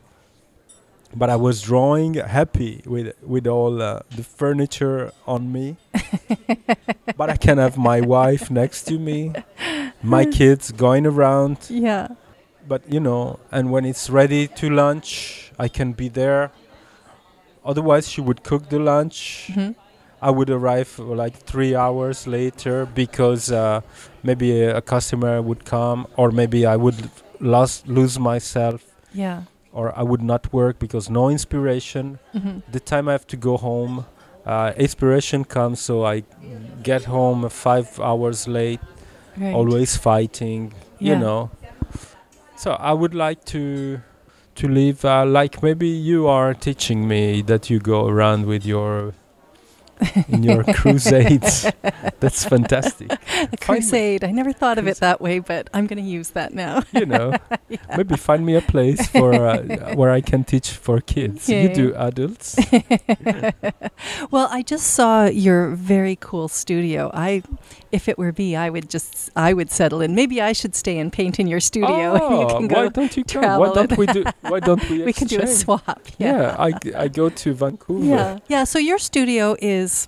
But 1.16 1.30
I 1.30 1.36
was 1.38 1.62
drawing 1.62 2.14
happy 2.16 2.82
with 2.86 3.08
with 3.34 3.48
all 3.48 3.82
uh, 3.82 4.00
the 4.16 4.24
furniture 4.24 5.12
on 5.26 5.52
me. 5.52 5.76
but 7.18 7.30
I 7.30 7.38
can 7.38 7.58
have 7.58 7.78
my 7.78 8.02
wife 8.02 8.52
next 8.52 8.84
to 8.88 9.00
me, 9.00 9.34
my 10.04 10.26
kids 10.40 10.72
going 10.72 11.06
around. 11.08 11.58
Yeah. 11.70 12.08
But 12.70 12.82
you 12.94 13.00
know, 13.08 13.40
and 13.52 13.72
when 13.74 13.84
it's 13.92 14.10
ready 14.10 14.48
to 14.60 14.70
lunch, 14.70 15.52
I 15.66 15.68
can 15.78 15.90
be 15.94 16.08
there. 16.22 16.52
Otherwise, 17.66 18.06
she 18.10 18.22
would 18.22 18.44
cook 18.44 18.70
the 18.70 18.80
lunch. 18.80 19.50
Mm-hmm. 19.52 19.72
I 20.22 20.32
would 20.32 20.50
arrive 20.50 21.00
like 21.00 21.36
three 21.52 21.74
hours 21.76 22.28
later 22.28 22.86
because 22.86 23.52
uh, 23.52 23.82
maybe 24.24 24.62
a, 24.62 24.78
a 24.78 24.82
customer 24.82 25.42
would 25.42 25.64
come, 25.66 26.08
or 26.18 26.32
maybe 26.32 26.66
I 26.66 26.76
would 26.76 27.10
lose 27.40 27.84
lose 27.88 28.20
myself, 28.20 28.82
Yeah. 29.14 29.44
or 29.72 29.86
I 29.98 30.04
would 30.04 30.22
not 30.22 30.52
work 30.54 30.78
because 30.80 31.10
no 31.10 31.30
inspiration. 31.30 32.20
Mm-hmm. 32.36 32.56
The 32.76 32.80
time 32.92 33.08
I 33.08 33.14
have 33.14 33.28
to 33.28 33.38
go 33.38 33.56
home, 33.58 34.06
uh, 34.46 34.74
inspiration 34.78 35.46
comes, 35.46 35.80
so 35.80 36.06
I 36.06 36.24
get 36.84 37.06
home 37.06 37.48
five 37.50 37.88
hours 38.00 38.48
late, 38.48 38.82
Right. 39.38 39.54
always 39.56 39.96
fighting, 39.96 40.74
you 41.00 41.16
know. 41.16 41.50
So 42.60 42.72
I 42.72 42.92
would 42.92 43.16
like 43.16 43.46
to 43.56 44.02
to 44.56 44.68
live 44.68 45.06
uh, 45.06 45.26
like 45.26 45.64
maybe 45.64 45.88
you 45.88 46.28
are 46.28 46.54
teaching 46.54 47.08
me 47.08 47.42
that 47.44 47.70
you 47.70 47.80
go 47.80 48.06
around 48.06 48.48
with 48.48 48.66
your 48.66 49.14
in 50.28 50.44
your 50.44 50.64
crusades. 50.74 51.72
That's 52.20 52.44
fantastic. 52.44 53.12
A 53.54 53.58
crusade. 53.58 54.24
I 54.24 54.32
never 54.32 54.52
thought 54.52 54.78
of 54.78 54.88
it 54.88 54.98
that 54.98 55.22
way, 55.22 55.40
but 55.40 55.70
I'm 55.74 55.88
going 55.88 56.02
to 56.04 56.10
use 56.10 56.32
that 56.32 56.54
now. 56.54 56.84
You 56.94 57.06
know, 57.06 57.34
maybe 57.98 58.18
find 58.18 58.46
me 58.46 58.56
a 58.56 58.62
place 58.62 59.08
for 59.08 59.34
uh, 59.34 59.94
where 59.96 60.12
I 60.12 60.20
can 60.22 60.44
teach 60.44 60.72
for 60.72 61.00
kids. 61.00 61.48
You 61.48 61.74
do 61.74 61.94
adults. 61.96 62.58
well, 64.32 64.48
I 64.52 64.62
just 64.64 64.88
saw 64.88 65.26
your 65.26 65.70
very 65.70 66.18
cool 66.20 66.48
studio. 66.48 67.10
I, 67.14 67.44
if 67.92 68.08
it 68.10 68.18
were 68.18 68.34
me, 68.38 68.56
I 68.56 68.70
would 68.70 68.90
just, 68.90 69.30
I 69.36 69.54
would 69.54 69.72
settle 69.72 70.02
in. 70.02 70.16
Maybe 70.16 70.42
I 70.42 70.54
should 70.54 70.76
stay 70.76 70.98
and 71.00 71.12
paint 71.12 71.40
in 71.40 71.48
your 71.48 71.60
studio. 71.60 72.14
and 72.16 72.22
you 72.36 72.40
Oh, 72.42 72.48
can 72.60 72.68
why 72.68 72.90
don't 72.90 73.16
you 73.16 73.24
come? 73.24 73.60
Why 73.60 73.74
don't 73.74 73.98
we 73.98 74.06
do? 74.08 74.24
Why 74.42 74.60
don't 74.60 74.90
we? 74.90 75.04
We 75.04 75.14
can 75.14 75.28
do 75.28 75.40
a 75.40 75.48
swap. 75.48 76.02
Yeah, 76.18 76.56
I, 76.60 76.72
g- 76.74 76.94
I 76.94 77.08
go 77.08 77.30
to 77.30 77.54
Vancouver. 77.54 78.06
Yeah. 78.06 78.40
Yeah. 78.48 78.64
So 78.66 78.80
your 78.80 78.98
studio 78.98 79.56
is 79.62 80.08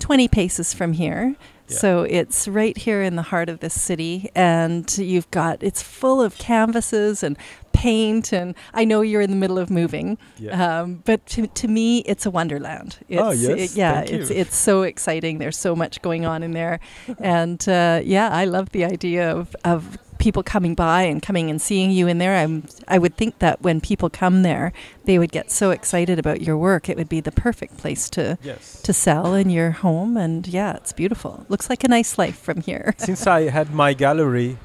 20 0.00 0.28
paces 0.28 0.74
from 0.74 0.92
here. 0.92 1.36
Yeah. 1.68 1.76
So 1.76 2.02
it's 2.02 2.48
right 2.48 2.76
here 2.76 3.02
in 3.02 3.16
the 3.16 3.22
heart 3.22 3.48
of 3.48 3.60
this 3.60 3.80
city. 3.80 4.30
And 4.34 4.96
you've 4.98 5.30
got, 5.30 5.62
it's 5.62 5.82
full 5.82 6.20
of 6.22 6.36
canvases 6.38 7.22
and 7.22 7.36
paint. 7.72 8.32
And 8.32 8.54
I 8.74 8.84
know 8.84 9.02
you're 9.02 9.20
in 9.20 9.30
the 9.30 9.36
middle 9.36 9.58
of 9.58 9.70
moving. 9.70 10.18
Yeah. 10.38 10.80
Um, 10.80 11.02
but 11.04 11.24
to, 11.26 11.46
to 11.46 11.68
me, 11.68 11.98
it's 12.00 12.26
a 12.26 12.30
wonderland. 12.30 12.98
It's, 13.08 13.22
Oh, 13.22 13.30
yes. 13.30 13.72
it- 13.72 13.76
yeah, 13.76 13.92
Thank 14.00 14.10
it's 14.12 14.30
you. 14.30 14.36
it's 14.36 14.56
so 14.56 14.82
exciting. 14.82 15.38
There's 15.38 15.56
so 15.58 15.76
much 15.76 16.02
going 16.02 16.24
on 16.26 16.42
in 16.42 16.52
there, 16.52 16.80
and 17.20 17.66
uh, 17.68 18.00
yeah, 18.04 18.30
I 18.30 18.46
love 18.46 18.70
the 18.70 18.84
idea 18.84 19.30
of 19.30 19.54
of 19.64 19.98
people 20.18 20.42
coming 20.42 20.74
by 20.74 21.02
and 21.02 21.22
coming 21.22 21.48
and 21.50 21.60
seeing 21.60 21.90
you 21.90 22.08
in 22.08 22.18
there. 22.18 22.36
I'm, 22.36 22.64
I 22.88 22.98
would 22.98 23.16
think 23.16 23.38
that 23.38 23.62
when 23.62 23.80
people 23.80 24.10
come 24.10 24.42
there, 24.42 24.72
they 25.04 25.18
would 25.18 25.32
get 25.32 25.50
so 25.50 25.70
excited 25.70 26.18
about 26.18 26.40
your 26.42 26.56
work. 26.56 26.88
It 26.88 26.96
would 26.96 27.08
be 27.08 27.20
the 27.20 27.32
perfect 27.32 27.76
place 27.78 28.10
to 28.10 28.36
Yes. 28.42 28.80
to 28.82 28.92
sell 28.92 29.34
in 29.34 29.48
your 29.50 29.70
home. 29.70 30.16
And 30.16 30.46
yeah, 30.46 30.74
it's 30.76 30.92
beautiful. 30.92 31.44
Looks 31.48 31.70
like 31.70 31.84
a 31.84 31.88
nice 31.88 32.18
life 32.18 32.38
from 32.38 32.60
here. 32.62 32.94
Since 32.98 33.26
I 33.26 33.48
had 33.50 33.72
my 33.72 33.94
gallery, 33.94 34.56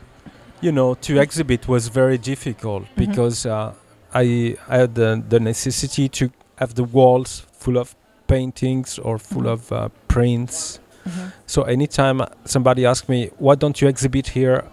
you 0.62 0.72
know, 0.72 0.96
to 0.96 1.20
exhibit 1.20 1.68
was 1.68 1.88
very 1.90 2.18
difficult 2.18 2.84
Mhm. 2.84 2.96
because 2.96 3.46
uh, 3.46 3.74
I, 4.14 4.56
I 4.68 4.78
had 4.78 4.96
the, 4.96 5.24
the 5.30 5.40
necessity 5.40 6.10
to 6.10 6.30
have 6.58 6.74
the 6.76 6.84
walls 6.84 7.46
full 7.52 7.78
of 7.78 7.96
paintings 8.28 8.98
or 9.00 9.18
full 9.20 9.44
Mhm. 9.44 9.54
of 9.54 9.72
uh, 9.72 9.90
prints. 10.08 10.80
Mhm. 11.06 11.32
So 11.46 11.64
anytime 11.64 12.22
somebody 12.46 12.86
asked 12.86 13.10
me, 13.10 13.30
"Why 13.38 13.56
don't 13.56 13.82
you 13.82 13.88
exhibit 13.90 14.28
here?" 14.30 14.64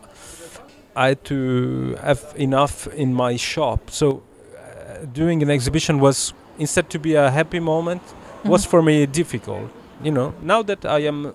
I 0.96 1.08
had 1.08 1.24
to 1.24 1.96
have 2.02 2.20
enough 2.36 2.86
in 2.94 3.14
my 3.14 3.36
shop. 3.36 3.90
So 3.90 4.06
uh, 4.10 5.04
doing 5.12 5.42
an 5.42 5.50
exhibition 5.50 6.00
was 6.00 6.34
instead 6.58 6.90
to 6.90 6.98
be 6.98 7.14
a 7.14 7.30
happy 7.30 7.60
moment 7.60 8.02
was 8.44 8.64
Mhm. 8.66 8.70
for 8.70 8.82
me 8.82 9.06
difficult. 9.06 9.70
You 10.02 10.12
know, 10.12 10.32
now 10.42 10.62
that 10.62 10.84
I 10.84 11.06
am 11.08 11.32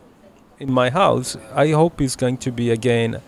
in 0.59 0.71
my 0.71 0.89
house, 0.89 1.37
I 1.55 1.71
hope 1.71 2.01
it's 2.03 2.15
going 2.15 2.37
to 2.37 2.51
be 2.51 2.71
again 2.71 3.21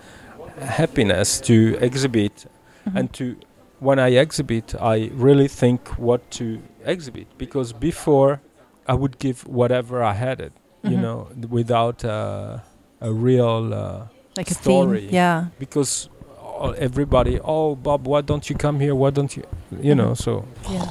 happiness 0.60 1.40
to 1.42 1.78
exhibit 1.82 2.46
Mhm. 2.86 2.96
and 3.00 3.14
to 3.14 3.36
when 3.80 4.00
I 4.00 4.10
exhibit, 4.18 4.74
I 4.82 5.12
really 5.14 5.48
think 5.48 5.90
what 6.00 6.22
to 6.32 6.60
exhibit 6.86 7.28
because 7.38 7.74
before 7.74 8.40
I 8.88 8.94
would 8.94 9.20
give 9.20 9.46
whatever 9.48 10.02
I 10.04 10.14
had 10.14 10.40
it, 10.40 10.52
you 10.84 10.98
Mhm. 10.98 11.02
know, 11.02 11.28
th- 11.36 11.50
without 11.50 12.04
uh, 12.04 12.60
a 13.02 13.12
real 13.12 13.74
uh, 13.74 14.08
like 14.38 14.50
a 14.52 14.54
story. 14.56 15.02
theme. 15.02 15.10
Yeah. 15.14 15.46
because 15.60 16.10
all- 16.58 16.76
everybody, 16.78 17.40
oh 17.44 17.76
Bob, 17.76 18.08
why 18.08 18.22
don't 18.22 18.50
you 18.50 18.56
come 18.56 18.80
here? 18.80 18.94
Why 18.96 19.10
don't 19.12 19.36
you, 19.38 19.44
you 19.82 19.96
know? 19.96 20.14
So 20.16 20.46
Yeah. 20.70 20.90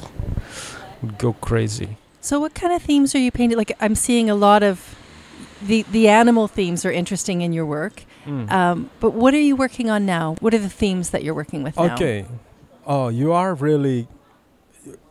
go 1.17 1.33
crazy. 1.33 1.97
So 2.21 2.39
what 2.39 2.53
kind 2.53 2.73
of 2.73 2.81
themes 2.81 3.15
are 3.15 3.19
you 3.19 3.31
painting? 3.31 3.57
Like 3.57 3.73
I'm 3.79 3.95
seeing 3.95 4.29
a 4.29 4.35
lot 4.35 4.63
of 4.63 4.95
the 5.67 5.83
the 5.91 6.07
animal 6.09 6.47
themes 6.47 6.85
are 6.85 6.91
interesting 6.91 7.41
in 7.41 7.53
your 7.53 7.65
work. 7.65 8.03
Mm. 8.25 8.51
Um, 8.51 8.89
but 8.99 9.11
what 9.13 9.33
are 9.33 9.39
you 9.49 9.55
working 9.55 9.89
on 9.89 10.05
now? 10.05 10.35
What 10.41 10.53
are 10.53 10.59
the 10.59 10.69
themes 10.69 11.09
that 11.11 11.23
you're 11.23 11.33
working 11.35 11.63
with 11.63 11.77
now? 11.77 11.93
Okay. 11.95 12.25
Oh, 12.85 13.07
you 13.09 13.31
are 13.33 13.55
really. 13.55 14.07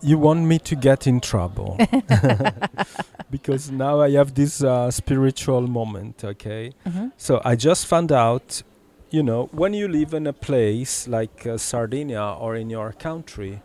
You 0.00 0.18
want 0.18 0.40
me 0.46 0.58
to 0.58 0.74
get 0.76 1.06
in 1.06 1.20
trouble 1.20 1.76
because 3.30 3.70
now 3.70 4.00
I 4.00 4.10
have 4.12 4.34
this 4.34 4.62
uh, 4.62 4.90
spiritual 4.90 5.66
moment. 5.66 6.24
Okay, 6.24 6.72
hmm 6.86 7.08
so 7.16 7.40
I 7.44 7.56
just 7.56 7.86
found 7.86 8.10
out, 8.12 8.62
you 9.10 9.22
know, 9.22 9.48
when 9.52 9.72
you 9.74 9.88
live 9.88 10.14
in 10.14 10.26
a 10.26 10.32
place 10.32 11.06
like 11.08 11.46
uh, 11.46 11.56
Sardinia 11.58 12.22
or 12.22 12.56
in 12.56 12.70
your 12.70 12.92
country, 12.92 13.62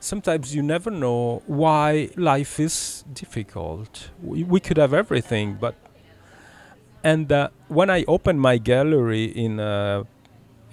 sometimes 0.00 0.54
you 0.54 0.62
never 0.62 0.90
know 0.90 1.42
why 1.46 2.10
life 2.16 2.58
is 2.58 3.04
difficult. 3.12 4.10
We, 4.22 4.44
we 4.44 4.60
could 4.60 4.78
have 4.78 4.94
everything, 4.94 5.58
but 5.60 5.74
and 7.02 7.32
uh, 7.32 7.48
when 7.68 7.88
I 7.88 8.04
opened 8.06 8.40
my 8.40 8.58
gallery 8.58 9.24
in, 9.24 9.58
uh, 9.58 10.04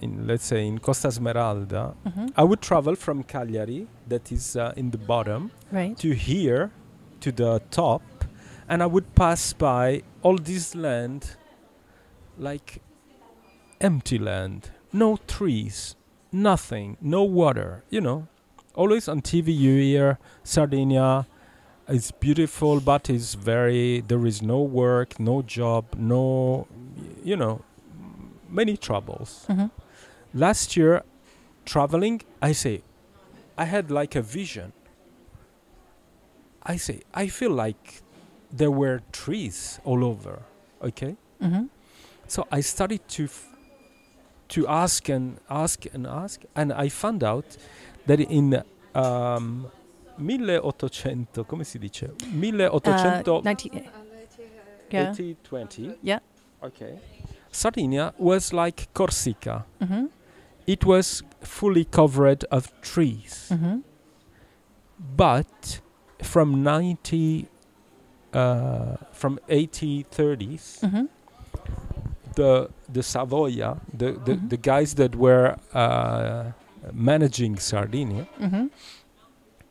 in 0.02 0.28
let's 0.28 0.46
say 0.46 0.67
in 0.67 0.80
Costa 0.80 1.08
Smeralda, 1.10 1.93
hmm 2.04 2.28
I 2.36 2.43
would 2.43 2.62
travel 2.62 2.96
from 2.96 3.24
Cagliari, 3.24 3.88
that 4.08 4.32
is 4.32 4.56
uh, 4.56 4.72
in 4.76 4.91
the 4.91 4.98
bottom, 4.98 5.52
Right. 5.72 5.98
to 5.98 6.12
here, 6.13 6.72
to 7.22 7.32
the 7.32 7.62
top, 7.72 8.04
and 8.70 8.84
I 8.84 8.86
would 8.86 9.15
pass 9.15 9.54
by 9.54 10.04
all 10.22 10.38
this 10.38 10.76
land, 10.76 11.36
like 12.38 12.82
empty 13.82 14.18
land, 14.18 14.72
no 14.92 15.18
trees, 15.28 15.96
nothing, 16.32 16.98
no 17.02 17.24
water, 17.24 17.84
you 17.90 18.02
know. 18.02 18.28
Always 18.76 19.08
on 19.08 19.22
TV 19.22 19.56
you 19.58 19.76
hear 19.82 20.20
Sardinia 20.44 21.26
is 21.88 22.12
beautiful, 22.12 22.80
but 22.80 23.10
it's 23.10 23.34
very, 23.34 24.02
there 24.02 24.26
is 24.26 24.42
no 24.42 24.62
work, 24.62 25.20
no 25.20 25.42
job, 25.42 25.86
no, 25.98 26.68
you 27.24 27.36
know, 27.36 27.62
many 28.50 28.78
troubles. 28.78 29.46
Hmm 29.48 29.66
last 30.34 30.76
year 30.76 31.04
traveling 31.66 32.22
i 32.42 32.52
say 32.52 32.82
i 33.58 33.63
had 33.66 33.90
like 33.90 34.13
a 34.16 34.22
vision. 34.22 34.74
I 36.62 36.76
say 36.76 37.00
i 37.13 37.28
feel 37.28 37.52
like 37.52 38.02
there 38.52 38.70
were 38.72 39.02
trees 39.12 39.80
all 39.86 40.04
over 40.04 40.44
okay? 40.84 41.16
Hmm 41.42 41.66
so 42.28 42.46
i 42.52 42.60
started 42.60 43.08
to 43.08 43.24
f- 43.24 43.48
to 44.50 44.68
ask 44.68 45.10
and 45.10 45.40
ask 45.50 45.86
and 45.94 46.08
ask 46.08 46.42
and 46.56 46.72
i 46.74 46.90
found 46.90 47.24
out 47.24 47.58
that 48.06 48.20
in 48.20 48.64
um, 48.96 49.68
1800 50.18 51.48
come 51.48 51.64
si 51.64 51.80
dice? 51.80 52.04
1800 52.34 53.28
Uh, 53.28 53.42
19, 53.44 53.82
yeah. 54.90 55.12
80-20 55.12 55.96
Yeah. 56.02 56.20
okay. 56.64 57.00
Sardinia 57.52 58.14
was 58.18 58.54
like 58.54 58.88
corsica. 58.94 59.66
Hmm 59.80 60.08
it 60.68 60.84
was 60.86 61.24
fully 61.42 61.86
covered 61.86 62.44
of 62.52 62.70
trees. 62.82 63.50
Hmm 63.50 63.80
but 65.16 65.80
from 66.22 66.64
90 66.64 67.48
uh, 68.34 68.98
from 69.12 69.40
8030s 69.48 70.82
hmm 70.90 71.06
the 72.36 72.70
the 72.89 73.02
savoia 73.04 73.80
the 73.93 74.12
the, 74.26 74.34
Mhm. 74.36 74.50
the 74.50 74.58
guys 74.58 74.93
that 74.95 75.15
were 75.15 75.56
uh, 75.73 76.52
managing 76.93 77.58
sardinia 77.60 78.23
hmm 78.39 78.67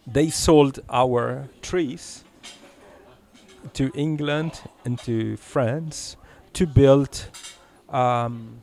they 0.07 0.31
sold 0.31 0.79
our 0.91 1.49
trees 1.63 2.25
to 3.73 3.91
england 3.95 4.53
and 4.85 4.99
to 4.99 5.37
france 5.37 6.17
to 6.53 6.67
build 6.67 7.29
um, 7.89 8.63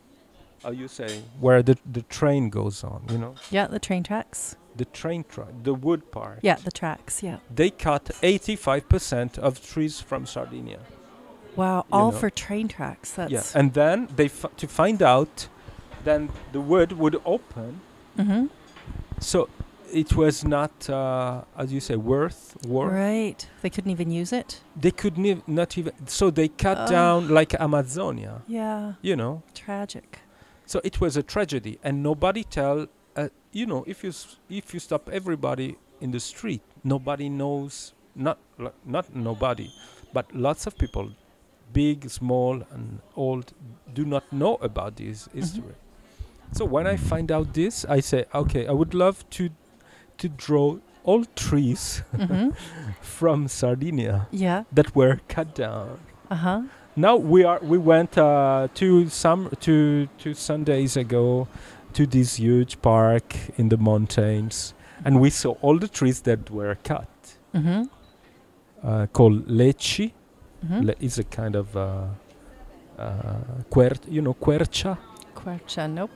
how 0.64 0.72
you 0.72 0.88
say 0.88 1.22
where 1.40 1.62
the, 1.64 1.76
the 1.92 2.02
train 2.04 2.50
goes 2.50 2.84
on 2.84 3.02
you 3.10 3.18
know 3.18 3.36
Yeah, 3.52 3.68
the 3.68 3.80
train 3.80 4.04
tracks. 4.04 4.56
the 4.76 4.86
train 4.86 5.24
track 5.24 5.50
the 5.64 5.74
wood 5.74 6.02
part 6.12 6.40
Yeah, 6.42 6.56
the 6.64 6.72
tracks. 6.72 7.22
Yeah. 7.24 7.38
they 7.56 7.70
cut 7.70 8.06
85% 8.22 9.38
of 9.38 9.60
trees 9.62 10.00
from 10.02 10.26
Sardinia. 10.26 10.80
Wow, 11.56 11.86
all 11.92 12.12
know. 12.12 12.18
for 12.18 12.30
train 12.30 12.68
tracks. 12.68 13.12
That's 13.12 13.32
yeah, 13.32 13.44
and 13.60 13.74
then 13.74 14.08
they 14.16 14.26
f- 14.26 14.56
to 14.58 14.68
find 14.68 15.02
out, 15.02 15.48
then 16.04 16.30
the 16.52 16.60
wood 16.62 16.94
would 16.94 17.22
open. 17.26 17.82
Mm-hmm. 18.18 18.46
So 19.20 19.50
it 19.92 20.16
was 20.16 20.44
not, 20.44 20.90
uh, 20.90 21.44
as 21.58 21.72
you 21.72 21.80
say, 21.80 21.96
worth 21.96 22.58
worth. 22.68 22.92
right. 22.94 23.48
They 23.62 23.70
couldn't 23.70 23.92
even 23.92 24.10
use 24.12 24.34
it. 24.34 24.62
They 24.76 24.92
could 24.92 25.18
not 25.48 25.78
even. 25.78 25.94
So 26.08 26.32
they 26.32 26.48
cut 26.48 26.78
Oh. 26.78 26.88
down 26.88 27.28
like 27.30 27.54
Amazonia. 27.54 28.42
Yeah, 28.48 28.94
You 29.02 29.16
know. 29.16 29.44
tragic. 29.54 30.20
So 30.66 30.80
it 30.84 31.00
was 31.00 31.18
a 31.18 31.24
tragedy, 31.24 31.78
and 31.84 32.02
nobody 32.02 32.44
tell. 32.44 32.88
Uh, 33.16 33.30
you 33.52 33.68
know, 33.68 33.84
if 33.86 34.04
you 34.04 34.10
s- 34.10 34.38
if 34.50 34.74
you 34.74 34.80
stop 34.80 35.08
everybody 35.10 35.78
in 36.02 36.12
the 36.12 36.20
street, 36.20 36.62
nobody 36.84 37.30
knows. 37.30 37.94
Not 38.16 38.38
lo- 38.58 38.74
not 38.86 39.06
nobody, 39.16 39.70
but 40.14 40.26
lots 40.34 40.66
of 40.68 40.78
people, 40.78 41.12
big, 41.74 42.10
small, 42.10 42.62
and 42.72 43.00
old, 43.16 43.54
do 43.94 44.06
not 44.06 44.24
know 44.32 44.56
about 44.62 44.96
this 44.96 45.28
history. 45.34 45.76
So 46.52 46.66
when 46.66 46.86
I 46.88 46.98
find 46.98 47.32
out 47.32 47.54
this, 47.54 47.86
I 47.90 48.00
say, 48.02 48.26
okay, 48.34 48.68
I 48.68 48.72
would 48.72 48.94
love 48.94 49.28
to 49.32 49.50
to 50.18 50.30
draw 50.30 50.78
all 51.04 51.26
trees 51.36 52.04
hmm 52.16 52.50
from 53.02 53.48
Sardinia 53.48 54.28
Yeah. 54.32 54.64
that 54.72 54.96
were 54.96 55.20
cut 55.28 55.56
down. 55.56 56.00
Uh 56.30 56.36
huh. 56.36 56.62
Now 56.96 57.16
we 57.18 57.44
are 57.44 57.60
we 57.62 57.78
went 57.78 58.18
uh, 58.18 58.68
to 58.76 59.10
some 59.10 59.50
to 59.62 60.08
two 60.20 60.34
Sundays 60.34 60.96
ago 60.98 61.48
to 61.94 62.06
this 62.06 62.36
huge 62.40 62.78
park 62.82 63.36
in 63.58 63.70
the 63.70 63.78
mountains, 63.78 64.74
and 65.06 65.20
we 65.20 65.30
saw 65.32 65.52
all 65.62 65.80
the 65.80 65.88
trees 65.88 66.22
that 66.22 66.50
were 66.52 66.76
cut, 66.84 67.10
hmm 67.52 67.84
uh, 68.84 69.08
called 69.14 69.48
lecci. 69.48 70.12
Hmm 70.68 70.82
Le- 70.86 70.96
is 71.00 71.20
a 71.20 71.24
kind 71.24 71.56
of 71.56 71.76
uh, 71.76 72.06
uh, 72.98 73.36
quer- 73.70 74.00
you 74.10 74.22
know 74.22 74.34
quercia. 74.34 74.98
Question. 75.36 75.96
Nope. 75.96 76.12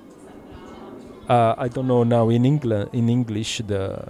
Uh, 1.29 1.55
I 1.57 1.67
don't 1.67 1.87
know 1.87 2.03
now 2.03 2.29
in 2.29 2.45
England 2.45 2.89
in 2.93 3.09
English 3.09 3.61
the, 3.67 4.07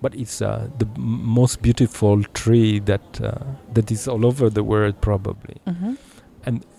but 0.00 0.14
it's 0.14 0.40
uh, 0.40 0.68
the 0.78 0.86
m- 0.96 1.02
most 1.34 1.60
beautiful 1.62 2.22
tree 2.34 2.78
that 2.80 3.20
uh, 3.20 3.32
that 3.74 3.90
is 3.90 4.06
all 4.06 4.24
over 4.24 4.48
the 4.50 4.62
world 4.62 4.94
probably. 5.00 5.56
hmm 5.66 5.94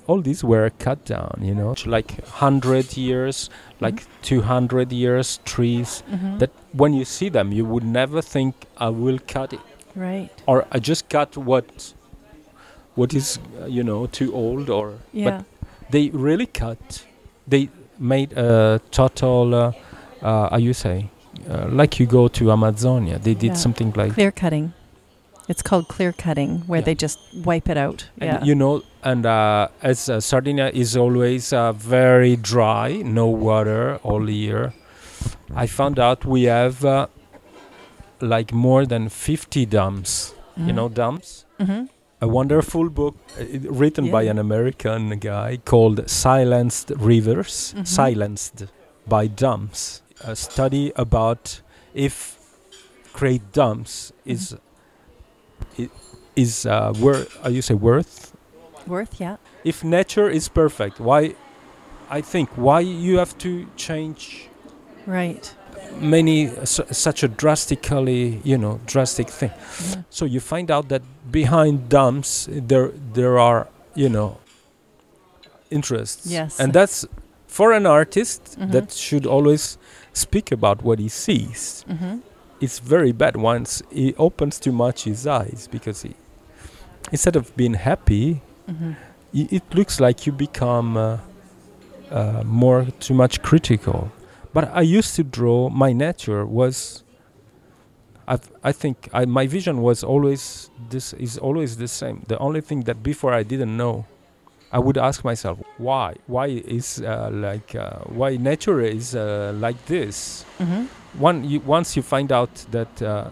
all 0.07 0.21
these 0.21 0.41
were 0.41 0.69
cut 0.79 1.03
down, 1.03 1.41
you 1.41 1.53
know, 1.53 1.75
like 1.85 2.11
100 2.23 2.95
years, 2.95 3.49
like 3.81 4.03
200 4.21 4.93
years 4.93 5.39
trees 5.43 6.01
hmm 6.09 6.37
that 6.37 6.49
when 6.71 6.93
you 6.93 7.03
see 7.03 7.27
them, 7.29 7.51
you 7.51 7.65
would 7.65 7.83
never 7.83 8.21
think 8.21 8.55
I 8.77 8.87
will 8.87 9.19
cut 9.27 9.51
it 9.51 9.59
Right. 9.95 10.31
or 10.47 10.65
I 10.71 10.79
just 10.79 11.09
cut 11.09 11.35
what 11.35 11.93
what 12.97 13.13
is, 13.13 13.39
uh, 13.61 13.65
you 13.77 13.83
know, 13.83 14.07
too 14.07 14.29
old 14.33 14.69
or 14.69 14.93
Yeah. 15.13 15.41
they 15.91 16.09
really 16.27 16.47
cut. 16.47 17.05
They 17.47 17.69
made 17.99 18.33
a 18.37 18.79
total, 18.91 19.53
uh, 19.55 19.71
uh, 20.21 20.49
how 20.49 20.57
you 20.57 20.73
say, 20.73 20.97
uh, 21.49 21.67
like 21.81 21.99
you 21.99 22.07
go 22.07 22.27
to 22.27 22.51
Amazonia. 22.51 23.19
They 23.19 23.33
did 23.35 23.51
Yeah. 23.51 23.63
something 23.65 23.93
like 23.95 24.13
Clear 24.13 24.31
cutting. 24.31 24.73
It's 25.49 25.61
called 25.61 25.87
clear 25.87 26.11
cutting, 26.11 26.63
where 26.67 26.79
Yeah. 26.81 26.85
they 26.87 26.95
just 26.95 27.19
wipe 27.45 27.69
it 27.69 27.77
out. 27.77 27.99
And 28.19 28.29
yeah. 28.31 28.43
you 28.43 28.55
know, 28.55 28.81
and 29.03 29.25
uh, 29.25 29.67
as 29.81 30.09
uh, 30.09 30.19
Sardinia 30.19 30.69
is 30.73 30.97
always 30.97 31.53
uh, 31.53 31.71
very 31.71 32.35
dry, 32.35 33.01
no 33.05 33.27
water 33.27 33.99
all 34.03 34.29
year. 34.29 34.73
I 35.55 35.67
found 35.67 35.99
out 35.99 36.25
we 36.25 36.43
have 36.49 36.83
uh, 36.83 37.07
like 38.19 38.51
more 38.53 38.85
than 38.85 39.07
50 39.09 39.65
dams. 39.65 40.33
You 40.57 40.73
know, 40.73 40.89
dams. 40.89 41.45
hmm 41.59 41.85
A 42.19 42.27
wonderful 42.27 42.89
book 42.89 43.15
uh, 43.39 43.43
it- 43.43 43.69
written 43.71 44.09
by 44.11 44.23
an 44.23 44.39
American 44.39 45.19
guy 45.19 45.59
called 45.65 46.09
"Silenced 46.09 46.91
Rivers," 46.97 47.73
Mhm. 47.77 47.85
silenced 47.87 48.65
by 49.07 49.27
Dumps, 49.27 50.01
A 50.23 50.35
study 50.35 50.91
about 50.95 51.61
if 51.93 52.37
create 53.13 53.43
dumps 53.53 54.11
is 54.25 54.55
i- 55.79 55.89
is 56.35 56.65
uh, 56.65 56.91
worth. 56.99 57.29
How 57.43 57.49
you 57.49 57.61
say 57.61 57.75
worth? 57.75 58.33
Worth, 58.87 59.19
yeah. 59.21 59.37
if 59.63 59.83
nature 59.83 60.29
is 60.29 60.47
perfect 60.49 60.97
why 60.99 61.35
i 62.09 62.21
think 62.21 62.47
why 62.55 62.79
you 62.79 63.17
have 63.17 63.33
to 63.37 63.65
change 63.75 64.47
Right. 65.05 65.55
Many 65.99 66.49
su- 66.65 66.85
such 66.91 67.23
a 67.23 67.27
drastically 67.27 68.39
you 68.43 68.57
know 68.57 68.79
drastic 68.85 69.29
thing 69.29 69.51
Yeah. 69.89 70.01
so 70.09 70.25
you 70.25 70.39
find 70.39 70.69
out 70.71 70.89
that 70.89 71.01
behind 71.31 71.89
dams 71.89 72.47
there 72.51 72.91
there 73.13 73.37
are 73.39 73.67
you 73.95 74.09
know 74.09 74.37
interests 75.69 76.25
Yes. 76.25 76.59
and 76.59 76.73
that's 76.73 77.05
for 77.47 77.71
an 77.73 77.85
artist 77.85 78.57
Mhm. 78.59 78.71
that 78.71 78.91
should 78.93 79.25
always 79.25 79.77
speak 80.13 80.51
about 80.51 80.83
what 80.83 80.99
he 80.99 81.09
sees 81.09 81.83
hmm 81.87 82.19
it's 82.59 82.79
very 82.79 83.11
bad 83.11 83.35
once 83.35 83.83
he 83.91 84.15
opens 84.17 84.59
too 84.59 84.71
much 84.71 85.03
his 85.03 85.27
eyes 85.27 85.67
because 85.71 86.01
he 86.07 86.15
instead 87.11 87.35
of 87.35 87.55
being 87.55 87.75
happy 87.75 88.41
hmm 88.67 88.91
i- 89.35 89.47
it 89.51 89.63
looks 89.75 89.99
like 89.99 90.25
you 90.25 90.33
become 90.33 90.97
uh, 90.97 91.17
uh, 92.11 92.41
more 92.45 92.85
too 92.99 93.13
much 93.13 93.41
critical. 93.41 94.09
But 94.57 94.71
I 94.73 94.81
used 94.81 95.15
to 95.17 95.23
draw. 95.23 95.69
My 95.69 95.93
nature 95.93 96.43
was. 96.43 97.03
I've, 98.27 98.49
I 98.63 98.71
think 98.71 99.07
I, 99.13 99.25
my 99.25 99.45
vision 99.45 99.83
was 99.83 100.03
always 100.03 100.71
this 100.89 101.13
is 101.13 101.37
always 101.37 101.77
the 101.77 101.87
same. 101.87 102.23
The 102.27 102.39
only 102.39 102.61
thing 102.61 102.79
that 102.89 103.03
before 103.03 103.33
I 103.39 103.43
didn't 103.43 103.77
know, 103.77 104.05
I 104.71 104.79
would 104.79 104.97
ask 104.97 105.23
myself 105.23 105.59
why. 105.77 106.15
Why 106.25 106.47
is 106.77 106.99
uh, 107.01 107.29
like 107.31 107.75
uh, 107.75 107.99
why 108.19 108.37
nature 108.37 108.81
is 108.81 109.13
uh, 109.13 109.53
like 109.65 109.79
this? 109.85 110.43
hmm 110.57 110.85
One 111.19 111.43
you, 111.51 111.59
once 111.59 111.95
you 111.95 112.01
find 112.01 112.31
out 112.31 112.53
that 112.71 112.93
uh, 113.01 113.29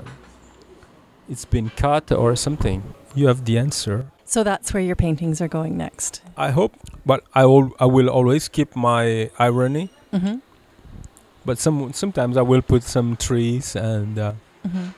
it's 1.28 1.45
been 1.45 1.71
cut 1.71 2.11
or 2.11 2.36
something, 2.36 2.84
you 3.15 3.26
have 3.26 3.45
the 3.45 3.57
answer. 3.57 4.05
So 4.26 4.43
that's 4.43 4.76
where 4.76 4.84
your 4.84 4.95
paintings 4.95 5.41
are 5.41 5.49
going 5.49 5.76
next. 5.76 6.21
I 6.38 6.51
hope, 6.51 6.73
but 7.03 7.23
I 7.34 7.45
will. 7.45 7.71
I 7.80 7.86
will 7.86 8.09
always 8.09 8.47
keep 8.47 8.76
my 8.76 9.32
irony. 9.39 9.89
hmm 10.11 10.45
But 11.46 11.60
some 11.60 11.93
sometimes 11.93 12.38
I 12.38 12.41
will 12.41 12.62
put 12.62 12.84
some 12.84 13.16
trees 13.16 13.76
and 13.76 14.18
uh, 14.18 14.34
hmm 14.64 14.89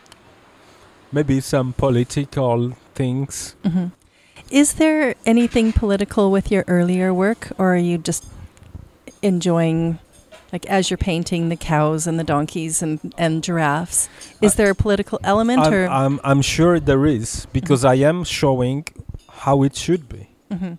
maybe 1.12 1.40
some 1.40 1.74
political 1.74 2.76
things. 2.94 3.56
Mm-hmm. 3.64 3.88
Is 4.50 4.74
there 4.74 5.16
anything 5.26 5.72
political 5.74 6.32
with 6.32 6.52
your 6.52 6.64
earlier 6.68 7.14
work, 7.14 7.52
or 7.58 7.74
are 7.74 7.78
you 7.78 7.98
just 7.98 8.26
enjoying, 9.22 10.00
like, 10.52 10.66
as 10.68 10.90
you're 10.90 10.98
painting 10.98 11.50
the 11.50 11.56
cows 11.56 12.08
and 12.08 12.20
the 12.20 12.24
donkeys 12.24 12.82
and, 12.82 13.14
and 13.18 13.44
giraffes? 13.44 14.10
Is 14.42 14.56
there 14.56 14.70
a 14.70 14.76
political 14.76 15.20
element, 15.24 15.60
I'm, 15.62 15.74
or? 15.74 15.88
I'm 15.88 16.20
I'm 16.24 16.42
sure 16.42 16.80
there 16.80 17.06
is 17.06 17.48
because 17.52 17.84
I 17.84 17.96
am 17.96 18.24
showing 18.24 18.86
how 19.30 19.64
it 19.64 19.76
should 19.76 20.08
be. 20.10 20.30
hmm 20.52 20.74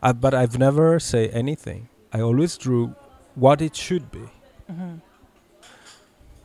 Uh, 0.00 0.12
but 0.12 0.32
I've 0.32 0.58
never 0.58 1.00
say 1.00 1.28
anything. 1.28 1.88
I 2.12 2.20
always 2.20 2.56
drew 2.56 2.94
what 3.34 3.60
it 3.60 3.74
should 3.74 4.10
be. 4.10 4.24
Hmm 4.68 4.94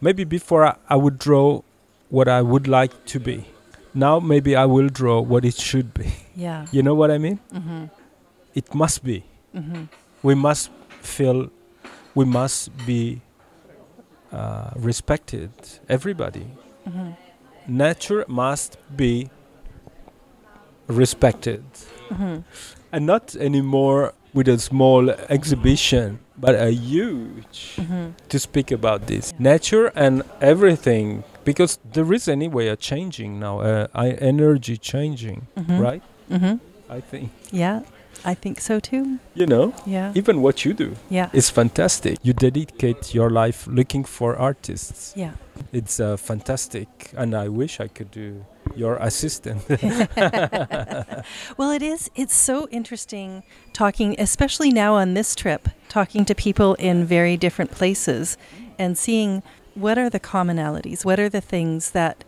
Maybe 0.02 0.24
before 0.26 0.66
I, 0.66 0.76
I 0.90 0.96
would 0.98 1.18
draw 1.18 1.62
what 2.10 2.28
I 2.28 2.42
would 2.42 2.68
like 2.68 3.06
to 3.06 3.20
be. 3.20 3.46
Now 3.94 4.20
maybe 4.20 4.56
I 4.56 4.66
will 4.66 4.90
draw 4.90 5.22
what 5.22 5.46
it 5.46 5.56
should 5.56 5.94
be. 5.94 6.12
Yeah. 6.36 6.66
You 6.72 6.84
know 6.84 6.94
what 6.96 7.10
I 7.12 7.18
mean? 7.18 7.40
hmm 7.54 7.86
It 8.56 8.74
must 8.76 9.04
be. 9.04 9.24
hmm 9.54 9.84
we 10.24 10.36
must 10.36 10.70
feel 11.02 11.50
we 12.16 12.26
must 12.26 12.70
be 12.86 13.22
uh, 14.32 14.72
respected 14.76 15.52
everybody 15.90 16.46
hmm 16.88 17.12
nature 17.68 18.24
must 18.28 18.78
be 18.96 19.30
respected 20.88 21.64
hmm 22.10 22.38
and 22.92 23.06
not 23.06 23.36
anymore 23.36 24.14
with 24.34 24.48
a 24.48 24.58
small 24.60 25.10
exhibition 25.30 26.20
but 26.38 26.56
a 26.56 26.72
huge 26.72 27.76
hmm 27.76 28.10
to 28.30 28.40
speak 28.40 28.72
about 28.72 29.08
this 29.08 29.32
nature 29.40 29.92
and 29.96 30.24
everything 30.42 31.24
because 31.46 31.78
there 31.94 32.12
is 32.14 32.28
anyway 32.28 32.68
a 32.68 32.76
changing 32.76 33.40
now 33.40 33.60
uh, 33.60 33.88
I- 33.94 34.18
energy 34.32 34.78
changing 34.78 35.48
hmm 35.58 35.80
right 35.82 36.04
hmm 36.30 36.56
i 36.90 37.02
think 37.02 37.30
Yeah, 37.52 37.82
I 38.26 38.36
think 38.36 38.62
so 38.62 38.80
too. 38.80 39.20
you 39.36 39.46
know 39.46 39.74
Yeah. 39.86 40.12
even 40.16 40.42
what 40.42 40.64
you 40.66 40.74
do 40.74 40.96
Yeah. 41.10 41.30
It's 41.34 41.50
fantastic. 41.52 42.18
You 42.24 42.34
dedicate 42.34 43.14
your 43.14 43.30
life 43.30 43.68
looking 43.68 44.06
for 44.08 44.36
artists. 44.40 45.14
Yeah. 45.16 45.32
It's 45.74 46.00
uh, 46.00 46.18
fantastic, 46.18 46.88
and 47.18 47.34
I 47.36 47.48
wish 47.50 47.80
I 47.80 47.88
could 47.90 48.12
do 48.12 48.46
your 48.76 48.96
assistant. 48.98 49.62
well, 51.58 51.72
it 51.72 51.82
is. 51.82 52.10
It's 52.16 52.36
so 52.36 52.68
interesting 52.70 53.44
talking, 53.74 54.16
especially 54.20 54.72
now 54.72 54.96
on 54.96 55.14
this 55.14 55.36
trip, 55.36 55.70
talking 55.90 56.26
to 56.26 56.36
people 56.36 56.76
in 56.76 57.06
very 57.06 57.38
different 57.38 57.72
places 57.72 58.38
and 58.80 58.98
seeing 58.98 59.44
what 59.76 59.98
are 59.98 60.10
the 60.10 60.20
commonalities, 60.20 61.04
what 61.06 61.20
are 61.20 61.30
the 61.30 61.42
things 61.42 61.92
that 61.92 62.24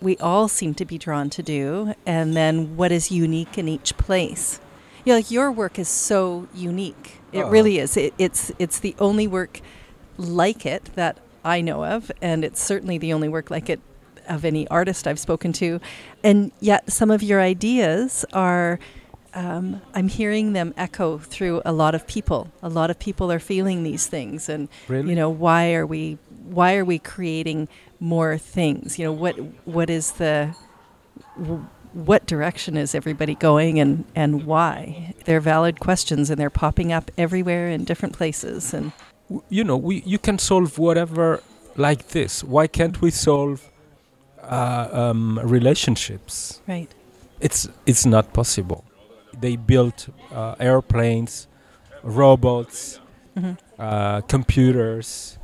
we 0.00 0.16
all 0.18 0.48
seem 0.48 0.74
to 0.74 0.84
be 0.84 0.96
drawn 0.98 1.28
to 1.30 1.42
do, 1.42 1.94
and 2.06 2.34
then 2.34 2.76
what 2.76 2.90
is 2.90 3.10
unique 3.10 3.58
in 3.58 3.68
each 3.68 3.96
place. 3.98 4.58
You 5.04 5.12
know, 5.12 5.16
like 5.18 5.30
your 5.30 5.52
work 5.52 5.78
is 5.78 5.88
so 5.88 6.48
unique. 6.54 7.20
It 7.32 7.42
Oh. 7.42 7.50
really 7.50 7.78
is. 7.78 7.96
It, 7.96 8.14
it's 8.18 8.50
it's 8.58 8.78
the 8.80 8.94
only 8.98 9.26
work 9.26 9.60
like 10.16 10.64
it 10.66 10.90
that 10.94 11.18
I 11.44 11.60
know 11.60 11.84
of, 11.84 12.10
and 12.20 12.44
it's 12.44 12.62
certainly 12.62 12.98
the 12.98 13.12
only 13.12 13.28
work 13.28 13.50
like 13.50 13.68
it 13.70 13.80
of 14.30 14.44
any 14.44 14.66
artist 14.68 15.06
I've 15.06 15.18
spoken 15.18 15.52
to. 15.54 15.80
And 16.24 16.52
yet, 16.60 16.90
some 16.90 17.10
of 17.10 17.22
your 17.22 17.40
ideas 17.40 18.24
are, 18.32 18.78
um, 19.34 19.82
I'm 19.94 20.08
hearing 20.08 20.52
them 20.54 20.72
echo 20.76 21.18
through 21.18 21.62
a 21.64 21.72
lot 21.72 21.94
of 21.94 22.06
people. 22.06 22.50
A 22.62 22.68
lot 22.68 22.90
of 22.90 22.98
people 22.98 23.30
are 23.30 23.38
feeling 23.38 23.82
these 23.82 24.06
things, 24.06 24.48
and 24.48 24.68
really? 24.88 25.10
you 25.10 25.16
know, 25.16 25.28
why 25.28 25.74
are 25.74 25.86
we 25.86 26.18
why 26.44 26.76
are 26.76 26.84
we 26.84 26.98
creating 26.98 27.68
more 28.00 28.38
things? 28.38 28.98
You 28.98 29.06
know, 29.06 29.12
what 29.12 29.36
what 29.66 29.90
is 29.90 30.12
the 30.12 30.54
w- 31.36 31.66
what 31.92 32.26
direction 32.26 32.76
is 32.76 32.94
everybody 32.94 33.34
going 33.34 33.80
and, 33.80 34.04
and 34.14 34.44
why? 34.46 35.14
They're 35.24 35.40
valid 35.40 35.80
questions 35.80 36.30
and 36.30 36.38
they're 36.40 36.50
popping 36.50 36.92
up 36.92 37.10
everywhere 37.18 37.68
in 37.68 37.84
different 37.84 38.14
places 38.14 38.72
and 38.72 38.92
you 39.48 39.62
know, 39.62 39.76
we 39.76 40.02
you 40.02 40.18
can 40.18 40.38
solve 40.38 40.78
whatever 40.78 41.40
like 41.76 42.08
this. 42.08 42.42
Why 42.42 42.66
can't 42.66 43.00
we 43.00 43.10
solve 43.10 43.70
uh, 44.50 44.88
um, 44.92 45.38
relationships? 45.42 46.60
right. 46.68 46.88
It's 47.40 47.68
it's 47.86 48.04
not 48.04 48.32
possible. 48.34 48.84
They 49.40 49.56
built 49.56 50.08
uh, 50.32 50.54
airplanes, 50.60 51.48
robots, 52.02 53.00
hmm 53.34 53.52
uh, 53.78 54.20
computers, 54.28 55.38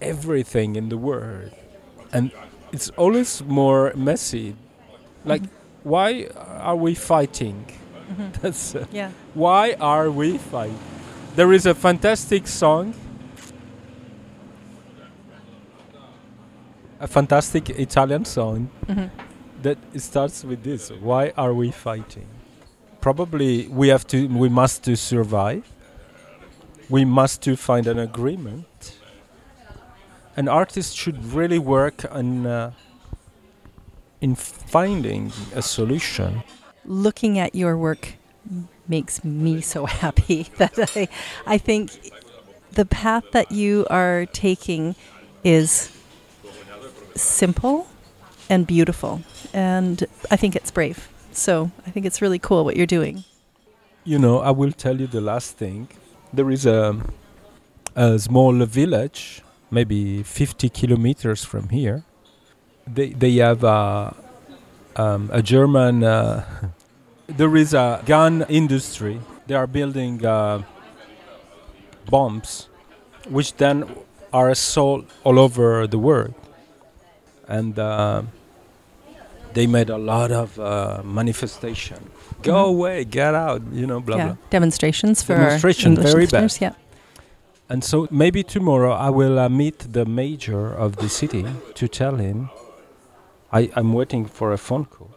everything 0.00 0.76
in 0.76 0.88
the 0.88 0.96
world, 0.96 1.50
and 2.12 2.30
it's 2.72 2.88
always 2.96 3.42
more 3.44 3.92
messy. 3.94 4.54
Like, 5.24 5.42
why 5.84 6.28
are 6.62 6.76
we 6.76 6.94
fighting? 6.94 7.66
hmm 8.16 8.28
That's 8.40 8.74
uh, 8.74 8.86
Yeah. 8.92 9.10
why 9.34 9.74
are 9.80 10.10
we 10.10 10.38
fighting? 10.38 10.78
There 11.36 11.52
is 11.52 11.66
a 11.66 11.74
fantastic 11.74 12.46
song, 12.46 12.94
a 17.00 17.06
fantastic 17.06 17.70
Italian 17.70 18.24
song 18.24 18.70
hmm 18.86 19.06
that 19.62 19.78
starts 19.96 20.44
with 20.44 20.62
this: 20.62 20.90
Why 20.90 21.32
are 21.36 21.52
we 21.52 21.72
fighting? 21.72 22.28
Probably 23.00 23.66
we 23.66 23.88
have 23.88 24.06
to, 24.08 24.28
we 24.28 24.48
must 24.48 24.84
to 24.84 24.96
survive. 24.96 25.64
We 26.88 27.04
must 27.04 27.42
to 27.42 27.56
find 27.56 27.86
an 27.88 27.98
agreement. 27.98 28.96
An 30.36 30.48
artist 30.48 30.96
should 30.96 31.32
really 31.32 31.58
work 31.58 32.04
on 32.14 32.46
uh, 32.46 32.70
in 34.20 34.34
finding 34.36 35.32
a 35.54 35.62
solution. 35.62 36.42
Looking 36.84 37.38
at 37.38 37.54
your 37.54 37.76
work 37.76 38.14
makes 38.86 39.24
me 39.24 39.60
so 39.60 39.86
happy 40.04 40.46
that 40.58 40.78
I, 40.96 41.08
I 41.46 41.58
think 41.58 41.90
the 42.72 42.84
path 42.84 43.24
that 43.32 43.52
you 43.52 43.86
are 43.90 44.26
taking 44.26 44.94
is 45.44 45.90
simple 47.22 47.86
and 48.48 48.66
beautiful. 48.66 49.22
And 49.52 50.06
I 50.30 50.36
think 50.36 50.56
it's 50.56 50.70
brave. 50.70 51.08
So 51.32 51.70
I 51.86 51.90
think 51.90 52.06
it's 52.06 52.20
really 52.20 52.38
cool 52.38 52.64
what 52.64 52.76
you're 52.76 52.86
doing. 52.86 53.24
You 54.04 54.18
know, 54.18 54.40
I 54.40 54.50
will 54.50 54.72
tell 54.72 55.00
you 55.00 55.06
the 55.06 55.20
last 55.20 55.56
thing. 55.56 55.88
There 56.32 56.50
is 56.50 56.66
a, 56.66 56.96
a 57.94 58.18
small 58.18 58.64
village, 58.64 59.42
maybe 59.70 60.22
50 60.22 60.68
kilometers 60.70 61.44
from 61.44 61.68
here. 61.68 62.04
They, 62.86 63.10
they 63.10 63.34
have 63.36 63.64
a, 63.64 64.16
um, 64.96 65.30
a 65.32 65.42
German, 65.42 66.02
uh, 66.02 66.44
there 67.26 67.54
is 67.56 67.74
a 67.74 68.02
gun 68.06 68.46
industry. 68.48 69.20
They 69.46 69.54
are 69.54 69.66
building 69.66 70.24
uh, 70.24 70.62
bombs, 72.08 72.68
which 73.28 73.54
then 73.56 73.84
are 74.32 74.54
sold 74.54 75.06
all 75.24 75.38
over 75.38 75.86
the 75.86 75.98
world. 75.98 76.34
And 77.48 77.78
uh, 77.78 78.22
they 79.54 79.66
made 79.66 79.90
a 79.90 79.98
lot 79.98 80.30
of 80.30 80.58
uh, 80.58 81.00
manifestation. 81.04 81.98
Go 82.42 82.52
Mhm. 82.64 82.68
away, 82.68 83.04
get 83.04 83.34
out, 83.34 83.62
you 83.72 83.86
know, 83.86 84.00
blah 84.00 84.16
yeah. 84.16 84.26
blah. 84.26 84.36
Demonstrations 84.50 85.22
for 85.22 85.34
Demonstration, 85.36 85.96
very 85.96 86.24
listeners. 86.26 86.60
Yeah. 86.60 86.74
And 87.70 87.82
so 87.84 88.06
maybe 88.10 88.42
tomorrow 88.42 88.92
I 88.92 89.10
will 89.10 89.38
uh, 89.38 89.48
meet 89.48 89.78
the 89.92 90.04
mayor 90.06 90.72
of 90.84 90.96
the 90.96 91.08
city 91.08 91.44
to 91.74 91.88
tell 91.88 92.16
him 92.16 92.50
I, 93.52 93.70
I'm 93.76 93.92
waiting 93.94 94.26
for 94.26 94.52
a 94.52 94.58
phone 94.58 94.84
call 94.84 95.10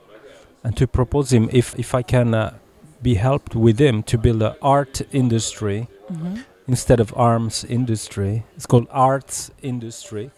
and 0.63 0.75
to 0.77 0.88
propose 0.88 1.34
him 1.34 1.49
if, 1.51 1.75
if 1.77 1.93
I 1.93 2.01
can 2.01 2.34
uh, 2.34 2.53
be 3.01 3.15
helped 3.15 3.55
with 3.55 3.79
him 3.79 4.03
to 4.03 4.17
build 4.17 4.41
an 4.41 4.53
art 4.61 5.01
industry 5.11 5.88
Mhm. 6.11 6.43
instead 6.67 6.99
of 6.99 7.13
arms 7.15 7.63
industry. 7.65 8.43
It's 8.55 8.65
called 8.65 8.88
arts 8.91 9.51
industry. 9.61 10.32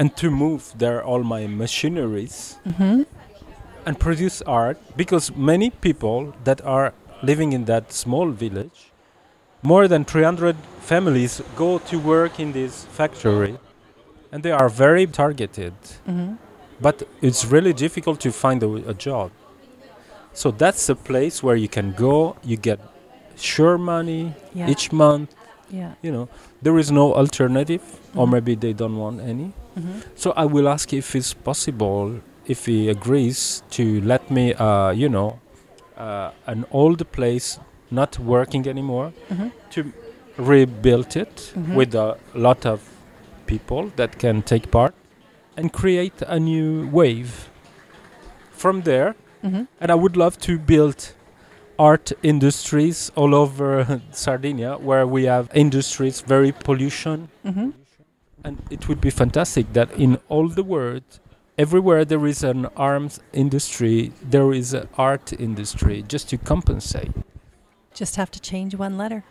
And 0.00 0.16
to 0.16 0.30
move 0.30 0.62
there 0.78 1.00
all 1.04 1.22
my 1.22 1.46
machineries 1.46 2.36
Mhm. 2.66 3.04
and 3.86 3.94
produce 4.06 4.36
art 4.46 4.78
because 4.96 5.24
many 5.52 5.68
people 5.86 6.20
that 6.44 6.60
are 6.64 6.92
living 7.22 7.52
in 7.52 7.64
that 7.66 7.92
small 7.92 8.28
village 8.44 8.78
more 9.62 9.86
than 9.88 10.04
300 10.04 10.56
families 10.90 11.42
go 11.56 11.78
to 11.90 11.96
work 11.98 12.40
in 12.40 12.52
this 12.52 12.86
factory 12.98 13.54
and 14.32 14.42
they 14.42 14.52
are 14.60 14.70
very 14.70 15.06
targeted 15.06 15.74
Mhm. 16.08 16.38
but 16.86 16.96
it's 17.28 17.44
really 17.54 17.74
difficult 17.74 18.18
to 18.20 18.30
find 18.32 18.62
a, 18.62 18.70
a 18.92 18.94
job 19.08 19.30
so 20.32 20.50
that's 20.62 20.88
a 20.88 20.94
place 21.10 21.36
where 21.46 21.56
you 21.64 21.68
can 21.68 21.88
go 22.06 22.36
you 22.50 22.56
get 22.70 22.78
sure 23.36 23.76
money 23.78 24.22
Yeah. 24.54 24.70
each 24.72 24.86
month 24.92 25.28
yeah. 25.80 25.92
you 26.04 26.10
know 26.16 26.26
there 26.62 26.78
is 26.78 26.90
no 26.90 27.14
alternative 27.14 27.82
or 28.14 28.26
Mhm. 28.26 28.32
maybe 28.32 28.54
they 28.54 28.72
don't 28.72 28.96
want 28.98 29.20
any 29.20 29.52
Mhm. 29.76 30.02
so 30.16 30.32
I 30.36 30.44
will 30.44 30.68
ask 30.68 30.92
if 30.92 31.14
it's 31.14 31.32
possible, 31.34 32.20
if 32.46 32.66
he 32.66 32.88
agrees 32.90 33.62
to 33.70 34.00
let 34.00 34.30
me, 34.30 34.52
uh, 34.54 34.90
you 34.90 35.08
know, 35.08 35.38
uh, 35.96 36.30
an 36.46 36.64
old 36.70 37.10
place 37.12 37.58
not 37.90 38.18
working 38.18 38.66
anymore, 38.68 39.12
Mhm. 39.30 39.50
to 39.70 39.84
rebuild 40.36 41.16
it 41.16 41.52
Mhm. 41.56 41.74
with 41.76 41.94
a 41.94 42.16
lot 42.34 42.66
of 42.66 42.80
people 43.46 43.90
that 43.96 44.18
can 44.18 44.42
take 44.42 44.70
part 44.70 44.94
and 45.56 45.72
create 45.72 46.22
a 46.26 46.38
new 46.38 46.88
wave. 46.92 47.48
From 48.52 48.82
there, 48.82 49.14
Mhm. 49.42 49.66
and 49.80 49.90
I 49.90 49.94
would 49.94 50.16
love 50.16 50.38
to 50.40 50.58
build 50.58 51.14
art 51.88 52.12
industries 52.22 53.10
all 53.16 53.32
over 53.34 54.00
Sardinia 54.24 54.72
where 54.88 55.06
we 55.06 55.24
have 55.24 55.48
industries 55.54 56.20
very 56.34 56.52
pollution 56.52 57.28
Mhm. 57.44 57.72
and 58.44 58.56
it 58.70 58.82
would 58.88 59.00
be 59.00 59.10
fantastic 59.22 59.64
that 59.72 59.88
in 60.04 60.18
all 60.28 60.48
the 60.48 60.62
world, 60.74 61.02
everywhere 61.64 62.04
there 62.04 62.26
is 62.26 62.42
an 62.44 62.66
arms 62.76 63.20
industry, 63.32 64.12
there 64.30 64.50
is 64.60 64.74
an 64.74 64.86
art 64.96 65.32
industry, 65.32 65.96
just 66.14 66.28
to 66.30 66.36
compensate. 66.52 67.12
Just 68.00 68.16
have 68.16 68.30
to 68.30 68.40
change 68.50 68.74
one 68.78 68.96
letter. 69.02 69.22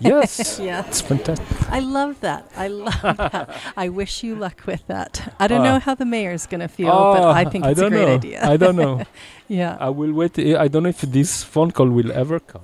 Yes, 0.00 0.58
Yeah. 0.62 0.86
it's 0.86 1.00
fantastic. 1.00 1.46
I 1.70 1.80
love 1.80 2.20
that. 2.20 2.50
I 2.56 2.68
love 2.68 3.00
that. 3.16 3.50
I 3.76 3.88
wish 3.88 4.22
you 4.22 4.34
luck 4.34 4.62
with 4.66 4.86
that. 4.86 5.34
I 5.38 5.46
don't 5.48 5.60
Ah. 5.60 5.64
know 5.74 5.78
how 5.78 5.94
the 5.94 6.04
mayor's 6.04 6.46
going 6.46 6.60
to 6.60 6.68
feel, 6.68 6.88
but 7.14 7.24
I 7.24 7.44
think 7.44 7.64
I 7.64 7.70
it's 7.70 7.80
a 7.80 7.88
great 7.90 8.06
know. 8.08 8.14
idea. 8.14 8.44
I 8.46 8.56
don't 8.56 8.76
know. 8.76 9.02
yeah. 9.48 9.76
I 9.80 9.88
will 9.90 10.12
wait. 10.12 10.38
I 10.38 10.68
don't 10.68 10.82
know 10.84 10.88
if 10.90 11.00
this 11.02 11.42
phone 11.42 11.70
call 11.72 11.88
will 11.88 12.12
ever 12.12 12.38
come. 12.40 12.62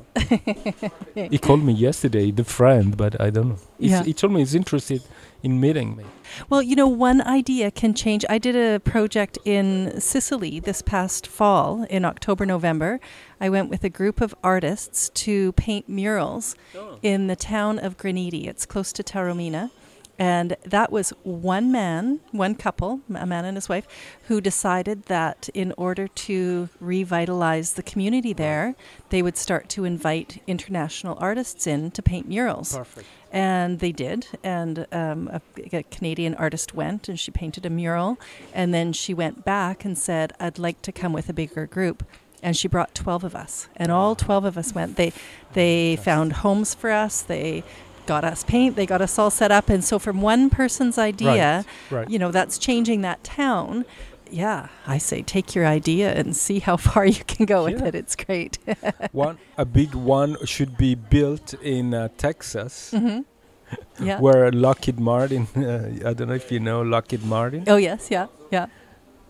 he 1.15 1.39
called 1.39 1.65
me 1.65 1.73
yesterday, 1.73 2.31
the 2.31 2.45
friend, 2.45 2.97
but 2.97 3.21
I 3.21 3.31
don't 3.31 3.49
know. 3.51 3.59
Yeah. 3.79 4.03
He 4.05 4.13
told 4.13 4.33
me 4.33 4.41
he's 4.41 4.55
interested 4.55 5.03
in 5.45 5.61
meeting 5.61 5.95
me. 5.95 6.05
Well, 6.49 6.63
you 6.63 6.75
know, 6.75 6.89
one 6.89 7.21
idea 7.21 7.71
can 7.71 7.95
change. 7.95 8.25
I 8.29 8.39
did 8.39 8.57
a 8.57 8.81
project 8.81 9.39
in 9.45 10.01
Sicily 10.01 10.59
this 10.59 10.81
past 10.83 11.27
fall 11.27 11.85
in 11.91 12.05
October, 12.05 12.47
November. 12.47 12.99
I 13.41 13.51
went 13.51 13.69
with 13.69 13.85
a 13.85 13.91
group 13.91 14.21
of 14.23 14.35
artists 14.43 15.11
to 15.11 15.53
paint 15.53 15.89
murals 15.89 16.57
oh. 16.75 16.99
in 17.03 17.27
the 17.27 17.37
town 17.37 17.79
of 17.79 17.99
Graniti. 17.99 18.47
It's 18.47 18.65
close 18.65 18.93
to 18.95 19.03
Taormina. 19.03 19.71
And 20.19 20.57
that 20.65 20.93
was 20.93 21.11
one 21.25 21.73
man, 21.73 22.21
one 22.31 22.55
couple, 22.55 23.01
a 23.13 23.27
man 23.27 23.45
and 23.45 23.57
his 23.57 23.69
wife, 23.69 23.87
who 24.29 24.41
decided 24.41 25.05
that 25.05 25.49
in 25.55 25.73
order 25.77 26.07
to 26.07 26.69
revitalize 26.81 27.73
the 27.73 27.83
community 27.83 28.33
there, 28.33 28.77
they 29.09 29.23
would 29.23 29.37
start 29.37 29.69
to 29.71 29.85
invite 29.85 30.41
international 30.47 31.19
artists 31.21 31.67
in 31.67 31.91
to 31.93 32.03
paint 32.03 32.29
murals. 32.29 32.77
Perfect. 32.77 33.09
And 33.35 33.81
they 33.81 33.91
did. 33.91 34.29
And 34.45 34.87
um, 34.93 35.29
a, 35.29 35.43
a 35.77 35.83
Canadian 35.83 36.37
artist 36.37 36.73
went 36.73 37.09
and 37.09 37.19
she 37.19 37.33
painted 37.33 37.67
a 37.67 37.71
mural. 37.71 38.17
And 38.53 38.73
then 38.73 38.93
she 38.93 39.13
went 39.13 39.45
back 39.45 39.85
and 39.85 39.99
said, 39.99 40.33
I'd 40.39 40.57
like 40.59 40.81
to 40.83 40.93
come 40.93 41.13
with 41.13 41.29
a 41.29 41.33
bigger 41.33 41.67
group. 41.67 42.05
And 42.45 42.57
she 42.57 42.69
brought 42.69 42.95
12 42.95 43.25
of 43.25 43.35
us. 43.35 43.69
And 43.77 43.91
all 43.91 44.15
12 44.15 44.45
of 44.45 44.57
us 44.57 44.73
went. 44.73 44.95
They, 44.95 45.13
they 45.55 45.97
found 45.97 46.35
homes 46.35 46.75
for 46.75 46.91
us. 46.93 47.23
They 47.23 47.65
got 48.07 48.23
us 48.23 48.45
paint. 48.45 48.77
They 48.77 48.87
got 48.87 49.01
us 49.03 49.19
all 49.19 49.31
set 49.31 49.51
up. 49.51 49.69
And 49.69 49.83
so, 49.83 49.99
from 49.99 50.21
one 50.23 50.49
person's 50.49 50.97
idea, 50.99 51.65
Right. 51.91 52.09
you 52.09 52.19
know, 52.21 52.31
that's 52.31 52.57
changing 52.59 53.01
that 53.01 53.25
town. 53.25 53.85
Yeah, 54.31 54.69
I 54.87 54.99
say 54.99 55.23
take 55.23 55.55
your 55.55 55.67
idea 55.67 56.13
and 56.13 56.35
see 56.37 56.59
how 56.59 56.77
far 56.89 57.07
you 57.07 57.25
can 57.27 57.47
go 57.47 57.65
with 57.65 57.81
Yeah. 57.81 57.89
it. 57.89 57.95
It's 57.95 58.17
great. 58.17 58.59
one 59.13 59.39
a 59.57 59.65
big 59.65 59.95
one 59.95 60.37
should 60.45 60.77
be 60.77 60.95
built 60.95 61.55
in 61.63 61.95
uh, 61.95 62.09
Texas, 62.17 62.91
hmm 62.91 63.21
Yeah. 64.01 64.21
where 64.21 64.51
Lockheed 64.53 64.99
Martin. 65.01 65.47
Uh, 65.57 66.09
I 66.09 66.13
don't 66.15 66.29
know 66.29 66.35
if 66.35 66.51
you 66.53 66.61
know 66.61 66.83
Lockheed 66.83 67.25
Martin. 67.25 67.65
Oh 67.67 67.77
yes, 67.77 68.09
yeah, 68.11 68.27
yeah, 68.51 68.67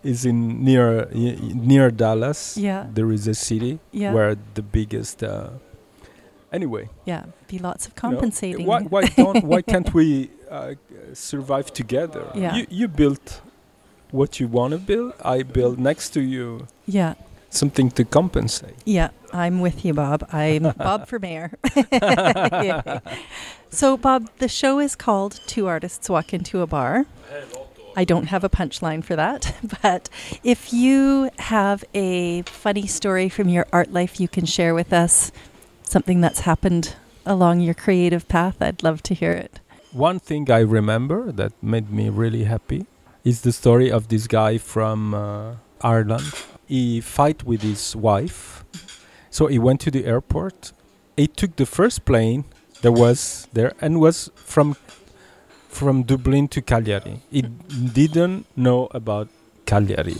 is 0.03 0.25
in 0.25 0.63
near 0.63 1.07
y- 1.13 1.37
near 1.53 1.91
Dallas. 1.91 2.57
Yeah. 2.57 2.87
There 2.93 3.11
is 3.11 3.27
a 3.27 3.33
city 3.33 3.79
yeah, 3.91 4.13
where 4.13 4.35
the 4.53 4.61
biggest. 4.61 5.23
Uh, 5.23 5.49
anyway, 6.51 6.89
yeah. 7.05 7.23
Be 7.47 7.59
lots 7.59 7.87
of 7.87 7.93
you 7.93 8.09
know, 8.09 8.15
compensating. 8.15 8.65
why 8.65 8.81
why 8.83 9.03
don't 9.17 9.43
why 9.43 9.61
can't 9.61 9.93
we 9.93 10.29
uh, 10.49 10.73
survive 11.13 11.71
together? 11.73 12.25
Yeah. 12.35 12.55
You 12.55 12.65
you 12.69 12.87
built 12.87 13.41
what 14.15 14.39
you 14.39 14.47
want 14.47 14.71
to 14.71 14.79
build. 14.79 15.13
I 15.23 15.43
build 15.43 15.79
next 15.79 16.09
to 16.11 16.21
you 16.21 16.67
yeah, 16.87 17.13
something 17.49 17.91
to 17.91 18.03
compensate. 18.05 18.75
yeah. 18.85 19.09
I'm 19.33 19.59
with 19.59 19.83
you, 19.83 19.93
Bob. 19.93 20.25
I'm 20.31 20.63
Bob 20.77 21.09
for 21.09 21.19
mayor. 21.19 21.51
Yeah. 21.91 22.99
So, 23.69 23.97
Bob, 23.97 24.29
the 24.37 24.47
show 24.47 24.79
is 24.79 24.95
called 24.95 25.41
Two 25.45 25.67
Artists 25.67 26.09
Walk 26.09 26.33
Into 26.33 26.61
a 26.61 26.67
Bar. 26.67 27.05
I 27.97 28.05
don't 28.05 28.27
have 28.27 28.45
a 28.45 28.49
punchline 28.49 29.03
for 29.03 29.17
that, 29.17 29.53
but 29.81 30.07
if 30.43 30.71
you 30.71 31.29
have 31.39 31.83
a 31.93 32.43
funny 32.43 32.87
story 32.87 33.27
from 33.27 33.49
your 33.49 33.65
art 33.73 33.91
life 33.91 34.19
you 34.21 34.29
can 34.29 34.45
share 34.45 34.73
with 34.73 34.93
us, 34.93 35.33
something 35.83 36.21
that's 36.21 36.41
happened 36.41 36.95
along 37.25 37.59
your 37.59 37.73
creative 37.73 38.27
path, 38.29 38.61
I'd 38.61 38.83
love 38.83 39.03
to 39.03 39.13
hear 39.13 39.33
it. 39.33 39.59
One 39.91 40.19
thing 40.19 40.49
I 40.49 40.59
remember 40.59 41.31
that 41.33 41.51
made 41.61 41.89
me 41.91 42.09
really 42.09 42.45
happy 42.45 42.85
is 43.25 43.41
the 43.41 43.51
story 43.51 43.91
of 43.91 44.07
this 44.07 44.27
guy 44.27 44.57
from 44.57 45.13
uh, 45.13 45.55
Ireland. 45.81 46.31
He 46.67 47.01
fight 47.01 47.43
with 47.43 47.61
his 47.61 47.95
wife, 47.95 48.63
so 49.29 49.47
he 49.47 49.59
went 49.59 49.81
to 49.81 49.91
the 49.91 50.05
airport. 50.05 50.71
He 51.17 51.27
took 51.27 51.55
the 51.57 51.65
first 51.65 52.05
plane 52.05 52.45
that 52.81 52.91
was 52.91 53.47
there 53.51 53.73
and 53.81 53.99
was 53.99 54.31
from 54.35 54.77
from 55.67 56.03
Dublin 56.03 56.47
to 56.49 56.61
Cagliari. 56.61 57.19
He 57.29 57.41
didn't 57.41 58.45
know 58.55 58.87
about 58.91 59.27
Cagliari. 59.65 60.17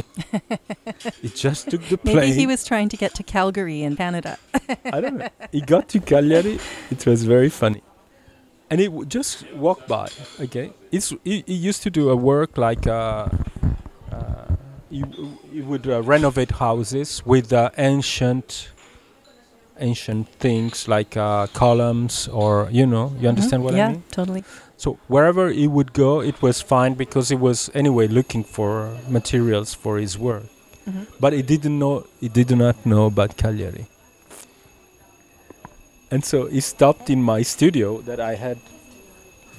he 1.22 1.30
just 1.30 1.70
took 1.70 1.82
the 1.84 1.98
plane. 1.98 2.16
Maybe 2.18 2.34
he 2.34 2.48
was 2.48 2.66
trying 2.66 2.90
to 2.90 2.98
get 2.98 3.14
to 3.16 3.24
Calgary 3.24 3.84
in 3.84 3.96
Canada. 3.96 4.38
I 4.92 5.00
don't 5.00 5.18
know. 5.18 5.30
He 5.52 5.62
got 5.62 5.88
to 5.90 6.00
Cagliari. 6.00 6.60
It 6.92 7.06
was 7.06 7.24
very 7.24 7.50
funny. 7.50 7.82
And 8.70 8.80
he 8.80 8.88
w- 8.88 9.06
just 9.06 9.46
walked 9.54 9.88
by. 9.88 10.08
Okay, 10.40 10.74
It's, 10.92 11.14
he, 11.24 11.44
he 11.46 11.54
used 11.54 11.84
to 11.84 11.90
do 11.90 12.10
a 12.10 12.16
work 12.16 12.58
like 12.58 12.88
uh, 12.88 13.28
uh, 14.12 14.46
he, 14.90 15.02
w- 15.02 15.38
he 15.54 15.62
would 15.62 15.88
uh, 15.88 16.02
renovate 16.02 16.52
houses 16.52 17.24
with 17.26 17.54
uh, 17.54 17.70
ancient 17.78 18.70
ancient 19.78 20.30
things 20.40 20.88
like 20.88 21.18
uh, 21.18 21.48
columns 21.48 22.30
or 22.30 22.70
you 22.72 22.86
know 22.86 23.12
you 23.20 23.28
understand 23.28 23.62
Mhm. 23.62 23.66
what 23.66 23.74
yeah, 23.76 23.88
I 23.88 23.92
mean. 23.92 24.04
Yeah, 24.08 24.16
totally. 24.16 24.44
So 24.78 24.98
wherever 25.08 25.50
he 25.50 25.68
would 25.68 25.92
go, 25.94 26.22
it 26.22 26.42
was 26.42 26.62
fine 26.62 26.94
because 26.96 27.28
he 27.30 27.36
was 27.36 27.70
anyway 27.74 28.08
looking 28.08 28.44
for 28.44 28.98
materials 29.10 29.74
for 29.74 29.98
his 30.00 30.18
work. 30.18 30.44
Mhm. 30.88 31.08
But 31.20 31.34
he 31.34 31.42
didn't 31.42 31.78
know. 31.78 32.06
He 32.22 32.30
did 32.30 32.52
not 32.58 32.76
know 32.86 33.06
about 33.08 33.36
Cagliari. 33.38 33.88
And 36.12 36.24
so 36.24 36.46
he 36.48 36.62
stopped 36.62 37.10
in 37.10 37.22
my 37.24 37.42
studio 37.44 38.02
that 38.02 38.20
I 38.20 38.36
had 38.36 38.58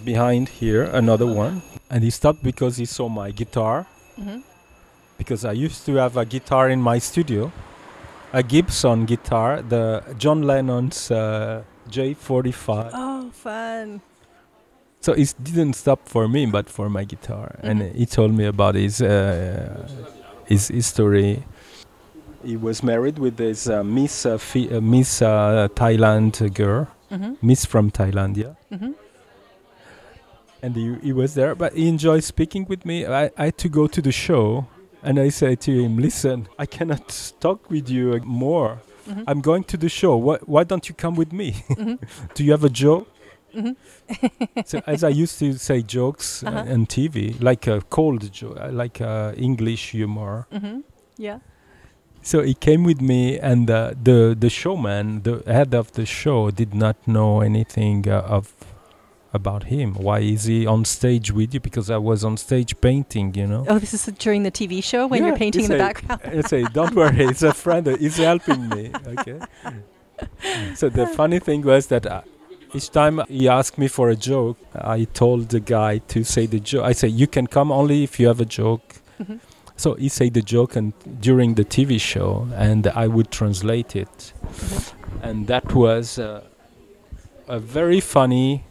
behind 0.04 0.48
here, 0.48 0.84
another 0.84 1.26
one. 1.26 1.62
And 1.90 2.04
he 2.04 2.10
stopped 2.10 2.42
because 2.42 2.76
he 2.76 2.86
saw 2.86 3.08
my 3.08 3.30
guitar. 3.30 3.86
Mhm. 4.18 4.42
Because 5.18 5.44
I 5.44 5.52
used 5.52 5.84
to 5.86 5.94
have 5.96 6.16
a 6.16 6.24
guitar 6.24 6.68
in 6.70 6.80
my 6.82 6.98
studio, 7.00 7.50
a 8.32 8.42
Gibson 8.42 9.06
guitar, 9.06 9.62
the 9.62 10.02
John 10.18 10.42
Lennon's 10.42 11.10
uh, 11.10 11.62
J45. 11.90 12.90
Oh, 12.92 13.30
fun. 13.32 14.00
So 15.00 15.12
it 15.12 15.34
didn't 15.42 15.74
stop 15.74 16.00
for 16.08 16.28
me, 16.28 16.46
but 16.46 16.68
for 16.68 16.88
my 16.90 17.04
guitar. 17.04 17.56
And 17.62 17.80
Mhm. 17.80 17.94
he 17.94 18.06
told 18.06 18.32
me 18.34 18.44
about 18.46 18.74
his 18.74 19.00
uh, 19.00 19.88
his 20.46 20.68
history. 20.68 21.44
He 22.46 22.56
was 22.56 22.82
married 22.82 23.18
with 23.18 23.36
this 23.36 23.68
uh, 23.68 23.82
Miss 23.82 24.24
uh, 24.24 24.38
Fi- 24.38 24.70
uh, 24.76 24.80
Miss 24.80 25.20
uh, 25.22 25.68
Thailand 25.74 26.32
girl, 26.54 26.86
Mm-hmm. 27.10 27.34
Miss 27.42 27.64
from 27.66 27.90
Thailand, 27.90 28.36
yeah. 28.36 28.54
Mm-hmm. 28.72 28.92
And 30.62 30.74
he, 30.74 30.96
he 31.02 31.12
was 31.12 31.34
there, 31.34 31.54
but 31.54 31.72
he 31.74 31.88
enjoyed 31.88 32.24
speaking 32.24 32.66
with 32.68 32.84
me. 32.84 33.06
I, 33.06 33.30
I 33.36 33.44
had 33.46 33.58
to 33.58 33.68
go 33.68 33.86
to 33.86 34.02
the 34.02 34.10
show, 34.12 34.66
and 35.02 35.18
I 35.18 35.28
said 35.30 35.60
to 35.62 35.70
him, 35.72 35.98
"Listen, 35.98 36.48
I 36.58 36.66
cannot 36.66 37.32
talk 37.40 37.70
with 37.70 37.88
you 37.88 38.20
more. 38.24 38.78
Mm-hmm. 39.08 39.22
I'm 39.28 39.40
going 39.40 39.64
to 39.64 39.76
the 39.76 39.88
show. 39.88 40.16
Why, 40.16 40.38
why 40.46 40.64
don't 40.64 40.88
you 40.88 40.94
come 40.94 41.14
with 41.14 41.32
me? 41.32 41.52
Mhm. 41.70 41.98
Do 42.34 42.42
you 42.44 42.50
have 42.52 42.64
a 42.64 42.70
joke?" 42.84 43.06
Mhm. 43.54 43.76
so 44.66 44.80
as 44.86 45.04
I 45.04 45.08
used 45.10 45.38
to 45.38 45.52
say 45.58 45.82
jokes 45.82 46.42
uh, 46.42 46.48
Uh-huh. 46.48 46.72
on 46.74 46.86
TV, 46.86 47.34
like 47.40 47.66
a 47.70 47.80
cold 47.88 48.32
joke, 48.32 48.58
like 48.72 49.00
uh, 49.00 49.32
English 49.36 49.92
humor. 49.92 50.46
Mm-hmm. 50.52 50.80
Yeah. 51.18 51.38
So 52.26 52.42
he 52.42 52.54
came 52.54 52.82
with 52.82 53.00
me, 53.00 53.38
and 53.38 53.70
uh, 53.70 53.92
the 54.02 54.36
the 54.36 54.50
showman, 54.50 55.22
the 55.22 55.34
head 55.46 55.72
of 55.74 55.92
the 55.92 56.04
show, 56.04 56.50
did 56.50 56.74
not 56.74 56.96
know 57.06 57.40
anything 57.40 58.08
uh, 58.08 58.36
of 58.38 58.52
about 59.32 59.62
him. 59.74 59.94
Why 59.94 60.18
is 60.34 60.42
he 60.44 60.66
on 60.66 60.84
stage 60.84 61.30
with 61.30 61.54
you? 61.54 61.60
Because 61.60 61.88
I 61.88 61.98
was 61.98 62.24
on 62.24 62.36
stage 62.36 62.72
painting, 62.80 63.32
you 63.36 63.46
know. 63.46 63.64
Oh, 63.68 63.78
this 63.78 63.94
is 63.94 64.06
during 64.18 64.42
the 64.42 64.50
TV 64.50 64.82
show 64.82 65.06
when 65.06 65.20
Yeah, 65.20 65.28
you're 65.28 65.36
painting 65.36 65.66
in 65.66 65.70
the 65.70 65.78
background. 65.78 66.20
I 66.38 66.40
say, 66.40 66.64
don't 66.78 66.96
worry, 66.96 67.26
it's 67.26 67.44
a 67.44 67.54
friend. 67.54 67.86
He's 67.86 68.16
helping 68.16 68.68
me. 68.70 68.90
Okay. 69.18 69.38
so 70.74 70.88
the 70.88 71.06
funny 71.06 71.38
thing 71.38 71.62
was 71.62 71.86
that 71.88 72.06
uh, 72.06 72.22
each 72.74 72.90
time 72.90 73.22
he 73.28 73.48
asked 73.48 73.78
me 73.78 73.86
for 73.86 74.10
a 74.10 74.16
joke, 74.16 74.58
I 74.74 75.04
told 75.04 75.50
the 75.50 75.60
guy 75.60 75.98
to 76.14 76.24
say 76.24 76.46
the 76.46 76.58
joke. 76.58 76.84
I 76.90 76.92
say, 76.92 77.06
you 77.06 77.28
can 77.28 77.46
come 77.46 77.70
only 77.70 78.02
if 78.02 78.18
you 78.18 78.26
have 78.26 78.40
a 78.40 78.50
joke. 78.60 78.96
Mhm. 79.22 79.38
So 79.76 79.94
he 79.94 80.08
said 80.08 80.34
the 80.34 80.42
joke 80.42 80.74
and 80.76 80.92
during 81.20 81.54
the 81.54 81.64
TV 81.64 82.00
show, 82.00 82.48
and 82.54 82.86
I 82.88 83.06
would 83.06 83.30
translate 83.30 83.94
it, 83.94 84.32
and 85.22 85.46
that 85.48 85.74
was 85.74 86.18
uh, 86.18 86.44
a 87.46 87.58
very 87.58 88.00
funny, 88.00 88.64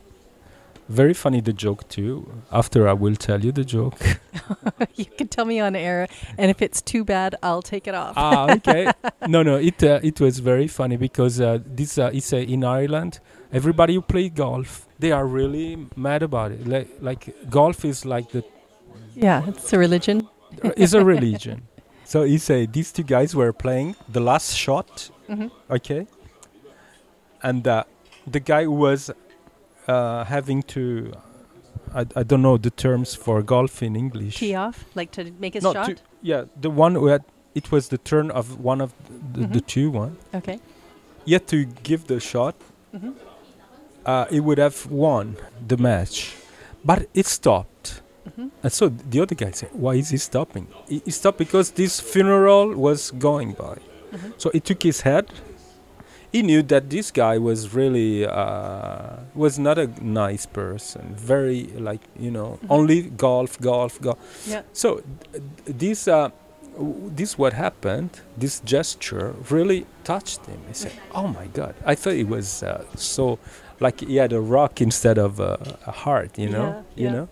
very 0.89 1.13
funny 1.13 1.41
the 1.41 1.53
joke 1.53 1.87
too. 1.89 2.41
After 2.51 2.87
I 2.87 2.93
will 2.93 3.15
tell 3.15 3.45
you 3.45 3.51
the 3.51 3.63
joke. 3.63 3.99
you 4.95 5.05
can 5.05 5.27
tell 5.27 5.45
me 5.45 5.59
on 5.59 5.75
air, 5.75 6.07
and 6.37 6.49
if 6.49 6.61
it's 6.61 6.81
too 6.81 7.03
bad, 7.03 7.35
I'll 7.43 7.61
take 7.61 7.87
it 7.87 7.95
off. 7.95 8.13
ah, 8.15 8.51
okay. 8.53 8.91
no, 9.27 9.43
no, 9.43 9.55
it 9.57 9.83
uh, 9.83 9.99
it 10.03 10.19
was 10.19 10.39
very 10.39 10.67
funny 10.67 10.97
because 10.97 11.39
uh, 11.39 11.59
this 11.65 11.97
uh, 11.97 12.09
is 12.13 12.33
in 12.33 12.63
Ireland. 12.63 13.19
Everybody 13.51 13.95
who 13.95 14.01
play 14.01 14.29
golf, 14.29 14.87
they 14.99 15.11
are 15.11 15.25
really 15.25 15.87
mad 15.95 16.23
about 16.23 16.51
it. 16.51 16.67
Like, 16.67 16.89
like 16.99 17.49
golf 17.49 17.85
is 17.85 18.05
like 18.05 18.31
the 18.31 18.43
yeah, 19.15 19.47
it's 19.47 19.71
a 19.71 19.79
religion. 19.79 20.27
is 20.77 20.93
a 20.93 21.03
religion. 21.03 21.67
So 22.05 22.23
he 22.23 22.37
said 22.37 22.73
these 22.73 22.91
two 22.91 23.03
guys 23.03 23.35
were 23.35 23.51
playing 23.53 23.95
the 24.07 24.19
last 24.19 24.55
shot, 24.55 25.09
Mm-hmm. 25.29 25.47
okay, 25.71 26.05
and 27.41 27.67
uh, 27.67 27.83
the 28.27 28.39
guy 28.39 28.63
who 28.63 28.71
was 28.71 29.11
uh, 29.87 30.23
having 30.25 30.63
to. 30.63 31.13
I, 31.93 32.05
I 32.15 32.23
don't 32.23 32.41
know 32.41 32.57
the 32.57 32.69
terms 32.71 33.15
for 33.15 33.41
golf 33.41 33.81
in 33.81 33.95
English. 33.95 34.37
Tee 34.37 34.53
off, 34.55 34.85
like 34.95 35.11
to 35.11 35.31
make 35.39 35.53
his 35.53 35.63
No, 35.63 35.73
shot. 35.73 35.87
to- 35.87 35.97
yeah, 36.21 36.45
the 36.59 36.69
one 36.69 36.95
who 36.95 37.07
had 37.07 37.23
it 37.53 37.71
was 37.71 37.87
the 37.89 37.97
turn 37.97 38.29
of 38.31 38.59
one 38.59 38.81
of 38.81 38.93
the, 39.33 39.41
the 39.47 39.61
Mhm. 39.61 39.65
two 39.67 39.89
one. 39.91 40.17
okay. 40.33 40.59
Yet 41.25 41.47
to 41.47 41.65
give 41.83 42.05
the 42.07 42.19
shot, 42.19 42.55
Mm-hmm. 42.93 43.11
uh, 44.05 44.25
it 44.29 44.41
would 44.41 44.57
have 44.57 44.85
won 44.91 45.37
the 45.67 45.77
match, 45.77 46.35
but 46.83 47.07
it 47.13 47.25
stopped. 47.25 47.69
Mm-hmm. 48.27 48.47
And 48.63 48.71
so 48.73 48.89
the 48.89 49.21
other 49.21 49.35
guy 49.35 49.51
said, 49.51 49.69
"Why 49.73 49.95
is 49.95 50.09
he 50.09 50.17
stopping?" 50.17 50.67
He, 50.89 51.01
he 51.05 51.11
stopped 51.11 51.37
because 51.37 51.71
this 51.71 51.99
funeral 51.99 52.73
was 52.75 53.11
going 53.11 53.53
by. 53.53 53.77
Mhm. 54.13 54.33
So 54.37 54.49
he 54.53 54.59
took 54.59 54.81
his 54.83 55.01
head. 55.01 55.25
He 56.31 56.41
knew 56.41 56.63
that 56.63 56.89
this 56.89 57.11
guy 57.11 57.37
was 57.37 57.73
really 57.73 58.25
uh, 58.25 59.19
was 59.35 59.57
not 59.57 59.77
a 59.77 59.87
nice 60.03 60.45
person. 60.45 61.15
Very 61.17 61.63
like 61.89 62.01
you 62.19 62.31
know 62.31 62.57
Mhm. 62.61 62.67
only 62.77 63.01
golf, 63.03 63.59
golf, 63.61 64.01
golf. 64.01 64.17
Yeah. 64.47 64.63
So 64.73 65.01
th- 65.31 65.43
this 65.65 66.07
uh, 66.07 66.29
w- 66.77 67.11
this 67.15 67.37
what 67.37 67.53
happened. 67.53 68.09
This 68.37 68.59
gesture 68.65 69.33
really 69.49 69.85
touched 70.03 70.45
him. 70.45 70.59
He 70.67 70.73
said, 70.73 70.91
"Oh 71.13 71.27
my 71.27 71.47
God!" 71.53 71.73
I 71.85 71.95
thought 71.95 72.15
it 72.19 72.27
was 72.27 72.63
uh, 72.63 72.83
so 72.95 73.37
like 73.79 74.01
he 74.01 74.17
had 74.17 74.33
a 74.33 74.41
rock 74.41 74.81
instead 74.81 75.17
of 75.17 75.39
a, 75.39 75.77
a 75.87 75.91
heart. 75.91 76.37
You 76.37 76.49
know, 76.49 76.67
Yeah, 76.67 77.03
you 77.03 77.05
yeah. 77.07 77.15
know. 77.15 77.27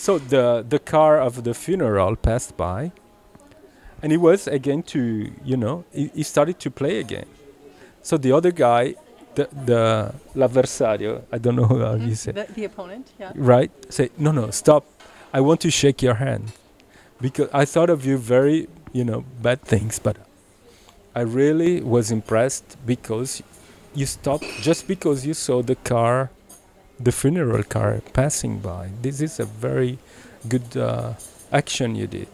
So 0.00 0.16
the 0.18 0.64
the 0.66 0.78
car 0.78 1.20
of 1.20 1.44
the 1.44 1.52
funeral 1.52 2.16
passed 2.16 2.56
by, 2.56 2.92
and 4.02 4.10
he 4.10 4.16
was 4.16 4.48
again 4.48 4.82
to 4.94 5.30
you 5.44 5.58
know 5.58 5.84
he, 5.92 6.10
he 6.14 6.22
started 6.22 6.58
to 6.60 6.70
play 6.70 6.98
again. 7.00 7.26
So 8.00 8.16
the 8.16 8.32
other 8.32 8.50
guy, 8.50 8.94
the 9.34 9.48
the 9.52 10.14
l'avversario, 10.34 11.22
I 11.30 11.36
don't 11.36 11.54
know 11.54 11.66
how 11.66 11.94
you 12.00 12.14
mm-hmm. 12.14 12.14
say 12.14 12.32
The, 12.32 12.46
the 12.50 12.64
opponent, 12.64 13.12
yeah. 13.18 13.32
right 13.34 13.70
say 13.92 14.08
no 14.16 14.32
no 14.32 14.50
stop 14.50 14.84
i 15.34 15.40
want 15.40 15.60
to 15.60 15.70
shake 15.70 16.02
your 16.02 16.14
hand 16.14 16.52
because 17.20 17.48
i 17.52 17.64
thought 17.64 17.90
of 17.90 18.06
you 18.06 18.16
very 18.16 18.68
you 18.92 19.04
know 19.04 19.24
bad 19.42 19.60
things 19.62 19.98
but 19.98 20.16
i 21.14 21.20
really 21.20 21.80
was 21.82 22.10
impressed 22.10 22.76
because 22.86 23.42
you 23.94 24.06
stopped 24.06 24.48
just 24.62 24.88
because 24.88 25.26
you 25.26 25.34
saw 25.34 25.62
the 25.62 25.76
car 25.76 26.30
the 27.02 27.12
funeral 27.12 27.62
car 27.62 28.00
passing 28.12 28.58
by 28.58 28.90
this 29.02 29.20
is 29.20 29.40
a 29.40 29.44
very 29.46 29.98
good 30.48 30.76
uh, 30.76 31.14
action 31.52 31.94
you 31.94 32.06
did. 32.06 32.28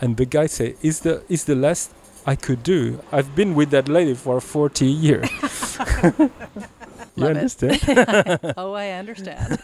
And 0.00 0.16
the 0.16 0.24
guy 0.26 0.46
say 0.46 0.74
is 0.82 1.00
the 1.00 1.22
is 1.28 1.44
the 1.44 1.54
last 1.54 1.90
i 2.26 2.34
could 2.34 2.62
do? 2.62 3.00
I've 3.12 3.36
been 3.36 3.54
with 3.54 3.70
that 3.70 3.88
lady 3.88 4.14
for 4.14 4.40
40 4.40 4.86
years 4.86 5.28
you 7.16 7.26
understand? 7.26 7.80
Oh, 8.56 8.72
I 8.72 8.90
understand. 8.90 9.58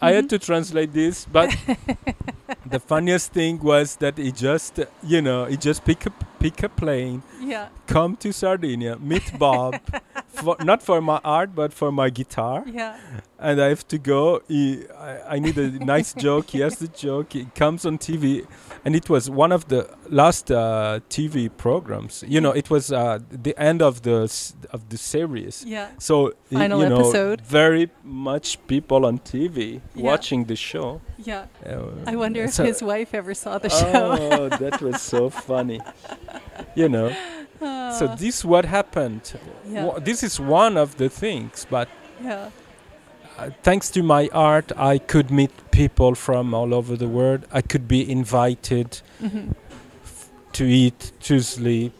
I 0.00 0.12
had 0.12 0.30
to 0.30 0.38
translate 0.38 0.92
this, 0.92 1.24
but 1.26 1.54
the 2.64 2.78
funniest 2.80 3.32
thing 3.32 3.58
was 3.60 3.96
that 3.96 4.16
he 4.16 4.30
just, 4.32 4.80
you 5.02 5.20
know, 5.20 5.44
he 5.46 5.56
just 5.56 5.84
pick 5.84 6.06
a 6.06 6.12
pick 6.40 6.62
a 6.62 6.68
plane, 6.68 7.22
yeah. 7.40 7.68
come 7.86 8.16
to 8.16 8.32
Sardinia, 8.32 8.96
meet 8.98 9.38
Bob, 9.38 9.80
for, 10.28 10.56
not 10.64 10.82
for 10.82 11.00
my 11.00 11.20
art 11.24 11.54
but 11.54 11.72
for 11.72 11.92
my 11.92 12.08
guitar, 12.10 12.64
Yeah. 12.66 12.96
and 13.38 13.60
I 13.60 13.68
have 13.68 13.86
to 13.88 13.98
go. 13.98 14.40
He, 14.48 14.84
I, 14.98 15.36
I 15.36 15.38
need 15.38 15.56
a 15.58 15.68
nice 15.84 16.14
joke. 16.14 16.50
He 16.50 16.60
has 16.60 16.76
the 16.78 16.88
joke. 16.88 17.32
He 17.34 17.44
comes 17.54 17.84
on 17.86 17.98
TV, 17.98 18.46
and 18.84 18.96
it 18.96 19.08
was 19.10 19.28
one 19.30 19.52
of 19.52 19.68
the 19.68 19.88
last 20.08 20.50
uh, 20.50 21.00
TV 21.08 21.48
programs. 21.56 22.24
You 22.26 22.40
know, 22.40 22.52
it 22.52 22.70
was 22.70 22.90
uh, 22.92 23.18
the 23.30 23.54
end 23.58 23.82
of 23.82 24.02
the 24.02 24.22
s- 24.24 24.54
of 24.72 24.88
the 24.88 24.96
series. 24.98 25.64
Yeah. 25.66 25.88
So 25.98 26.32
Final 26.52 26.82
you 26.82 26.88
know, 26.88 27.00
episode. 27.00 27.40
very 27.42 27.90
much 28.04 28.58
people 28.66 29.04
on 29.06 29.18
TV 29.18 29.80
Yeah. 29.94 30.04
watching 30.10 30.44
the 30.46 30.56
show. 30.56 31.00
Yeah. 31.18 31.46
Uh, 31.66 31.82
I 32.06 32.16
wonder 32.16 32.42
if 32.44 32.56
his 32.56 32.82
wife 32.82 33.14
ever 33.14 33.34
saw 33.34 33.58
the 33.58 33.68
show. 33.68 34.16
Oh, 34.30 34.48
that 34.48 34.80
was 34.80 35.00
so 35.02 35.28
funny. 35.30 35.80
You 36.74 36.88
know. 36.88 37.12
So 37.98 38.06
Uh, 38.06 38.16
this 38.16 38.44
what 38.44 38.64
happened. 38.64 39.32
yeah. 39.68 39.98
This 40.04 40.22
is 40.22 40.40
one 40.40 40.80
of 40.80 40.96
the 40.96 41.08
things, 41.08 41.66
but 41.70 41.88
yeah. 42.24 42.48
uh, 43.38 43.50
thanks 43.62 43.90
to 43.90 44.02
my 44.02 44.28
art, 44.32 44.72
I 44.76 44.98
could 44.98 45.30
meet 45.30 45.50
people 45.70 46.14
from 46.14 46.54
all 46.54 46.72
over 46.72 46.96
the 46.96 47.08
world. 47.08 47.40
I 47.52 47.60
could 47.62 47.86
be 47.88 48.00
invited 48.10 49.02
hmm 49.20 49.50
to 50.52 50.64
eat, 50.64 51.12
to 51.20 51.40
sleep, 51.40 51.92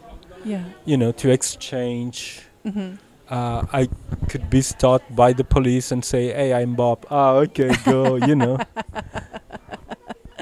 Yeah. 0.45 0.63
you 0.85 0.97
know, 0.97 1.11
to 1.13 1.29
exchange. 1.31 2.41
hmm 2.63 2.95
Uh, 3.31 3.63
I 3.81 3.87
could 4.29 4.49
be 4.49 4.61
stopped 4.61 5.15
by 5.15 5.33
the 5.33 5.43
police 5.43 5.93
and 5.93 6.03
say, 6.03 6.33
"Hey, 6.33 6.51
I'm 6.53 6.75
Bob." 6.75 7.05
Ah, 7.09 7.31
okay, 7.43 7.71
go. 7.85 8.15
you 8.15 8.35
know. 8.35 8.57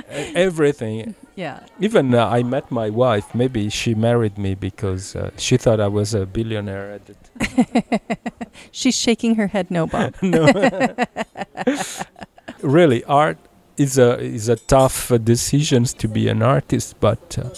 everything. 0.36 1.16
Yeah. 1.36 1.60
Even 1.80 2.14
uh, 2.14 2.28
I 2.28 2.43
met 2.43 2.72
my 2.72 2.89
wife. 2.89 3.34
Maybe 3.34 3.70
she 3.70 3.93
married 3.95 4.38
me 4.38 4.55
because 4.55 5.16
uh, 5.16 5.32
she 5.38 5.57
thought 5.57 5.80
I 5.80 5.88
was 5.88 6.14
a 6.14 6.26
billionaire 6.26 6.91
at 6.91 7.05
the 7.05 7.16
She's 8.72 8.95
shaking 8.95 9.36
her 9.36 9.47
head 9.47 9.72
no, 9.72 9.88
Bob. 9.88 10.16
no. 10.22 10.51
really, 12.62 13.03
art 13.05 13.38
is 13.78 13.97
a 13.97 14.20
is 14.20 14.49
a 14.49 14.55
tough 14.55 15.12
uh, 15.12 15.18
decisions 15.18 15.93
to 15.93 16.07
be 16.07 16.28
an 16.28 16.41
artist, 16.41 16.95
but 16.99 17.38
uh, 17.38 17.49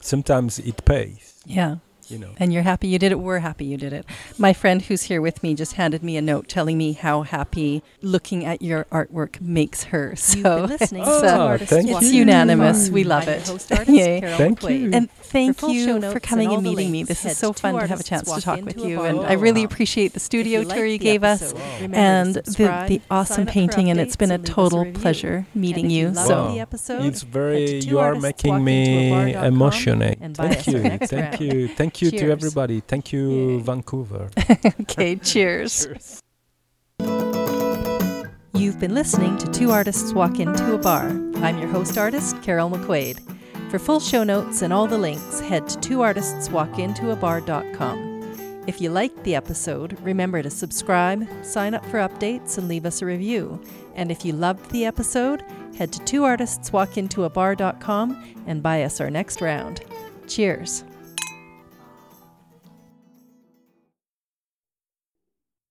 sometimes 0.00 0.58
it 0.58 0.84
pays. 0.84 1.40
yeah. 1.46 1.76
You 2.08 2.18
know. 2.18 2.30
And 2.38 2.52
you're 2.52 2.62
happy 2.62 2.88
you 2.88 2.98
did 2.98 3.12
it. 3.12 3.18
We're 3.20 3.38
happy 3.40 3.64
you 3.64 3.76
did 3.76 3.92
it. 3.92 4.04
My 4.38 4.52
friend 4.52 4.80
who's 4.82 5.02
here 5.02 5.20
with 5.20 5.42
me 5.42 5.54
just 5.54 5.74
handed 5.74 6.02
me 6.02 6.16
a 6.16 6.22
note 6.22 6.48
telling 6.48 6.76
me 6.78 6.92
how 6.92 7.22
happy 7.22 7.82
looking 8.02 8.44
at 8.44 8.62
your 8.62 8.84
artwork 8.86 9.40
makes 9.40 9.84
her. 9.84 10.14
So 10.16 10.36
You've 10.38 10.44
been 10.44 10.66
listening 10.78 11.02
Oh, 11.06 11.26
uh, 11.26 11.58
to 11.58 11.66
thank 11.66 11.88
it's 11.90 12.12
you. 12.12 12.20
unanimous. 12.20 12.90
We 12.90 13.04
love 13.04 13.28
it. 13.28 13.46
host 13.46 13.70
artist, 13.72 13.90
Yay. 13.90 14.20
Thank 14.20 14.60
McQuaid. 14.60 14.80
you. 14.80 14.90
And 14.92 15.10
thank 15.10 15.58
full 15.58 15.70
show 15.74 15.96
you 15.96 16.10
for 16.12 16.20
coming 16.20 16.48
all 16.48 16.54
and 16.56 16.64
meeting 16.64 16.90
me. 16.90 17.02
This 17.02 17.22
head 17.22 17.32
is 17.32 17.38
so 17.38 17.52
fun 17.52 17.74
to 17.74 17.86
have 17.86 18.00
a 18.00 18.02
chance 18.02 18.30
to 18.32 18.40
talk 18.40 18.62
with 18.64 18.78
you, 18.78 19.02
and 19.02 19.20
I 19.20 19.34
really 19.34 19.62
appreciate 19.64 20.12
the 20.14 20.20
studio 20.20 20.60
you 20.60 20.64
tour 20.66 20.76
liked 20.78 20.92
you 20.92 20.98
gave 20.98 21.24
us. 21.24 21.42
episode, 21.42 21.58
Wow. 21.58 21.74
remember 21.76 21.96
And 21.96 22.34
the, 22.34 22.86
the 22.88 23.00
awesome 23.10 23.34
sign 23.34 23.42
up 23.42 23.48
for 23.48 23.52
painting, 23.52 23.90
and 23.90 24.00
it's 24.00 24.16
been 24.16 24.30
a 24.30 24.34
and 24.34 24.42
leave 24.44 24.50
us 24.50 24.54
total 24.54 24.84
review. 24.84 25.00
pleasure 25.00 25.46
meeting 25.54 25.90
you 25.90 26.08
you. 26.08 26.14
So 26.14 26.52
the 26.52 26.60
episode, 26.60 27.04
It's 27.04 27.22
very. 27.22 27.80
You 27.80 27.98
are 27.98 28.14
making 28.14 28.62
me 28.64 29.10
twoartistswalkintoabar.com 29.10 29.44
emotionate. 29.44 30.18
and 30.20 30.36
buy 30.36 30.48
Thank 30.54 30.66
you. 30.68 30.88
Thank 31.08 31.40
you. 31.40 31.97
Thank 31.98 32.12
you 32.12 32.18
to 32.20 32.30
everybody. 32.30 32.80
Thank 32.80 33.12
you, 33.12 33.30
Yay. 33.30 33.60
Vancouver. 33.60 34.30
okay, 34.80 35.16
cheers. 35.22 35.88
You've 38.54 38.80
been 38.80 38.94
listening 38.94 39.36
to 39.38 39.50
Two 39.50 39.70
Artists 39.70 40.12
Walk 40.12 40.38
Into 40.40 40.74
a 40.74 40.78
Bar. 40.78 41.08
I'm 41.36 41.58
your 41.58 41.68
host 41.68 41.96
artist, 41.98 42.40
Carol 42.42 42.70
McQuaid. 42.70 43.20
For 43.70 43.78
full 43.78 44.00
show 44.00 44.24
notes 44.24 44.62
and 44.62 44.72
all 44.72 44.86
the 44.86 44.96
links, 44.98 45.40
head 45.40 45.68
to 45.68 45.78
twoartistswalkintoabar.com. 45.78 48.64
If 48.66 48.80
you 48.80 48.90
liked 48.90 49.22
the 49.24 49.34
episode, 49.34 49.98
remember 50.00 50.42
to 50.42 50.50
subscribe, 50.50 51.26
sign 51.42 51.74
up 51.74 51.84
for 51.86 51.98
updates, 51.98 52.58
and 52.58 52.68
leave 52.68 52.84
us 52.84 53.00
a 53.02 53.06
review. 53.06 53.60
And 53.94 54.10
if 54.10 54.24
you 54.24 54.32
loved 54.32 54.68
the 54.70 54.84
episode, 54.84 55.44
head 55.76 55.92
to 55.92 56.00
twoartistswalkintoabar.com 56.00 58.34
and 58.46 58.62
buy 58.62 58.82
us 58.82 59.00
our 59.00 59.10
next 59.10 59.40
round. 59.40 59.80
Cheers. 60.26 60.84